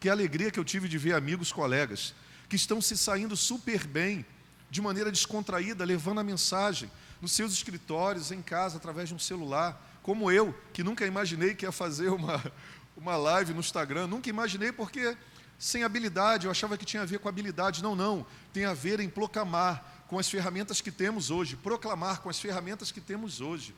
Que 0.00 0.08
alegria 0.08 0.50
que 0.50 0.58
eu 0.58 0.64
tive 0.64 0.88
de 0.88 0.98
ver 0.98 1.14
amigos, 1.14 1.52
colegas, 1.52 2.12
que 2.54 2.60
estão 2.60 2.80
se 2.80 2.96
saindo 2.96 3.36
super 3.36 3.84
bem, 3.84 4.24
de 4.70 4.80
maneira 4.80 5.10
descontraída, 5.10 5.84
levando 5.84 6.20
a 6.20 6.22
mensagem 6.22 6.88
nos 7.20 7.32
seus 7.32 7.52
escritórios, 7.52 8.30
em 8.30 8.40
casa, 8.40 8.76
através 8.76 9.08
de 9.08 9.14
um 9.16 9.18
celular, 9.18 9.98
como 10.04 10.30
eu, 10.30 10.54
que 10.72 10.84
nunca 10.84 11.04
imaginei 11.04 11.52
que 11.52 11.66
ia 11.66 11.72
fazer 11.72 12.10
uma, 12.10 12.40
uma 12.96 13.16
live 13.16 13.52
no 13.52 13.58
Instagram, 13.58 14.06
nunca 14.06 14.30
imaginei 14.30 14.70
porque 14.70 15.16
sem 15.58 15.82
habilidade, 15.82 16.46
eu 16.46 16.50
achava 16.50 16.78
que 16.78 16.84
tinha 16.84 17.02
a 17.02 17.06
ver 17.06 17.18
com 17.18 17.28
habilidade, 17.28 17.82
não, 17.82 17.96
não, 17.96 18.24
tem 18.52 18.64
a 18.66 18.72
ver 18.72 19.00
em 19.00 19.08
proclamar 19.08 20.04
com 20.06 20.16
as 20.16 20.30
ferramentas 20.30 20.80
que 20.80 20.92
temos 20.92 21.32
hoje, 21.32 21.56
proclamar 21.56 22.20
com 22.20 22.28
as 22.28 22.38
ferramentas 22.38 22.92
que 22.92 23.00
temos 23.00 23.40
hoje 23.40 23.74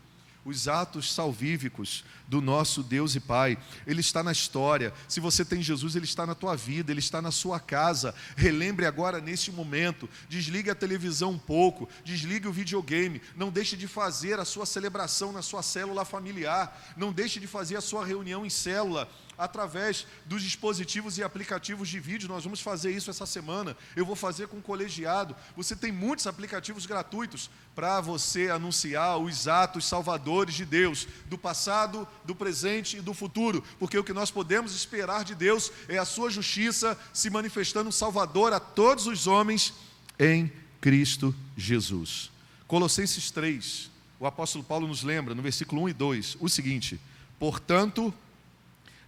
os 0.46 0.68
atos 0.68 1.12
salvíficos 1.12 2.04
do 2.28 2.40
nosso 2.40 2.80
Deus 2.80 3.16
e 3.16 3.20
Pai. 3.20 3.58
Ele 3.84 4.00
está 4.00 4.22
na 4.22 4.30
história. 4.30 4.94
Se 5.08 5.18
você 5.18 5.44
tem 5.44 5.60
Jesus, 5.60 5.96
ele 5.96 6.04
está 6.04 6.24
na 6.24 6.36
tua 6.36 6.54
vida, 6.54 6.92
ele 6.92 7.00
está 7.00 7.20
na 7.20 7.32
sua 7.32 7.58
casa. 7.58 8.14
Relembre 8.36 8.86
agora 8.86 9.20
neste 9.20 9.50
momento. 9.50 10.08
Desligue 10.28 10.70
a 10.70 10.74
televisão 10.74 11.32
um 11.32 11.38
pouco, 11.38 11.88
desligue 12.04 12.46
o 12.46 12.52
videogame. 12.52 13.20
Não 13.34 13.50
deixe 13.50 13.76
de 13.76 13.88
fazer 13.88 14.38
a 14.38 14.44
sua 14.44 14.64
celebração 14.64 15.32
na 15.32 15.42
sua 15.42 15.64
célula 15.64 16.04
familiar. 16.04 16.94
Não 16.96 17.12
deixe 17.12 17.40
de 17.40 17.48
fazer 17.48 17.76
a 17.76 17.80
sua 17.80 18.06
reunião 18.06 18.46
em 18.46 18.50
célula 18.50 19.08
através 19.38 20.06
dos 20.24 20.42
dispositivos 20.42 21.18
e 21.18 21.22
aplicativos 21.22 21.88
de 21.88 22.00
vídeo. 22.00 22.28
Nós 22.28 22.44
vamos 22.44 22.60
fazer 22.60 22.90
isso 22.90 23.10
essa 23.10 23.26
semana. 23.26 23.76
Eu 23.94 24.06
vou 24.06 24.16
fazer 24.16 24.48
com 24.48 24.58
o 24.58 24.62
colegiado. 24.62 25.36
Você 25.56 25.76
tem 25.76 25.92
muitos 25.92 26.26
aplicativos 26.26 26.86
gratuitos 26.86 27.50
para 27.74 28.00
você 28.00 28.48
anunciar 28.48 29.18
os 29.18 29.46
atos 29.46 29.84
salvadores 29.86 30.54
de 30.54 30.64
Deus, 30.64 31.06
do 31.26 31.36
passado, 31.36 32.08
do 32.24 32.34
presente 32.34 32.96
e 32.96 33.00
do 33.02 33.12
futuro, 33.12 33.62
porque 33.78 33.98
o 33.98 34.04
que 34.04 34.12
nós 34.12 34.30
podemos 34.30 34.74
esperar 34.74 35.24
de 35.24 35.34
Deus 35.34 35.70
é 35.88 35.98
a 35.98 36.04
sua 36.04 36.30
justiça 36.30 36.98
se 37.12 37.28
manifestando 37.28 37.92
salvador 37.92 38.52
a 38.52 38.60
todos 38.60 39.06
os 39.06 39.26
homens 39.26 39.74
em 40.18 40.50
Cristo 40.80 41.34
Jesus. 41.56 42.30
Colossenses 42.66 43.30
3, 43.30 43.90
o 44.18 44.26
apóstolo 44.26 44.64
Paulo 44.64 44.88
nos 44.88 45.02
lembra, 45.02 45.34
no 45.34 45.42
versículo 45.42 45.82
1 45.82 45.88
e 45.90 45.92
2, 45.92 46.36
o 46.40 46.48
seguinte: 46.48 46.98
Portanto, 47.38 48.12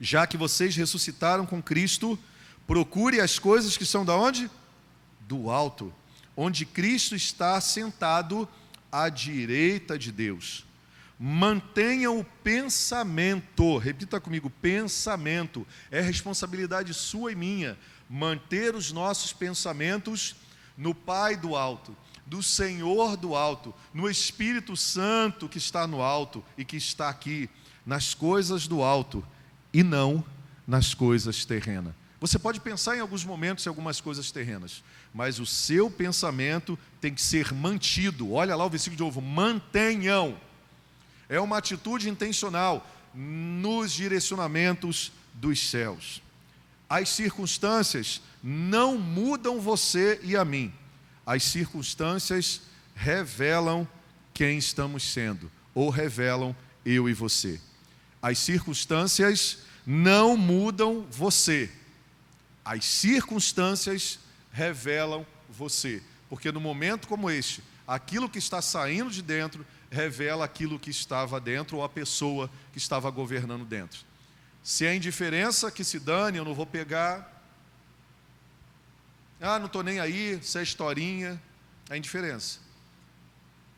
já 0.00 0.26
que 0.26 0.36
vocês 0.36 0.76
ressuscitaram 0.76 1.44
com 1.44 1.62
Cristo, 1.62 2.18
procure 2.66 3.20
as 3.20 3.38
coisas 3.38 3.76
que 3.76 3.84
são 3.84 4.04
da 4.04 4.14
onde? 4.16 4.50
Do 5.20 5.50
alto, 5.50 5.92
onde 6.36 6.64
Cristo 6.64 7.14
está 7.16 7.60
sentado 7.60 8.48
à 8.90 9.08
direita 9.08 9.98
de 9.98 10.12
Deus. 10.12 10.64
Mantenha 11.18 12.10
o 12.10 12.22
pensamento, 12.22 13.76
repita 13.76 14.20
comigo: 14.20 14.48
pensamento, 14.48 15.66
é 15.90 16.00
responsabilidade 16.00 16.94
sua 16.94 17.32
e 17.32 17.34
minha, 17.34 17.76
manter 18.08 18.74
os 18.74 18.92
nossos 18.92 19.32
pensamentos 19.32 20.36
no 20.76 20.94
Pai 20.94 21.36
do 21.36 21.56
alto, 21.56 21.96
do 22.24 22.40
Senhor 22.40 23.16
do 23.16 23.34
alto, 23.34 23.74
no 23.92 24.08
Espírito 24.08 24.76
Santo 24.76 25.48
que 25.48 25.58
está 25.58 25.88
no 25.88 26.00
alto 26.00 26.44
e 26.56 26.64
que 26.64 26.76
está 26.76 27.08
aqui, 27.08 27.50
nas 27.84 28.14
coisas 28.14 28.68
do 28.68 28.82
alto 28.82 29.26
e 29.78 29.82
não 29.84 30.24
nas 30.66 30.92
coisas 30.92 31.44
terrenas. 31.44 31.94
Você 32.20 32.36
pode 32.36 32.58
pensar 32.58 32.96
em 32.96 33.00
alguns 33.00 33.24
momentos 33.24 33.64
em 33.64 33.68
algumas 33.68 34.00
coisas 34.00 34.32
terrenas, 34.32 34.82
mas 35.14 35.38
o 35.38 35.46
seu 35.46 35.88
pensamento 35.88 36.76
tem 37.00 37.14
que 37.14 37.22
ser 37.22 37.54
mantido. 37.54 38.32
Olha 38.32 38.56
lá 38.56 38.66
o 38.66 38.68
versículo 38.68 38.96
de 38.96 39.02
novo: 39.04 39.22
mantenham. 39.22 40.36
É 41.28 41.38
uma 41.38 41.58
atitude 41.58 42.08
intencional 42.08 42.84
nos 43.14 43.92
direcionamentos 43.92 45.12
dos 45.32 45.70
céus. 45.70 46.20
As 46.90 47.08
circunstâncias 47.10 48.20
não 48.42 48.98
mudam 48.98 49.60
você 49.60 50.18
e 50.24 50.36
a 50.36 50.44
mim, 50.44 50.72
as 51.24 51.44
circunstâncias 51.44 52.62
revelam 52.96 53.86
quem 54.34 54.58
estamos 54.58 55.04
sendo, 55.04 55.48
ou 55.72 55.88
revelam 55.88 56.56
eu 56.84 57.08
e 57.08 57.14
você. 57.14 57.60
As 58.20 58.38
circunstâncias 58.38 59.67
não 59.90 60.36
mudam 60.36 61.06
você, 61.10 61.72
as 62.62 62.84
circunstâncias 62.84 64.18
revelam 64.52 65.26
você, 65.48 66.02
porque 66.28 66.52
no 66.52 66.60
momento 66.60 67.08
como 67.08 67.30
este, 67.30 67.64
aquilo 67.86 68.28
que 68.28 68.38
está 68.38 68.60
saindo 68.60 69.10
de 69.10 69.22
dentro 69.22 69.64
revela 69.90 70.44
aquilo 70.44 70.78
que 70.78 70.90
estava 70.90 71.40
dentro 71.40 71.78
ou 71.78 71.84
a 71.84 71.88
pessoa 71.88 72.50
que 72.70 72.76
estava 72.76 73.08
governando 73.08 73.64
dentro. 73.64 74.00
Se 74.62 74.84
é 74.84 74.94
indiferença, 74.94 75.70
que 75.70 75.82
se 75.82 75.98
dane, 75.98 76.36
eu 76.36 76.44
não 76.44 76.54
vou 76.54 76.66
pegar. 76.66 77.42
Ah, 79.40 79.58
não 79.58 79.68
estou 79.68 79.82
nem 79.82 80.00
aí, 80.00 80.38
se 80.42 80.58
é 80.58 80.62
historinha, 80.62 81.42
é 81.88 81.96
indiferença. 81.96 82.58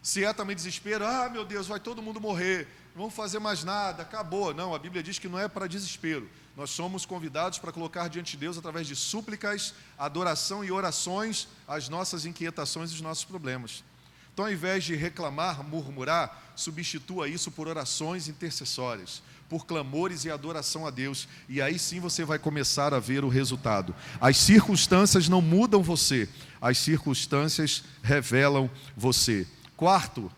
Se 0.03 0.25
é 0.25 0.33
também 0.33 0.57
desespero, 0.57 1.07
ah, 1.07 1.29
meu 1.29 1.45
Deus, 1.45 1.69
vai 1.69 1.79
todo 1.79 2.03
mundo 2.03 2.21
morrer, 2.21 2.67
não 2.95 3.03
vamos 3.03 3.15
fazer 3.15 3.39
mais 3.39 3.65
nada, 3.65 4.03
acabou. 4.03 4.53
Não, 4.53 4.75
a 4.75 4.79
Bíblia 4.79 5.03
diz 5.03 5.19
que 5.19 5.29
não 5.29 5.39
é 5.39 5.49
para 5.49 5.67
desespero. 5.67 6.29
Nós 6.57 6.71
somos 6.71 7.07
convidados 7.07 7.59
para 7.59 7.73
colocar 7.73 8.09
diante 8.09 8.33
de 8.33 8.39
Deus, 8.39 8.59
através 8.59 8.87
de 8.87 8.97
súplicas, 8.97 9.75
adoração 9.97 10.65
e 10.65 10.73
orações, 10.73 11.49
as 11.67 11.89
nossas 11.89 12.27
inquietações 12.27 12.91
e 12.91 12.95
os 12.95 13.01
nossos 13.01 13.25
problemas. 13.25 13.85
Então, 14.33 14.45
ao 14.45 14.53
invés 14.53 14.85
de 14.85 14.95
reclamar, 14.95 15.63
murmurar, 15.63 16.53
substitua 16.57 17.29
isso 17.29 17.51
por 17.51 17.69
orações 17.69 18.29
intercessórias, 18.29 19.23
por 19.49 19.67
clamores 19.67 20.25
e 20.25 20.31
adoração 20.31 20.87
a 20.87 20.91
Deus, 20.91 21.29
e 21.49 21.61
aí 21.61 21.79
sim 21.79 21.99
você 21.99 22.25
vai 22.25 22.39
começar 22.39 22.95
a 22.95 23.01
ver 23.01 23.25
o 23.25 23.29
resultado. 23.29 23.95
As 24.21 24.37
circunstâncias 24.37 25.29
não 25.29 25.41
mudam 25.41 25.83
você, 25.83 26.29
as 26.61 26.79
circunstâncias 26.79 27.83
revelam 28.03 28.71
você. 28.97 29.47
Quarto, 29.77 30.31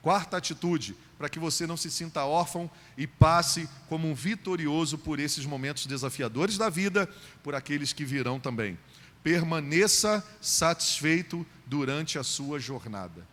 quarta 0.00 0.36
atitude, 0.36 0.96
para 1.18 1.28
que 1.28 1.38
você 1.38 1.66
não 1.66 1.76
se 1.76 1.90
sinta 1.90 2.24
órfão 2.24 2.70
e 2.96 3.06
passe 3.06 3.68
como 3.88 4.08
um 4.08 4.14
vitorioso 4.14 4.98
por 4.98 5.18
esses 5.18 5.46
momentos 5.46 5.86
desafiadores 5.86 6.58
da 6.58 6.68
vida, 6.68 7.08
por 7.42 7.54
aqueles 7.54 7.92
que 7.92 8.04
virão 8.04 8.40
também. 8.40 8.78
Permaneça 9.22 10.26
satisfeito 10.40 11.46
durante 11.66 12.18
a 12.18 12.22
sua 12.22 12.58
jornada. 12.58 13.26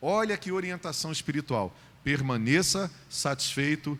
Olha 0.00 0.36
que 0.36 0.52
orientação 0.52 1.10
espiritual. 1.10 1.74
Permaneça 2.04 2.90
satisfeito 3.10 3.98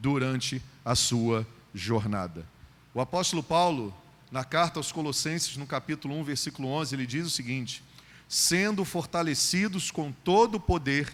durante 0.00 0.62
a 0.84 0.94
sua 0.94 1.46
jornada. 1.74 2.46
O 2.94 3.00
apóstolo 3.00 3.42
Paulo, 3.42 3.94
na 4.30 4.44
carta 4.44 4.78
aos 4.78 4.92
Colossenses, 4.92 5.56
no 5.56 5.66
capítulo 5.66 6.14
1, 6.20 6.24
versículo 6.24 6.68
11, 6.68 6.94
ele 6.94 7.06
diz 7.06 7.26
o 7.26 7.30
seguinte: 7.30 7.82
sendo 8.28 8.84
fortalecidos 8.84 9.90
com 9.90 10.12
todo 10.12 10.56
o 10.56 10.60
poder, 10.60 11.12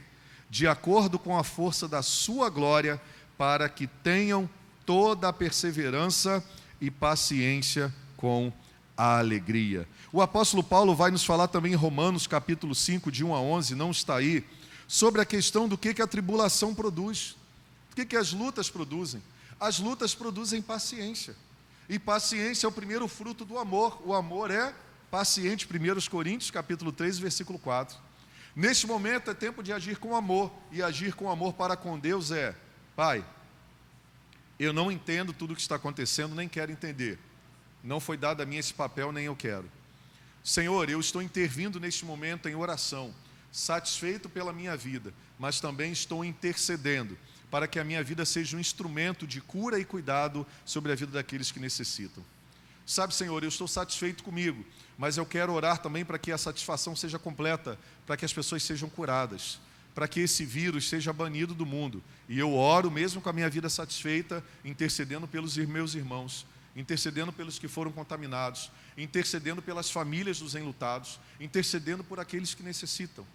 de 0.50 0.66
acordo 0.66 1.18
com 1.18 1.38
a 1.38 1.44
força 1.44 1.86
da 1.86 2.02
sua 2.02 2.50
glória, 2.50 3.00
para 3.38 3.68
que 3.68 3.86
tenham 3.86 4.50
toda 4.84 5.28
a 5.28 5.32
perseverança 5.32 6.44
e 6.80 6.90
paciência 6.90 7.94
com 8.16 8.52
a 8.96 9.18
alegria. 9.18 9.88
O 10.12 10.20
apóstolo 10.20 10.62
Paulo 10.62 10.94
vai 10.94 11.10
nos 11.10 11.24
falar 11.24 11.46
também 11.48 11.72
em 11.72 11.76
Romanos, 11.76 12.26
capítulo 12.26 12.74
5, 12.74 13.10
de 13.10 13.24
1 13.24 13.34
a 13.34 13.40
11, 13.40 13.74
não 13.76 13.92
está 13.92 14.16
aí, 14.16 14.44
sobre 14.88 15.20
a 15.20 15.24
questão 15.24 15.68
do 15.68 15.78
que, 15.78 15.94
que 15.94 16.02
a 16.02 16.06
tribulação 16.06 16.74
produz. 16.74 17.36
O 17.92 17.94
que, 17.94 18.04
que 18.04 18.16
as 18.16 18.32
lutas 18.32 18.68
produzem? 18.68 19.22
As 19.58 19.78
lutas 19.78 20.14
produzem 20.14 20.60
paciência. 20.60 21.36
E 21.88 21.98
paciência 21.98 22.66
é 22.66 22.68
o 22.68 22.72
primeiro 22.72 23.06
fruto 23.06 23.44
do 23.44 23.56
amor. 23.58 24.00
O 24.04 24.12
amor 24.14 24.50
é 24.50 24.74
paciente. 25.10 25.66
1 25.66 26.10
Coríntios, 26.10 26.50
capítulo 26.50 26.92
3, 26.92 27.18
versículo 27.18 27.58
4. 27.58 27.96
Neste 28.54 28.86
momento 28.86 29.30
é 29.30 29.34
tempo 29.34 29.62
de 29.62 29.72
agir 29.72 29.98
com 29.98 30.14
amor. 30.14 30.52
E 30.72 30.82
agir 30.82 31.14
com 31.14 31.30
amor 31.30 31.54
para 31.54 31.76
com 31.76 31.98
Deus 31.98 32.30
é: 32.30 32.54
Pai, 32.96 33.24
eu 34.58 34.72
não 34.72 34.90
entendo 34.90 35.32
tudo 35.32 35.52
o 35.52 35.56
que 35.56 35.62
está 35.62 35.76
acontecendo, 35.76 36.34
nem 36.34 36.48
quero 36.48 36.70
entender. 36.70 37.18
Não 37.82 38.00
foi 38.00 38.16
dado 38.16 38.42
a 38.42 38.46
mim 38.46 38.56
esse 38.56 38.74
papel, 38.74 39.12
nem 39.12 39.24
eu 39.24 39.34
quero. 39.36 39.70
Senhor, 40.42 40.88
eu 40.88 41.00
estou 41.00 41.22
intervindo 41.22 41.78
neste 41.78 42.04
momento 42.04 42.48
em 42.48 42.54
oração, 42.54 43.14
satisfeito 43.52 44.28
pela 44.28 44.52
minha 44.52 44.76
vida, 44.76 45.12
mas 45.38 45.60
também 45.60 45.92
estou 45.92 46.24
intercedendo 46.24 47.16
para 47.50 47.66
que 47.66 47.78
a 47.78 47.84
minha 47.84 48.02
vida 48.02 48.24
seja 48.24 48.56
um 48.56 48.60
instrumento 48.60 49.26
de 49.26 49.40
cura 49.40 49.78
e 49.78 49.84
cuidado 49.84 50.46
sobre 50.64 50.92
a 50.92 50.94
vida 50.94 51.12
daqueles 51.12 51.50
que 51.50 51.58
necessitam. 51.58 52.24
Sabe, 52.86 53.14
Senhor, 53.14 53.42
eu 53.42 53.48
estou 53.48 53.68
satisfeito 53.68 54.22
comigo, 54.22 54.64
mas 55.00 55.16
eu 55.16 55.24
quero 55.24 55.54
orar 55.54 55.78
também 55.78 56.04
para 56.04 56.18
que 56.18 56.30
a 56.30 56.36
satisfação 56.36 56.94
seja 56.94 57.18
completa, 57.18 57.78
para 58.06 58.18
que 58.18 58.24
as 58.26 58.34
pessoas 58.34 58.62
sejam 58.62 58.86
curadas, 58.86 59.58
para 59.94 60.06
que 60.06 60.20
esse 60.20 60.44
vírus 60.44 60.90
seja 60.90 61.10
banido 61.10 61.54
do 61.54 61.64
mundo. 61.64 62.02
E 62.28 62.38
eu 62.38 62.52
oro 62.54 62.90
mesmo 62.90 63.22
com 63.22 63.30
a 63.30 63.32
minha 63.32 63.48
vida 63.48 63.70
satisfeita, 63.70 64.44
intercedendo 64.62 65.26
pelos 65.26 65.56
meus 65.56 65.94
irmãos 65.94 66.46
intercedendo 66.76 67.32
pelos 67.32 67.58
que 67.58 67.66
foram 67.66 67.90
contaminados, 67.90 68.70
intercedendo 68.96 69.60
pelas 69.60 69.90
famílias 69.90 70.38
dos 70.38 70.54
enlutados, 70.54 71.18
intercedendo 71.40 72.04
por 72.04 72.20
aqueles 72.20 72.54
que 72.54 72.62
necessitam. 72.62 73.26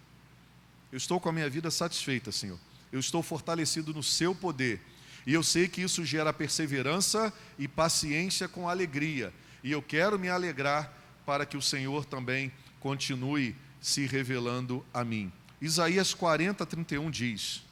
Eu 0.90 0.96
estou 0.96 1.20
com 1.20 1.28
a 1.28 1.32
minha 1.32 1.48
vida 1.50 1.70
satisfeita, 1.70 2.32
Senhor. 2.32 2.58
Eu 2.90 2.98
estou 2.98 3.22
fortalecido 3.22 3.92
no 3.92 4.02
seu 4.02 4.34
poder. 4.34 4.80
E 5.26 5.34
eu 5.34 5.42
sei 5.42 5.68
que 5.68 5.82
isso 5.82 6.04
gera 6.04 6.32
perseverança 6.32 7.30
e 7.58 7.68
paciência 7.68 8.48
com 8.48 8.68
alegria. 8.68 9.34
E 9.62 9.70
eu 9.70 9.82
quero 9.82 10.18
me 10.18 10.30
alegrar 10.30 10.95
para 11.26 11.44
que 11.44 11.56
o 11.56 11.62
Senhor 11.62 12.06
também 12.06 12.52
continue 12.80 13.54
se 13.80 14.06
revelando 14.06 14.86
a 14.94 15.04
mim. 15.04 15.30
Isaías 15.60 16.14
40, 16.14 16.64
31 16.64 17.10
diz. 17.10 17.62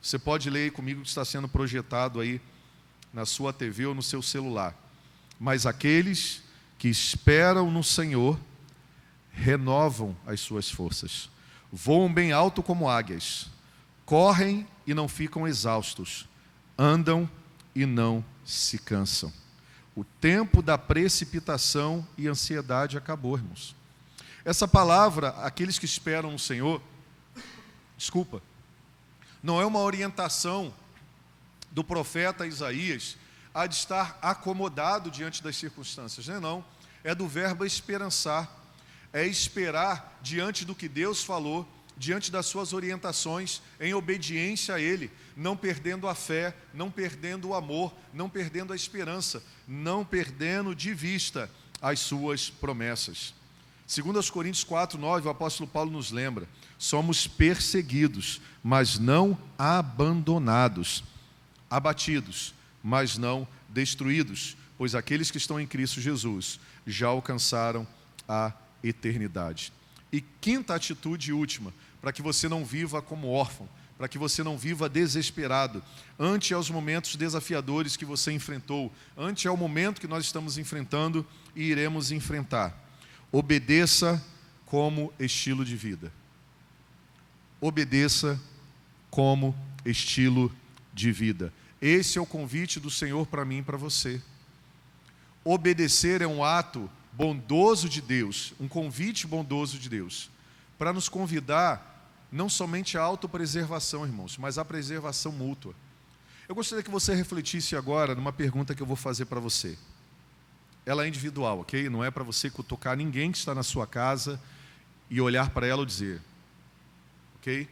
Você 0.00 0.18
pode 0.18 0.48
ler 0.48 0.64
aí 0.64 0.70
comigo 0.70 1.02
que 1.02 1.08
está 1.08 1.24
sendo 1.24 1.48
projetado 1.48 2.20
aí 2.20 2.40
na 3.12 3.26
sua 3.26 3.52
TV 3.52 3.86
ou 3.86 3.94
no 3.94 4.02
seu 4.02 4.22
celular. 4.22 4.74
Mas 5.38 5.66
aqueles 5.66 6.42
que 6.78 6.88
esperam 6.88 7.70
no 7.70 7.82
Senhor 7.82 8.38
renovam 9.32 10.16
as 10.26 10.40
suas 10.40 10.70
forças, 10.70 11.28
voam 11.72 12.12
bem 12.12 12.32
alto 12.32 12.62
como 12.62 12.88
águias, 12.88 13.50
correm 14.04 14.66
e 14.86 14.94
não 14.94 15.08
ficam 15.08 15.46
exaustos, 15.46 16.28
andam 16.78 17.28
e 17.74 17.84
não 17.86 18.24
se 18.44 18.78
cansam. 18.78 19.32
O 19.94 20.04
tempo 20.04 20.62
da 20.62 20.78
precipitação 20.78 22.06
e 22.16 22.28
ansiedade 22.28 22.96
acabou, 22.96 23.36
irmãos. 23.36 23.74
Essa 24.44 24.66
palavra, 24.66 25.30
aqueles 25.44 25.78
que 25.78 25.84
esperam 25.84 26.30
no 26.30 26.38
Senhor, 26.38 26.80
desculpa, 27.96 28.42
não 29.42 29.60
é 29.60 29.66
uma 29.66 29.80
orientação 29.80 30.72
do 31.70 31.84
profeta 31.84 32.46
Isaías 32.46 33.16
há 33.54 33.66
de 33.66 33.74
estar 33.74 34.18
acomodado 34.22 35.10
diante 35.10 35.42
das 35.42 35.56
circunstâncias, 35.56 36.26
não 36.28 36.36
é 36.36 36.40
não, 36.40 36.64
é 37.02 37.14
do 37.14 37.26
verbo 37.26 37.64
esperançar, 37.64 38.48
é 39.12 39.26
esperar 39.26 40.18
diante 40.22 40.64
do 40.64 40.74
que 40.74 40.88
Deus 40.88 41.22
falou, 41.22 41.68
diante 42.00 42.32
das 42.32 42.46
suas 42.46 42.72
orientações, 42.72 43.60
em 43.78 43.92
obediência 43.92 44.74
a 44.74 44.80
Ele, 44.80 45.10
não 45.36 45.54
perdendo 45.54 46.08
a 46.08 46.14
fé, 46.14 46.56
não 46.72 46.90
perdendo 46.90 47.48
o 47.48 47.54
amor, 47.54 47.94
não 48.10 48.26
perdendo 48.26 48.72
a 48.72 48.76
esperança, 48.76 49.42
não 49.68 50.02
perdendo 50.02 50.74
de 50.74 50.94
vista 50.94 51.50
as 51.78 52.00
suas 52.00 52.48
promessas. 52.48 53.34
Segundo 53.86 54.16
aos 54.16 54.30
Coríntios 54.30 54.64
4, 54.64 54.98
9, 54.98 55.28
o 55.28 55.30
apóstolo 55.30 55.68
Paulo 55.68 55.90
nos 55.90 56.10
lembra, 56.10 56.48
somos 56.78 57.26
perseguidos, 57.26 58.40
mas 58.64 58.98
não 58.98 59.36
abandonados 59.58 61.04
abatidos, 61.68 62.54
mas 62.82 63.18
não 63.18 63.46
destruídos, 63.68 64.56
pois 64.78 64.94
aqueles 64.94 65.30
que 65.30 65.36
estão 65.36 65.60
em 65.60 65.66
Cristo 65.66 66.00
Jesus 66.00 66.58
já 66.86 67.08
alcançaram 67.08 67.86
a 68.26 68.54
eternidade. 68.82 69.70
E 70.12 70.20
quinta 70.20 70.74
atitude 70.74 71.32
última, 71.32 71.72
para 72.00 72.12
que 72.12 72.22
você 72.22 72.48
não 72.48 72.64
viva 72.64 73.02
como 73.02 73.28
órfão, 73.28 73.68
para 73.98 74.08
que 74.08 74.18
você 74.18 74.42
não 74.42 74.56
viva 74.56 74.88
desesperado, 74.88 75.82
ante 76.18 76.54
aos 76.54 76.70
momentos 76.70 77.16
desafiadores 77.16 77.96
que 77.96 78.04
você 78.04 78.32
enfrentou, 78.32 78.90
ante 79.16 79.46
ao 79.46 79.56
momento 79.56 80.00
que 80.00 80.06
nós 80.06 80.24
estamos 80.24 80.56
enfrentando 80.56 81.26
e 81.54 81.64
iremos 81.64 82.10
enfrentar. 82.10 82.74
Obedeça 83.30 84.24
como 84.64 85.12
estilo 85.18 85.64
de 85.64 85.76
vida. 85.76 86.12
Obedeça 87.60 88.40
como 89.10 89.54
estilo 89.84 90.50
de 90.94 91.12
vida. 91.12 91.52
Esse 91.80 92.18
é 92.18 92.20
o 92.20 92.26
convite 92.26 92.80
do 92.80 92.90
Senhor 92.90 93.26
para 93.26 93.44
mim 93.44 93.58
e 93.58 93.62
para 93.62 93.76
você. 93.76 94.20
Obedecer 95.44 96.22
é 96.22 96.26
um 96.26 96.44
ato 96.44 96.90
bondoso 97.12 97.88
de 97.88 98.00
Deus, 98.00 98.54
um 98.60 98.68
convite 98.68 99.26
bondoso 99.26 99.78
de 99.78 99.88
Deus, 99.88 100.30
para 100.80 100.94
nos 100.94 101.10
convidar 101.10 102.08
não 102.32 102.48
somente 102.48 102.96
à 102.96 103.02
autopreservação, 103.02 104.06
irmãos, 104.06 104.38
mas 104.38 104.56
à 104.56 104.64
preservação 104.64 105.30
mútua. 105.30 105.74
Eu 106.48 106.54
gostaria 106.54 106.82
que 106.82 106.90
você 106.90 107.14
refletisse 107.14 107.76
agora 107.76 108.14
numa 108.14 108.32
pergunta 108.32 108.74
que 108.74 108.80
eu 108.80 108.86
vou 108.86 108.96
fazer 108.96 109.26
para 109.26 109.38
você. 109.38 109.76
Ela 110.86 111.04
é 111.04 111.08
individual, 111.08 111.60
ok? 111.60 111.90
Não 111.90 112.02
é 112.02 112.10
para 112.10 112.24
você 112.24 112.48
cutucar 112.48 112.96
ninguém 112.96 113.30
que 113.30 113.36
está 113.36 113.54
na 113.54 113.62
sua 113.62 113.86
casa 113.86 114.40
e 115.10 115.20
olhar 115.20 115.50
para 115.50 115.66
ela 115.66 115.82
e 115.82 115.86
dizer: 115.86 116.22
Ok? 117.36 117.68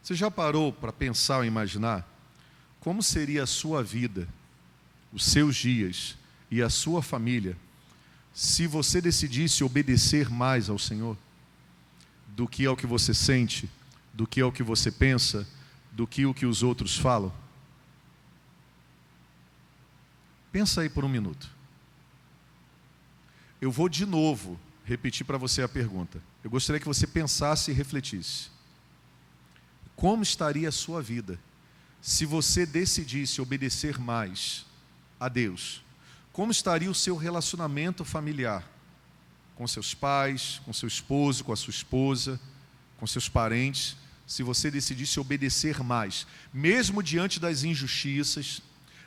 Você 0.00 0.14
já 0.14 0.30
parou 0.30 0.72
para 0.72 0.92
pensar 0.92 1.38
ou 1.38 1.44
imaginar 1.44 2.08
como 2.78 3.02
seria 3.02 3.42
a 3.42 3.48
sua 3.48 3.82
vida, 3.82 4.28
os 5.12 5.24
seus 5.24 5.56
dias 5.56 6.16
e 6.48 6.62
a 6.62 6.70
sua 6.70 7.02
família 7.02 7.56
se 8.32 8.68
você 8.68 9.00
decidisse 9.00 9.64
obedecer 9.64 10.30
mais 10.30 10.70
ao 10.70 10.78
Senhor 10.78 11.18
do 12.34 12.48
que 12.48 12.66
ao 12.66 12.76
que 12.76 12.86
você 12.86 13.12
sente, 13.12 13.68
do 14.12 14.26
que 14.26 14.40
ao 14.40 14.52
que 14.52 14.62
você 14.62 14.90
pensa, 14.90 15.46
do 15.90 16.06
que 16.06 16.24
o 16.26 16.34
que 16.34 16.46
os 16.46 16.62
outros 16.62 16.96
falam? 16.96 17.32
Pensa 20.50 20.82
aí 20.82 20.88
por 20.88 21.04
um 21.04 21.08
minuto. 21.08 21.50
Eu 23.60 23.70
vou 23.70 23.88
de 23.88 24.04
novo 24.04 24.58
repetir 24.84 25.24
para 25.24 25.38
você 25.38 25.62
a 25.62 25.68
pergunta. 25.68 26.22
Eu 26.42 26.50
gostaria 26.50 26.80
que 26.80 26.86
você 26.86 27.06
pensasse 27.06 27.70
e 27.70 27.74
refletisse. 27.74 28.50
Como 29.94 30.22
estaria 30.22 30.68
a 30.68 30.72
sua 30.72 31.00
vida 31.00 31.38
se 32.00 32.26
você 32.26 32.66
decidisse 32.66 33.40
obedecer 33.40 33.98
mais 33.98 34.66
a 35.20 35.28
Deus? 35.28 35.82
Como 36.32 36.50
estaria 36.50 36.90
o 36.90 36.94
seu 36.94 37.16
relacionamento 37.16 38.04
familiar? 38.04 38.71
Com 39.54 39.66
seus 39.66 39.94
pais, 39.94 40.60
com 40.64 40.72
seu 40.72 40.88
esposo, 40.88 41.44
com 41.44 41.52
a 41.52 41.56
sua 41.56 41.70
esposa, 41.70 42.40
com 42.98 43.06
seus 43.06 43.28
parentes, 43.28 43.96
se 44.26 44.42
você 44.42 44.70
decidisse 44.70 45.20
obedecer 45.20 45.82
mais, 45.82 46.26
mesmo 46.54 47.02
diante 47.02 47.38
das 47.38 47.64
injustiças, 47.64 48.62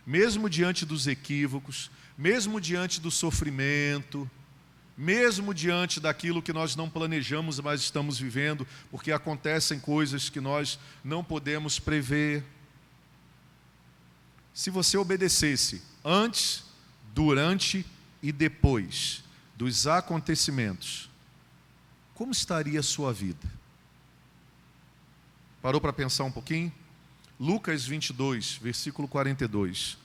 mesmo 0.06 0.50
diante 0.50 0.86
dos 0.86 1.08
equívocos, 1.08 1.89
mesmo 2.18 2.62
diante 2.62 3.02
do 3.02 3.10
sofrimento, 3.10 4.30
mesmo 4.98 5.54
diante 5.54 6.00
daquilo 6.00 6.41
que 6.41 6.54
nós 6.54 6.76
não 6.76 6.89
planejamos, 6.89 7.60
mas 7.60 7.82
estamos 7.82 8.20
vivendo, 8.20 8.68
porque 8.91 9.12
acontecem 9.12 9.80
coisas 9.80 10.30
que 10.30 10.39
nós 10.39 10.80
não 11.04 11.24
podemos 11.24 11.80
prever. 11.80 12.43
Se 14.54 14.70
você 14.70 14.96
obedecesse 14.96 15.82
antes, 16.04 16.64
durante 17.14 17.86
e 18.22 18.32
depois 18.32 19.24
dos 19.56 19.88
acontecimentos, 19.88 21.10
como 22.14 22.32
estaria 22.32 22.80
a 22.80 22.84
sua 22.84 23.14
vida? 23.14 23.47
Parou 25.62 25.82
para 25.82 25.93
pensar 25.93 26.24
um 26.24 26.32
pouquinho? 26.32 26.72
Lucas 27.39 27.86
22, 27.86 28.60
versículo 28.62 29.08
42. 29.08 29.97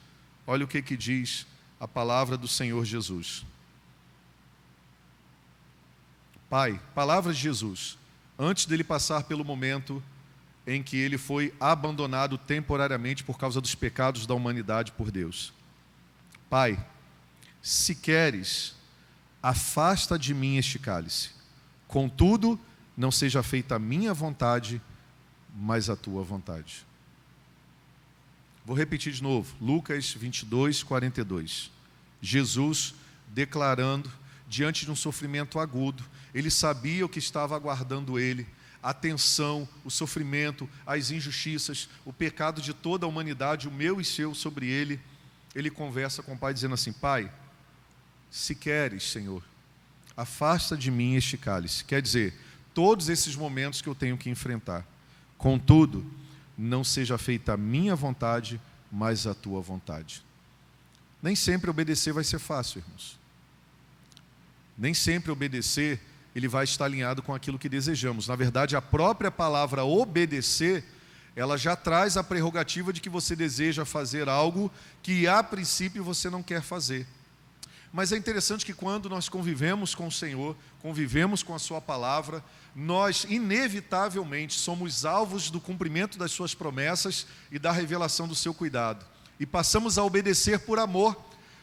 Olha 0.47 0.65
o 0.65 0.69
que, 0.69 0.83
que 0.83 0.97
diz 0.97 1.47
a 1.79 1.87
palavra 1.87 2.37
do 2.37 2.49
Senhor 2.49 2.85
Jesus. 2.85 3.45
Pai, 6.49 6.81
palavras 6.95 7.37
de 7.37 7.43
Jesus, 7.43 7.97
antes 8.39 8.67
dele 8.67 8.83
passar 8.83 9.23
pelo 9.25 9.45
momento 9.45 10.03
em 10.67 10.83
que 10.83 10.97
ele 10.97 11.17
foi 11.17 11.55
abandonado 11.61 12.37
temporariamente 12.37 13.23
por 13.23 13.39
causa 13.39 13.61
dos 13.61 13.75
pecados 13.75 14.27
da 14.27 14.35
humanidade 14.35 14.93
por 14.93 15.11
Deus. 15.11 15.53
Pai, 16.49 16.85
se 17.63 17.95
queres, 17.95 18.75
afasta 19.43 20.19
de 20.19 20.35
mim 20.35 20.57
este 20.57 20.79
cálice. 20.79 21.31
Contudo, 21.89 22.59
não 22.97 23.11
seja 23.11 23.43
feita 23.43 23.77
a 23.77 23.79
minha 23.79 24.13
vontade, 24.13 24.81
mas 25.55 25.89
a 25.89 25.97
tua 25.97 26.23
vontade. 26.23 26.85
Vou 28.65 28.77
repetir 28.77 29.13
de 29.13 29.23
novo, 29.23 29.55
Lucas 29.61 30.13
22, 30.13 30.83
42. 30.83 31.71
Jesus 32.21 32.95
declarando, 33.29 34.11
diante 34.49 34.85
de 34.85 34.91
um 34.91 34.97
sofrimento 34.97 35.59
agudo, 35.59 36.05
ele 36.35 36.51
sabia 36.51 37.05
o 37.07 37.09
que 37.09 37.19
estava 37.19 37.57
aguardando 37.57 38.19
ele, 38.19 38.47
a 38.83 38.95
tensão, 38.95 39.69
o 39.85 39.91
sofrimento, 39.91 40.69
as 40.87 41.11
injustiças, 41.11 41.89
o 42.05 42.13
pecado 42.13 42.61
de 42.63 42.73
toda 42.73 43.07
a 43.07 43.09
humanidade, 43.09 43.69
o 43.69 43.73
meu 43.73 44.01
e 44.01 44.05
seu 44.05 44.35
sobre 44.35 44.67
ele. 44.69 45.01
Ele 45.55 45.71
conversa 45.71 46.23
com 46.23 46.35
o 46.35 46.39
pai, 46.39 46.55
dizendo 46.55 46.75
assim: 46.75 46.93
Pai, 46.93 47.31
se 48.31 48.55
queres, 48.55 49.11
Senhor, 49.11 49.43
afasta 50.17 50.77
de 50.77 50.91
mim 50.91 51.15
este 51.17 51.37
cálice. 51.37 51.85
Quer 51.85 52.01
dizer, 52.01 52.35
todos 52.73 53.09
esses 53.09 53.35
momentos 53.35 53.83
que 53.83 53.89
eu 53.89 53.95
tenho 53.95 54.17
que 54.17 54.31
enfrentar. 54.31 54.87
Contudo, 55.37 56.05
não 56.57 56.85
seja 56.85 57.19
feita 57.19 57.55
a 57.55 57.57
minha 57.57 57.97
vontade, 57.97 58.61
mas 58.91 59.27
a 59.27 59.35
tua 59.35 59.61
vontade. 59.61 60.23
Nem 61.23 61.35
sempre 61.35 61.71
obedecer 61.71 62.13
vai 62.13 62.25
ser 62.25 62.39
fácil, 62.39 62.81
irmãos. 62.81 63.19
Nem 64.77 64.95
sempre 64.95 65.31
obedecer 65.31 66.01
ele 66.35 66.49
vai 66.49 66.65
estar 66.65 66.85
alinhado 66.85 67.23
com 67.23 67.35
aquilo 67.35 67.59
que 67.59 67.69
desejamos. 67.69 68.29
Na 68.29 68.37
verdade, 68.37 68.77
a 68.77 68.83
própria 68.83 69.31
palavra 69.31 69.85
obedecer, 69.85 70.85
ela 71.35 71.57
já 71.57 71.75
traz 71.75 72.17
a 72.17 72.25
prerrogativa 72.25 72.93
de 72.93 73.01
que 73.01 73.09
você 73.09 73.35
deseja 73.35 73.85
fazer 73.85 74.29
algo 74.29 74.71
que 75.03 75.27
a 75.27 75.43
princípio 75.43 76.05
você 76.05 76.31
não 76.31 76.43
quer 76.43 76.63
fazer. 76.63 77.07
Mas 77.93 78.13
é 78.13 78.17
interessante 78.17 78.65
que 78.65 78.73
quando 78.73 79.09
nós 79.09 79.29
convivemos 79.29 79.95
com 79.95 80.07
o 80.07 80.13
Senhor, 80.13 80.57
convivemos 80.81 81.43
com 81.43 81.55
a 81.55 81.59
Sua 81.59 81.81
palavra, 81.81 82.43
nós 82.75 83.25
inevitavelmente 83.29 84.59
somos 84.59 85.05
alvos 85.05 85.51
do 85.51 85.61
cumprimento 85.61 86.17
das 86.17 86.31
Suas 86.31 86.55
promessas 86.55 87.27
e 87.51 87.59
da 87.59 87.73
revelação 87.73 88.29
do 88.29 88.35
Seu 88.35 88.55
cuidado. 88.55 89.05
E 89.41 89.47
passamos 89.47 89.99
a 89.99 90.05
obedecer 90.05 90.61
por 90.61 90.79
amor, 90.79 91.17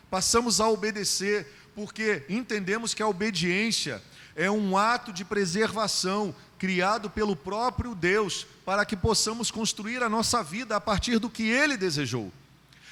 passamos 0.09 0.59
a 0.59 0.67
obedecer 0.67 1.47
porque 1.73 2.25
entendemos 2.27 2.93
que 2.93 3.03
a 3.03 3.07
obediência 3.07 4.01
é 4.35 4.51
um 4.51 4.77
ato 4.77 5.13
de 5.13 5.23
preservação 5.23 6.35
criado 6.59 7.09
pelo 7.09 7.35
próprio 7.35 7.95
Deus 7.95 8.45
para 8.65 8.85
que 8.85 8.97
possamos 8.97 9.49
construir 9.49 10.03
a 10.03 10.09
nossa 10.09 10.43
vida 10.43 10.75
a 10.75 10.81
partir 10.81 11.19
do 11.19 11.29
que 11.29 11.43
Ele 11.43 11.77
desejou. 11.77 12.31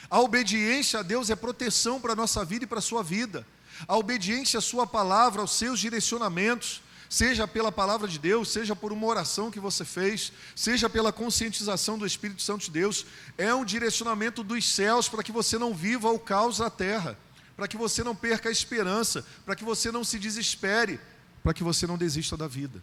A 0.10 0.20
obediência 0.20 1.00
a 1.00 1.04
Deus 1.04 1.30
é 1.30 1.36
proteção 1.36 2.00
para 2.00 2.14
a 2.14 2.16
nossa 2.16 2.46
vida 2.46 2.66
e 2.66 2.68
para 2.68 2.80
a 2.80 2.82
sua 2.82 3.04
vida. 3.04 3.46
A 3.88 3.98
obediência 3.98 4.60
à 4.60 4.62
Sua 4.62 4.88
palavra, 4.88 5.42
aos 5.42 5.52
seus 5.52 5.80
direcionamentos, 5.80 6.82
seja 7.10 7.48
pela 7.48 7.72
palavra 7.72 8.08
de 8.08 8.18
Deus, 8.18 8.50
seja 8.50 8.76
por 8.76 8.92
uma 8.92 9.06
oração 9.06 9.52
que 9.52 9.60
você 9.60 9.84
fez, 9.84 10.32
seja 10.56 10.90
pela 10.90 11.12
conscientização 11.12 11.98
do 11.98 12.06
Espírito 12.06 12.42
Santo 12.42 12.66
de 12.66 12.72
Deus, 12.72 13.06
é 13.38 13.54
um 13.54 13.66
direcionamento 13.66 14.44
dos 14.44 14.66
céus 14.66 15.10
para 15.10 15.24
que 15.24 15.32
você 15.32 15.58
não 15.58 15.74
viva 15.74 16.10
o 16.10 16.20
caos 16.20 16.60
na 16.60 16.70
terra, 16.70 17.18
para 17.56 17.68
que 17.68 17.78
você 17.78 18.04
não 18.04 18.16
perca 18.16 18.50
a 18.50 18.52
esperança, 18.52 19.26
para 19.46 19.56
que 19.56 19.64
você 19.64 19.92
não 19.92 20.04
se 20.04 20.18
desespere, 20.18 21.00
para 21.44 21.54
que 21.54 21.64
você 21.64 21.86
não 21.86 21.98
desista 21.98 22.36
da 22.36 22.48
vida. 22.48 22.82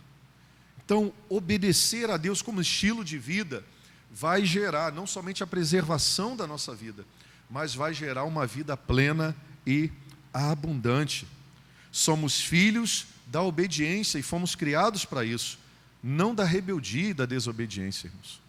Então, 0.84 1.12
obedecer 1.28 2.10
a 2.10 2.16
Deus 2.16 2.42
como 2.42 2.60
estilo 2.60 3.04
de 3.04 3.18
vida 3.18 3.64
vai 4.12 4.44
gerar 4.44 4.92
não 4.92 5.06
somente 5.06 5.42
a 5.42 5.46
preservação 5.46 6.36
da 6.36 6.46
nossa 6.46 6.74
vida, 6.74 7.04
mas 7.48 7.74
vai 7.74 7.94
gerar 7.94 8.24
uma 8.24 8.46
vida 8.46 8.76
plena 8.76 9.34
e 9.66 9.90
abundante. 10.32 11.26
Somos 11.90 12.40
filhos 12.40 13.06
da 13.26 13.42
obediência 13.42 14.18
e 14.18 14.22
fomos 14.22 14.54
criados 14.54 15.06
para 15.06 15.24
isso, 15.24 15.58
não 16.02 16.34
da 16.34 16.44
rebeldia 16.44 17.10
e 17.10 17.14
da 17.14 17.24
desobediência, 17.24 18.08
irmãos. 18.08 18.40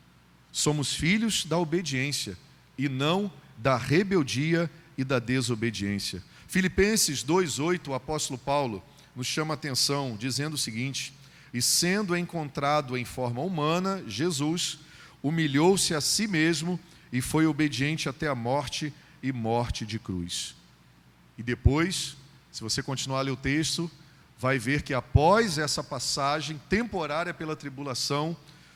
Somos 0.51 0.93
filhos 0.93 1.45
da 1.45 1.57
obediência 1.57 2.37
e 2.77 2.89
não 2.89 3.31
da 3.57 3.77
rebeldia 3.77 4.69
e 4.97 5.03
da 5.03 5.17
desobediência. 5.17 6.21
Filipenses 6.47 7.23
2:8, 7.23 7.87
o 7.89 7.93
apóstolo 7.93 8.37
Paulo 8.37 8.83
nos 9.15 9.27
chama 9.27 9.53
a 9.53 9.55
atenção 9.55 10.17
dizendo 10.19 10.55
o 10.55 10.57
seguinte: 10.57 11.13
"E 11.53 11.61
sendo 11.61 12.15
encontrado 12.15 12.97
em 12.97 13.05
forma 13.05 13.41
humana, 13.41 14.03
Jesus 14.07 14.79
humilhou-se 15.23 15.95
a 15.95 16.01
si 16.01 16.27
mesmo 16.27 16.77
e 17.11 17.21
foi 17.21 17.45
obediente 17.45 18.09
até 18.09 18.27
a 18.27 18.35
morte 18.35 18.93
e 19.23 19.31
morte 19.31 19.85
de 19.85 19.97
cruz. 19.97 20.55
E 21.37 21.41
depois, 21.41 22.17
se 22.51 22.61
você 22.61 22.83
continuar 22.83 23.19
a 23.19 23.21
ler 23.21 23.31
o 23.31 23.37
texto, 23.37 23.89
vai 24.37 24.59
ver 24.59 24.81
que 24.81 24.93
após 24.93 25.57
essa 25.57 25.81
passagem 25.81 26.59
temporária 26.69 27.33
pela 27.33 27.55
tribulação, 27.55 28.35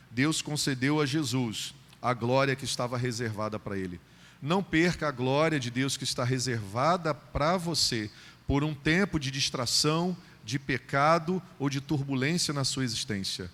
Deus 0.09 0.41
concedeu 0.41 1.01
a 1.01 1.05
Jesus 1.05 1.75
a 2.01 2.13
glória 2.13 2.55
que 2.55 2.63
estava 2.63 2.97
reservada 2.97 3.59
para 3.59 3.77
ele. 3.77 3.99
Não 4.41 4.63
perca 4.63 5.07
a 5.07 5.11
glória 5.11 5.59
de 5.59 5.69
Deus 5.69 5.97
que 5.97 6.03
está 6.03 6.23
reservada 6.23 7.13
para 7.13 7.57
você 7.57 8.09
por 8.47 8.63
um 8.63 8.73
tempo 8.73 9.19
de 9.19 9.29
distração, 9.29 10.15
de 10.45 10.57
pecado 10.57 11.41
ou 11.59 11.69
de 11.69 11.81
turbulência 11.81 12.53
na 12.53 12.63
sua 12.63 12.85
existência. 12.85 13.51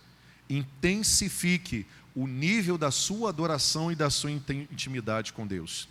Intensifique 0.49 1.85
o 2.15 2.27
nível 2.27 2.77
da 2.77 2.91
sua 2.91 3.29
adoração 3.29 3.91
e 3.91 3.95
da 3.95 4.09
sua 4.09 4.31
intimidade 4.31 5.33
com 5.33 5.47
Deus. 5.47 5.87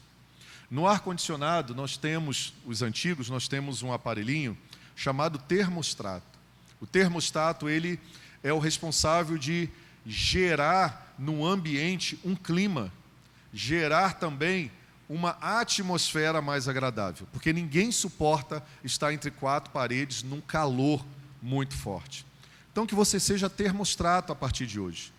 No 0.70 0.86
ar-condicionado, 0.86 1.74
nós 1.74 1.96
temos, 1.96 2.54
os 2.64 2.80
antigos, 2.80 3.28
nós 3.28 3.48
temos 3.48 3.82
um 3.82 3.92
aparelhinho 3.92 4.56
chamado 4.96 5.38
termostato. 5.38 6.38
O 6.80 6.86
termostato, 6.86 7.68
ele 7.68 8.00
é 8.42 8.52
o 8.52 8.58
responsável 8.58 9.36
de 9.36 9.68
gerar 10.06 11.14
no 11.18 11.46
ambiente 11.46 12.18
um 12.24 12.34
clima, 12.34 12.92
gerar 13.52 14.14
também 14.14 14.70
uma 15.08 15.36
atmosfera 15.40 16.40
mais 16.40 16.68
agradável, 16.68 17.26
porque 17.32 17.52
ninguém 17.52 17.92
suporta 17.92 18.64
estar 18.82 19.12
entre 19.12 19.30
quatro 19.30 19.70
paredes 19.70 20.22
num 20.22 20.40
calor 20.40 21.04
muito 21.42 21.76
forte. 21.76 22.24
Então, 22.72 22.86
que 22.86 22.94
você 22.94 23.20
seja 23.20 23.50
termostrato 23.50 24.32
a 24.32 24.34
partir 24.34 24.66
de 24.66 24.80
hoje. 24.80 25.12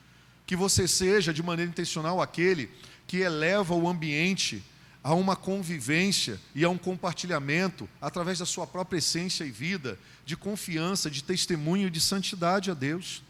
Que 0.46 0.56
você 0.56 0.88
seja, 0.88 1.32
de 1.32 1.44
maneira 1.44 1.70
intencional, 1.70 2.20
aquele 2.20 2.70
que 3.08 3.18
eleva 3.18 3.76
o 3.76 3.88
ambiente 3.88 4.64
a 5.04 5.14
uma 5.14 5.36
convivência 5.36 6.40
e 6.56 6.64
a 6.64 6.70
um 6.70 6.78
compartilhamento, 6.78 7.88
através 8.02 8.40
da 8.40 8.46
sua 8.46 8.66
própria 8.66 8.98
essência 8.98 9.44
e 9.44 9.52
vida, 9.52 10.00
de 10.26 10.36
confiança, 10.36 11.12
de 11.12 11.24
testemunho 11.24 11.92
de 11.92 12.00
santidade 12.00 12.72
a 12.72 12.74
Deus. 12.74 13.22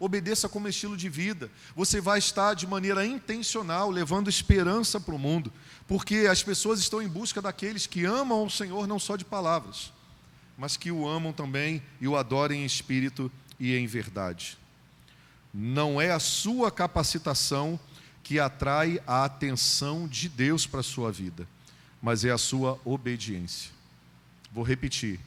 Obedeça 0.00 0.48
como 0.48 0.66
estilo 0.66 0.96
de 0.96 1.10
vida. 1.10 1.50
Você 1.76 2.00
vai 2.00 2.18
estar 2.18 2.54
de 2.54 2.66
maneira 2.66 3.04
intencional 3.04 3.90
levando 3.90 4.30
esperança 4.30 4.98
para 4.98 5.14
o 5.14 5.18
mundo, 5.18 5.52
porque 5.86 6.26
as 6.28 6.42
pessoas 6.42 6.80
estão 6.80 7.02
em 7.02 7.08
busca 7.08 7.42
daqueles 7.42 7.86
que 7.86 8.06
amam 8.06 8.44
o 8.44 8.50
Senhor 8.50 8.86
não 8.86 8.98
só 8.98 9.14
de 9.14 9.26
palavras, 9.26 9.92
mas 10.56 10.78
que 10.78 10.90
o 10.90 11.06
amam 11.06 11.34
também 11.34 11.82
e 12.00 12.08
o 12.08 12.16
adorem 12.16 12.62
em 12.62 12.66
espírito 12.66 13.30
e 13.60 13.76
em 13.76 13.86
verdade. 13.86 14.58
Não 15.52 16.00
é 16.00 16.10
a 16.10 16.18
sua 16.18 16.70
capacitação 16.70 17.78
que 18.24 18.40
atrai 18.40 19.00
a 19.06 19.24
atenção 19.24 20.08
de 20.08 20.28
Deus 20.28 20.66
para 20.66 20.80
a 20.80 20.84
sua 20.84 21.12
vida, 21.12 21.46
mas 22.00 22.24
é 22.24 22.30
a 22.30 22.38
sua 22.38 22.80
obediência. 22.84 23.70
Vou 24.50 24.64
repetir: 24.64 25.20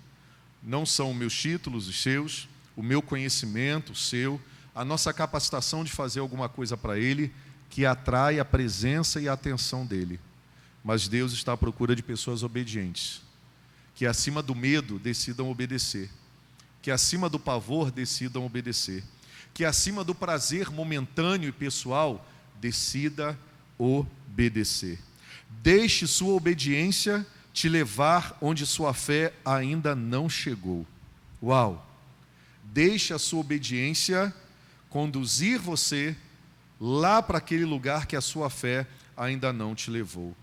não 0.61 0.85
são 0.85 1.13
meus 1.13 1.33
títulos, 1.33 1.87
os 1.87 2.01
seus, 2.01 2.49
o 2.75 2.81
meu 2.81 3.01
conhecimento, 3.01 3.91
o 3.91 3.95
seu, 3.95 4.41
a 4.73 4.83
nossa 4.83 5.13
capacitação 5.13 5.83
de 5.83 5.91
fazer 5.91 6.19
alguma 6.19 6.49
coisa 6.49 6.75
para 6.75 6.97
Ele 6.97 7.31
que 7.69 7.85
atrai 7.85 8.39
a 8.39 8.45
presença 8.45 9.19
e 9.19 9.27
a 9.27 9.33
atenção 9.33 9.85
dEle. 9.85 10.19
Mas 10.83 11.07
Deus 11.07 11.33
está 11.33 11.53
à 11.53 11.57
procura 11.57 11.95
de 11.95 12.03
pessoas 12.03 12.43
obedientes, 12.43 13.21
que 13.95 14.05
acima 14.05 14.41
do 14.41 14.53
medo 14.53 14.99
decidam 14.99 15.49
obedecer, 15.49 16.09
que 16.83 16.91
acima 16.91 17.29
do 17.29 17.39
pavor 17.39 17.89
decidam 17.89 18.45
obedecer, 18.45 19.05
que 19.53 19.63
acima 19.63 20.03
do 20.03 20.13
prazer 20.13 20.69
momentâneo 20.69 21.47
e 21.47 21.51
pessoal 21.53 22.27
decida 22.59 23.39
obedecer. 23.77 24.99
Deixe 25.49 26.05
sua 26.05 26.33
obediência 26.33 27.25
te 27.53 27.69
levar 27.69 28.37
onde 28.41 28.65
sua 28.65 28.93
fé 28.93 29.31
ainda 29.45 29.95
não 29.95 30.29
chegou. 30.29 30.85
Uau! 31.41 31.89
Deixe 32.65 33.13
a 33.13 33.19
sua 33.19 33.39
obediência 33.39 34.33
conduzir 34.89 35.59
você 35.59 36.13
lá 36.81 37.21
para 37.21 37.37
aquele 37.37 37.63
lugar 37.63 38.07
que 38.07 38.17
a 38.17 38.21
sua 38.21 38.49
fé 38.49 38.85
ainda 39.15 39.53
não 39.53 39.73
te 39.73 39.89
levou. 39.89 40.35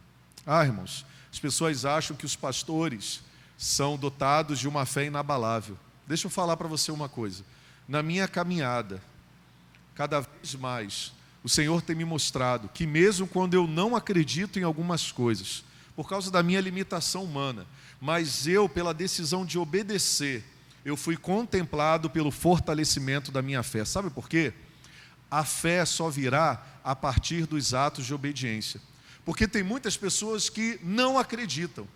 Ah, 0.47 0.64
irmãos, 0.64 1.05
as 1.30 1.38
pessoas 1.38 1.84
acham 1.84 2.16
que 2.16 2.24
os 2.24 2.34
pastores 2.34 3.20
são 3.59 3.99
dotados 3.99 4.59
de 4.59 4.66
uma 4.66 4.86
fé 4.86 5.05
inabalável. 5.05 5.76
Deixa 6.11 6.27
eu 6.27 6.31
falar 6.31 6.57
para 6.57 6.67
você 6.67 6.91
uma 6.91 7.09
coisa. 7.09 7.45
Na 7.87 8.03
minha 8.03 8.27
caminhada, 8.27 9.01
cada 9.95 10.19
vez 10.19 10.57
mais, 10.57 11.13
o 11.45 11.49
Senhor 11.49 11.81
tem 11.83 11.95
me 11.95 12.05
mostrado 12.05 12.69
que, 12.75 12.85
mesmo 12.85 13.29
quando 13.29 13.55
eu 13.55 13.65
não 13.65 13.95
acredito 13.95 14.59
em 14.59 14.65
algumas 14.65 15.13
coisas, 15.13 15.63
por 15.95 16.09
causa 16.09 16.29
da 16.29 16.43
minha 16.43 16.61
limitação 16.61 17.23
humana, 17.23 17.65
mas 18.01 18.49
eu, 18.49 18.69
pela 18.69 18.93
decisão 18.93 19.47
de 19.47 19.57
obedecer, 19.57 20.43
eu 20.85 20.97
fui 20.97 21.17
contemplado 21.17 22.11
pelo 22.11 22.33
fortalecimento 22.33 23.31
da 23.31 23.41
minha 23.41 23.63
fé. 23.63 23.85
Sabe 23.85 24.11
por 24.11 24.29
quê? 24.29 24.53
A 25.31 25.45
fé 25.45 25.85
só 25.85 26.11
virá 26.11 26.61
a 26.83 26.97
partir 26.97 27.47
dos 27.47 27.73
atos 27.73 28.05
de 28.05 28.13
obediência. 28.13 28.81
Porque 29.25 29.47
tem 29.47 29.63
muitas 29.63 29.97
pessoas 29.97 30.49
que 30.49 30.81
não 30.83 31.17
acreditam, 31.17 31.87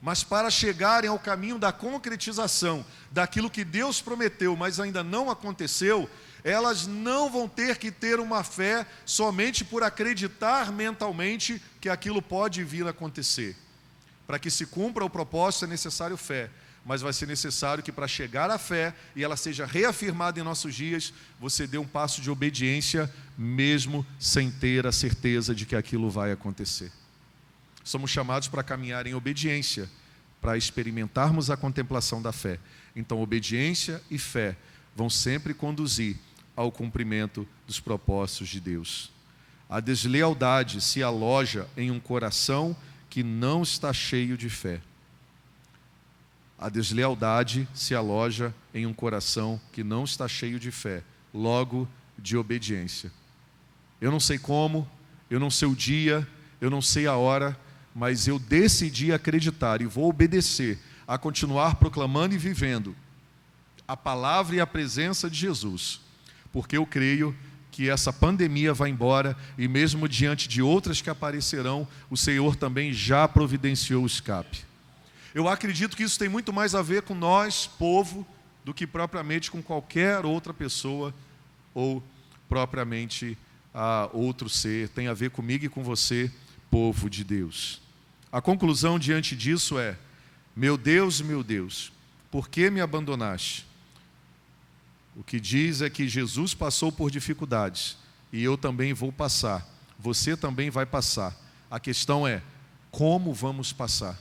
mas 0.00 0.22
para 0.22 0.50
chegarem 0.50 1.08
ao 1.08 1.18
caminho 1.18 1.58
da 1.58 1.72
concretização 1.72 2.84
daquilo 3.10 3.50
que 3.50 3.64
Deus 3.64 4.00
prometeu, 4.00 4.56
mas 4.56 4.78
ainda 4.78 5.02
não 5.02 5.30
aconteceu, 5.30 6.08
elas 6.44 6.86
não 6.86 7.30
vão 7.30 7.48
ter 7.48 7.76
que 7.76 7.90
ter 7.90 8.20
uma 8.20 8.44
fé 8.44 8.86
somente 9.04 9.64
por 9.64 9.82
acreditar 9.82 10.70
mentalmente 10.70 11.60
que 11.80 11.88
aquilo 11.88 12.22
pode 12.22 12.62
vir 12.62 12.86
a 12.86 12.90
acontecer. 12.90 13.56
Para 14.26 14.38
que 14.38 14.50
se 14.50 14.66
cumpra 14.66 15.04
o 15.04 15.10
propósito 15.10 15.64
é 15.64 15.68
necessário 15.68 16.16
fé, 16.16 16.50
mas 16.84 17.00
vai 17.00 17.12
ser 17.12 17.26
necessário 17.26 17.82
que 17.82 17.90
para 17.90 18.06
chegar 18.06 18.48
à 18.48 18.58
fé 18.58 18.94
e 19.16 19.24
ela 19.24 19.36
seja 19.36 19.66
reafirmada 19.66 20.38
em 20.38 20.44
nossos 20.44 20.72
dias, 20.72 21.12
você 21.40 21.66
dê 21.66 21.78
um 21.78 21.86
passo 21.86 22.20
de 22.20 22.30
obediência, 22.30 23.12
mesmo 23.36 24.06
sem 24.20 24.50
ter 24.50 24.86
a 24.86 24.92
certeza 24.92 25.52
de 25.52 25.66
que 25.66 25.74
aquilo 25.74 26.08
vai 26.08 26.30
acontecer. 26.30 26.92
Somos 27.86 28.10
chamados 28.10 28.48
para 28.48 28.64
caminhar 28.64 29.06
em 29.06 29.14
obediência, 29.14 29.88
para 30.40 30.56
experimentarmos 30.56 31.50
a 31.50 31.56
contemplação 31.56 32.20
da 32.20 32.32
fé. 32.32 32.58
Então, 32.96 33.22
obediência 33.22 34.02
e 34.10 34.18
fé 34.18 34.56
vão 34.96 35.08
sempre 35.08 35.54
conduzir 35.54 36.16
ao 36.56 36.72
cumprimento 36.72 37.46
dos 37.64 37.78
propósitos 37.78 38.48
de 38.48 38.58
Deus. 38.58 39.12
A 39.70 39.78
deslealdade 39.78 40.80
se 40.80 41.00
aloja 41.00 41.68
em 41.76 41.92
um 41.92 42.00
coração 42.00 42.76
que 43.08 43.22
não 43.22 43.62
está 43.62 43.92
cheio 43.92 44.36
de 44.36 44.50
fé. 44.50 44.80
A 46.58 46.68
deslealdade 46.68 47.68
se 47.72 47.94
aloja 47.94 48.52
em 48.74 48.84
um 48.84 48.92
coração 48.92 49.60
que 49.70 49.84
não 49.84 50.02
está 50.02 50.26
cheio 50.26 50.58
de 50.58 50.72
fé, 50.72 51.04
logo 51.32 51.88
de 52.18 52.36
obediência. 52.36 53.12
Eu 54.00 54.10
não 54.10 54.18
sei 54.18 54.38
como, 54.40 54.90
eu 55.30 55.38
não 55.38 55.50
sei 55.50 55.68
o 55.68 55.76
dia, 55.76 56.26
eu 56.60 56.68
não 56.68 56.82
sei 56.82 57.06
a 57.06 57.14
hora, 57.14 57.56
mas 57.96 58.28
eu 58.28 58.38
decidi 58.38 59.12
acreditar 59.12 59.80
e 59.80 59.86
vou 59.86 60.08
obedecer 60.10 60.78
a 61.08 61.16
continuar 61.16 61.76
proclamando 61.76 62.34
e 62.34 62.38
vivendo 62.38 62.94
a 63.88 63.96
palavra 63.96 64.56
e 64.56 64.60
a 64.60 64.66
presença 64.66 65.30
de 65.30 65.38
Jesus 65.38 66.00
porque 66.56 66.78
eu 66.78 66.86
creio 66.86 67.36
que 67.70 67.90
essa 67.90 68.10
pandemia 68.10 68.72
vai 68.72 68.88
embora 68.88 69.36
e 69.58 69.68
mesmo 69.68 70.08
diante 70.08 70.48
de 70.48 70.62
outras 70.62 71.02
que 71.02 71.10
aparecerão, 71.10 71.86
o 72.08 72.16
Senhor 72.16 72.56
também 72.56 72.94
já 72.94 73.28
providenciou 73.28 74.04
o 74.04 74.06
escape. 74.06 74.64
Eu 75.34 75.48
acredito 75.48 75.94
que 75.94 76.02
isso 76.02 76.18
tem 76.18 76.30
muito 76.30 76.54
mais 76.54 76.74
a 76.74 76.80
ver 76.80 77.02
com 77.02 77.14
nós, 77.14 77.66
povo, 77.66 78.26
do 78.64 78.72
que 78.72 78.86
propriamente 78.86 79.50
com 79.50 79.62
qualquer 79.62 80.24
outra 80.24 80.54
pessoa 80.54 81.14
ou 81.74 82.02
propriamente 82.48 83.36
a 83.74 84.08
outro 84.14 84.48
ser. 84.48 84.88
Tem 84.88 85.08
a 85.08 85.12
ver 85.12 85.28
comigo 85.28 85.66
e 85.66 85.68
com 85.68 85.84
você, 85.84 86.32
povo 86.70 87.10
de 87.10 87.22
Deus. 87.22 87.82
A 88.36 88.42
conclusão 88.42 88.98
diante 88.98 89.34
disso 89.34 89.78
é: 89.78 89.96
meu 90.54 90.76
Deus, 90.76 91.22
meu 91.22 91.42
Deus, 91.42 91.90
por 92.30 92.50
que 92.50 92.68
me 92.68 92.82
abandonaste? 92.82 93.66
O 95.16 95.22
que 95.22 95.40
diz 95.40 95.80
é 95.80 95.88
que 95.88 96.06
Jesus 96.06 96.52
passou 96.52 96.92
por 96.92 97.10
dificuldades 97.10 97.96
e 98.30 98.44
eu 98.44 98.58
também 98.58 98.92
vou 98.92 99.10
passar. 99.10 99.66
Você 99.98 100.36
também 100.36 100.68
vai 100.68 100.84
passar. 100.84 101.34
A 101.70 101.80
questão 101.80 102.28
é 102.28 102.42
como 102.90 103.32
vamos 103.32 103.72
passar? 103.72 104.18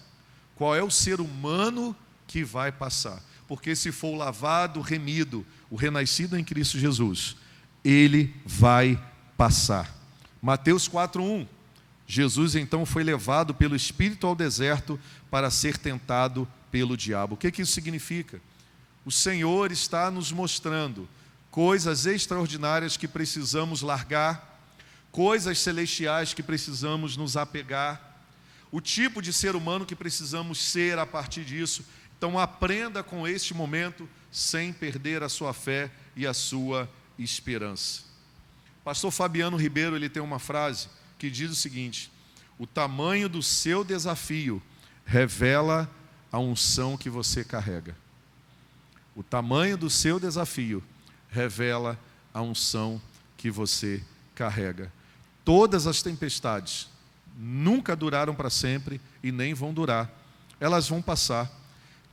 Qual 0.56 0.74
é 0.74 0.82
o 0.82 0.90
ser 0.90 1.20
humano 1.20 1.94
que 2.26 2.42
vai 2.42 2.72
passar? 2.72 3.22
Porque 3.50 3.76
se 3.76 3.92
for 3.92 4.16
lavado, 4.16 4.80
remido, 4.80 5.46
o 5.70 5.76
renascido 5.76 6.40
em 6.40 6.44
Cristo 6.46 6.80
Jesus, 6.80 7.36
ele 7.84 8.34
vai 8.46 8.98
passar. 9.36 9.94
Mateus 10.42 10.88
4:1 10.88 11.55
Jesus 12.08 12.56
então 12.56 12.86
foi 12.86 13.04
levado 13.04 13.54
pelo 13.54 13.76
Espírito 13.76 14.28
ao 14.28 14.36
deserto 14.36 15.00
para 15.30 15.50
ser 15.50 15.78
tentado 15.78 16.48
pelo 16.72 16.96
diabo. 16.96 17.36
O 17.36 17.38
que, 17.38 17.52
que 17.52 17.62
isso 17.62 17.74
significa? 17.74 18.40
o 19.06 19.12
Senhor 19.12 19.72
está 19.72 20.10
nos 20.10 20.32
mostrando 20.32 21.08
coisas 21.52 22.08
extraordinárias 22.08 22.98
que 22.98 23.08
precisamos 23.08 23.84
largar, 23.84 24.60
coisas 25.12 25.60
celestiais 25.60 26.34
que 26.34 26.42
precisamos 26.42 27.16
nos 27.16 27.38
apegar, 27.38 28.14
o 28.72 28.82
tipo 28.82 29.22
de 29.22 29.32
ser 29.32 29.56
humano 29.56 29.86
que 29.86 29.96
precisamos 29.96 30.60
ser 30.60 30.98
a 30.98 31.06
partir 31.06 31.46
disso. 31.46 31.86
Então, 32.18 32.40
aprenda 32.40 33.04
com 33.04 33.28
este 33.28 33.54
momento 33.54 34.10
sem 34.32 34.74
perder 34.74 35.22
a 35.22 35.30
sua 35.30 35.54
fé 35.54 35.92
e 36.16 36.26
a 36.26 36.34
sua 36.34 36.90
esperança. 37.18 38.02
Pastor 38.84 39.12
Fabiano 39.12 39.56
Ribeiro, 39.56 39.96
ele 39.96 40.10
tem 40.10 40.22
uma 40.22 40.40
frase 40.40 40.90
que 41.18 41.30
diz 41.30 41.52
o 41.52 41.56
seguinte: 41.56 42.12
O 42.58 42.66
tamanho 42.66 43.28
do 43.30 43.42
seu 43.42 43.84
desafio 43.84 44.62
revela 45.06 45.90
a 46.32 46.40
unção 46.40 46.98
que 46.98 47.10
você 47.10 47.44
carrega. 47.44 47.96
O 49.16 49.24
tamanho 49.24 49.78
do 49.78 49.90
seu 49.90 50.20
desafio 50.20 50.84
revela 51.30 51.98
a 52.34 52.42
unção 52.42 53.02
que 53.38 53.50
você 53.50 54.04
carrega. 54.34 54.92
Todas 55.46 55.88
as 55.88 56.02
tempestades 56.02 56.90
nunca 57.38 57.96
duraram 57.96 58.34
para 58.36 58.50
sempre 58.50 59.00
e 59.24 59.32
nem 59.32 59.54
vão 59.54 59.74
durar. 59.74 60.12
Elas 60.60 60.90
vão 60.90 61.02
passar. 61.02 61.50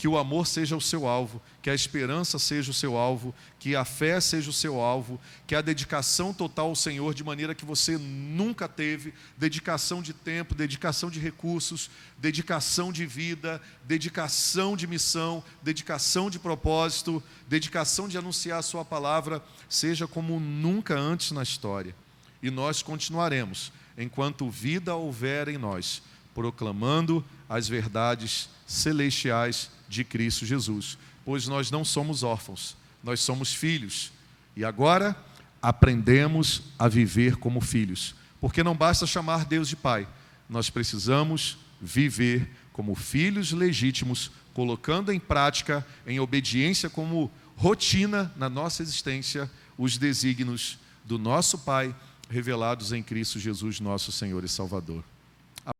Que 0.03 0.09
o 0.09 0.19
amor 0.19 0.49
seja 0.49 0.77
o 0.77 0.81
seu 0.81 1.07
alvo, 1.07 1.41
que 1.63 1.71
a 1.71 1.75
esperança 1.77 2.37
seja 2.37 2.73
o 2.73 2.75
seu 2.75 2.97
alvo, 2.97 3.33
que 3.61 3.77
a 3.77 3.85
fé 3.85 4.21
seja 4.21 4.51
o 4.51 4.53
seu 4.53 4.81
alvo, 4.81 5.21
que 5.47 5.55
a 5.55 5.61
dedicação 5.61 6.35
total 6.35 6.71
ao 6.71 6.75
Senhor, 6.75 7.15
de 7.15 7.23
maneira 7.23 7.55
que 7.55 7.65
você 7.65 7.97
nunca 7.97 8.67
teve 8.67 9.15
dedicação 9.39 10.03
de 10.03 10.13
tempo, 10.13 10.57
dedicação 10.57 11.09
de 11.09 11.21
recursos, 11.21 11.89
dedicação 12.19 12.93
de 12.93 13.07
vida, 13.07 13.63
dedicação 13.85 14.77
de 14.77 14.89
missão, 14.89 15.41
dedicação 15.63 16.29
de 16.29 16.41
propósito, 16.41 17.23
dedicação 17.47 18.09
de 18.09 18.19
anunciar 18.19 18.59
a 18.59 18.63
Sua 18.63 18.85
palavra, 18.85 19.41
seja 19.69 20.09
como 20.09 20.41
nunca 20.41 20.99
antes 20.99 21.31
na 21.31 21.45
história. 21.45 21.95
E 22.43 22.51
nós 22.51 22.83
continuaremos, 22.83 23.73
enquanto 23.97 24.51
vida 24.51 24.97
houver 24.97 25.47
em 25.47 25.59
nós, 25.59 26.03
proclamando 26.35 27.25
as 27.49 27.69
verdades 27.69 28.49
celestiais 28.73 29.71
de 29.89 30.03
Cristo 30.03 30.47
Jesus, 30.47 30.99
pois 31.25 31.47
nós 31.47 31.71
não 31.71 31.85
somos 31.85 32.23
órfãos, 32.23 32.77
nós 33.03 33.21
somos 33.21 33.53
filhos. 33.53 34.13
E 34.57 34.65
agora 34.65 35.17
aprendemos 35.61 36.63
a 36.79 36.89
viver 36.89 37.37
como 37.37 37.61
filhos, 37.61 38.15
porque 38.41 38.63
não 38.63 38.75
basta 38.75 39.07
chamar 39.07 39.45
Deus 39.45 39.69
de 39.69 39.77
Pai, 39.77 40.09
nós 40.49 40.71
precisamos 40.71 41.59
viver 41.81 42.51
como 42.73 42.95
filhos 42.95 43.53
legítimos, 43.53 44.31
colocando 44.55 45.13
em 45.13 45.21
prática, 45.21 45.87
em 46.07 46.19
obediência 46.19 46.89
como 46.89 47.31
rotina 47.57 48.33
na 48.37 48.49
nossa 48.49 48.83
existência, 48.83 49.51
os 49.79 49.97
desígnios 49.99 50.79
do 51.05 51.19
nosso 51.19 51.59
Pai 51.59 51.95
revelados 52.29 52.93
em 52.93 53.03
Cristo 53.03 53.39
Jesus, 53.39 53.81
nosso 53.81 54.11
Senhor 54.11 54.43
e 54.45 54.49
Salvador. 54.49 55.05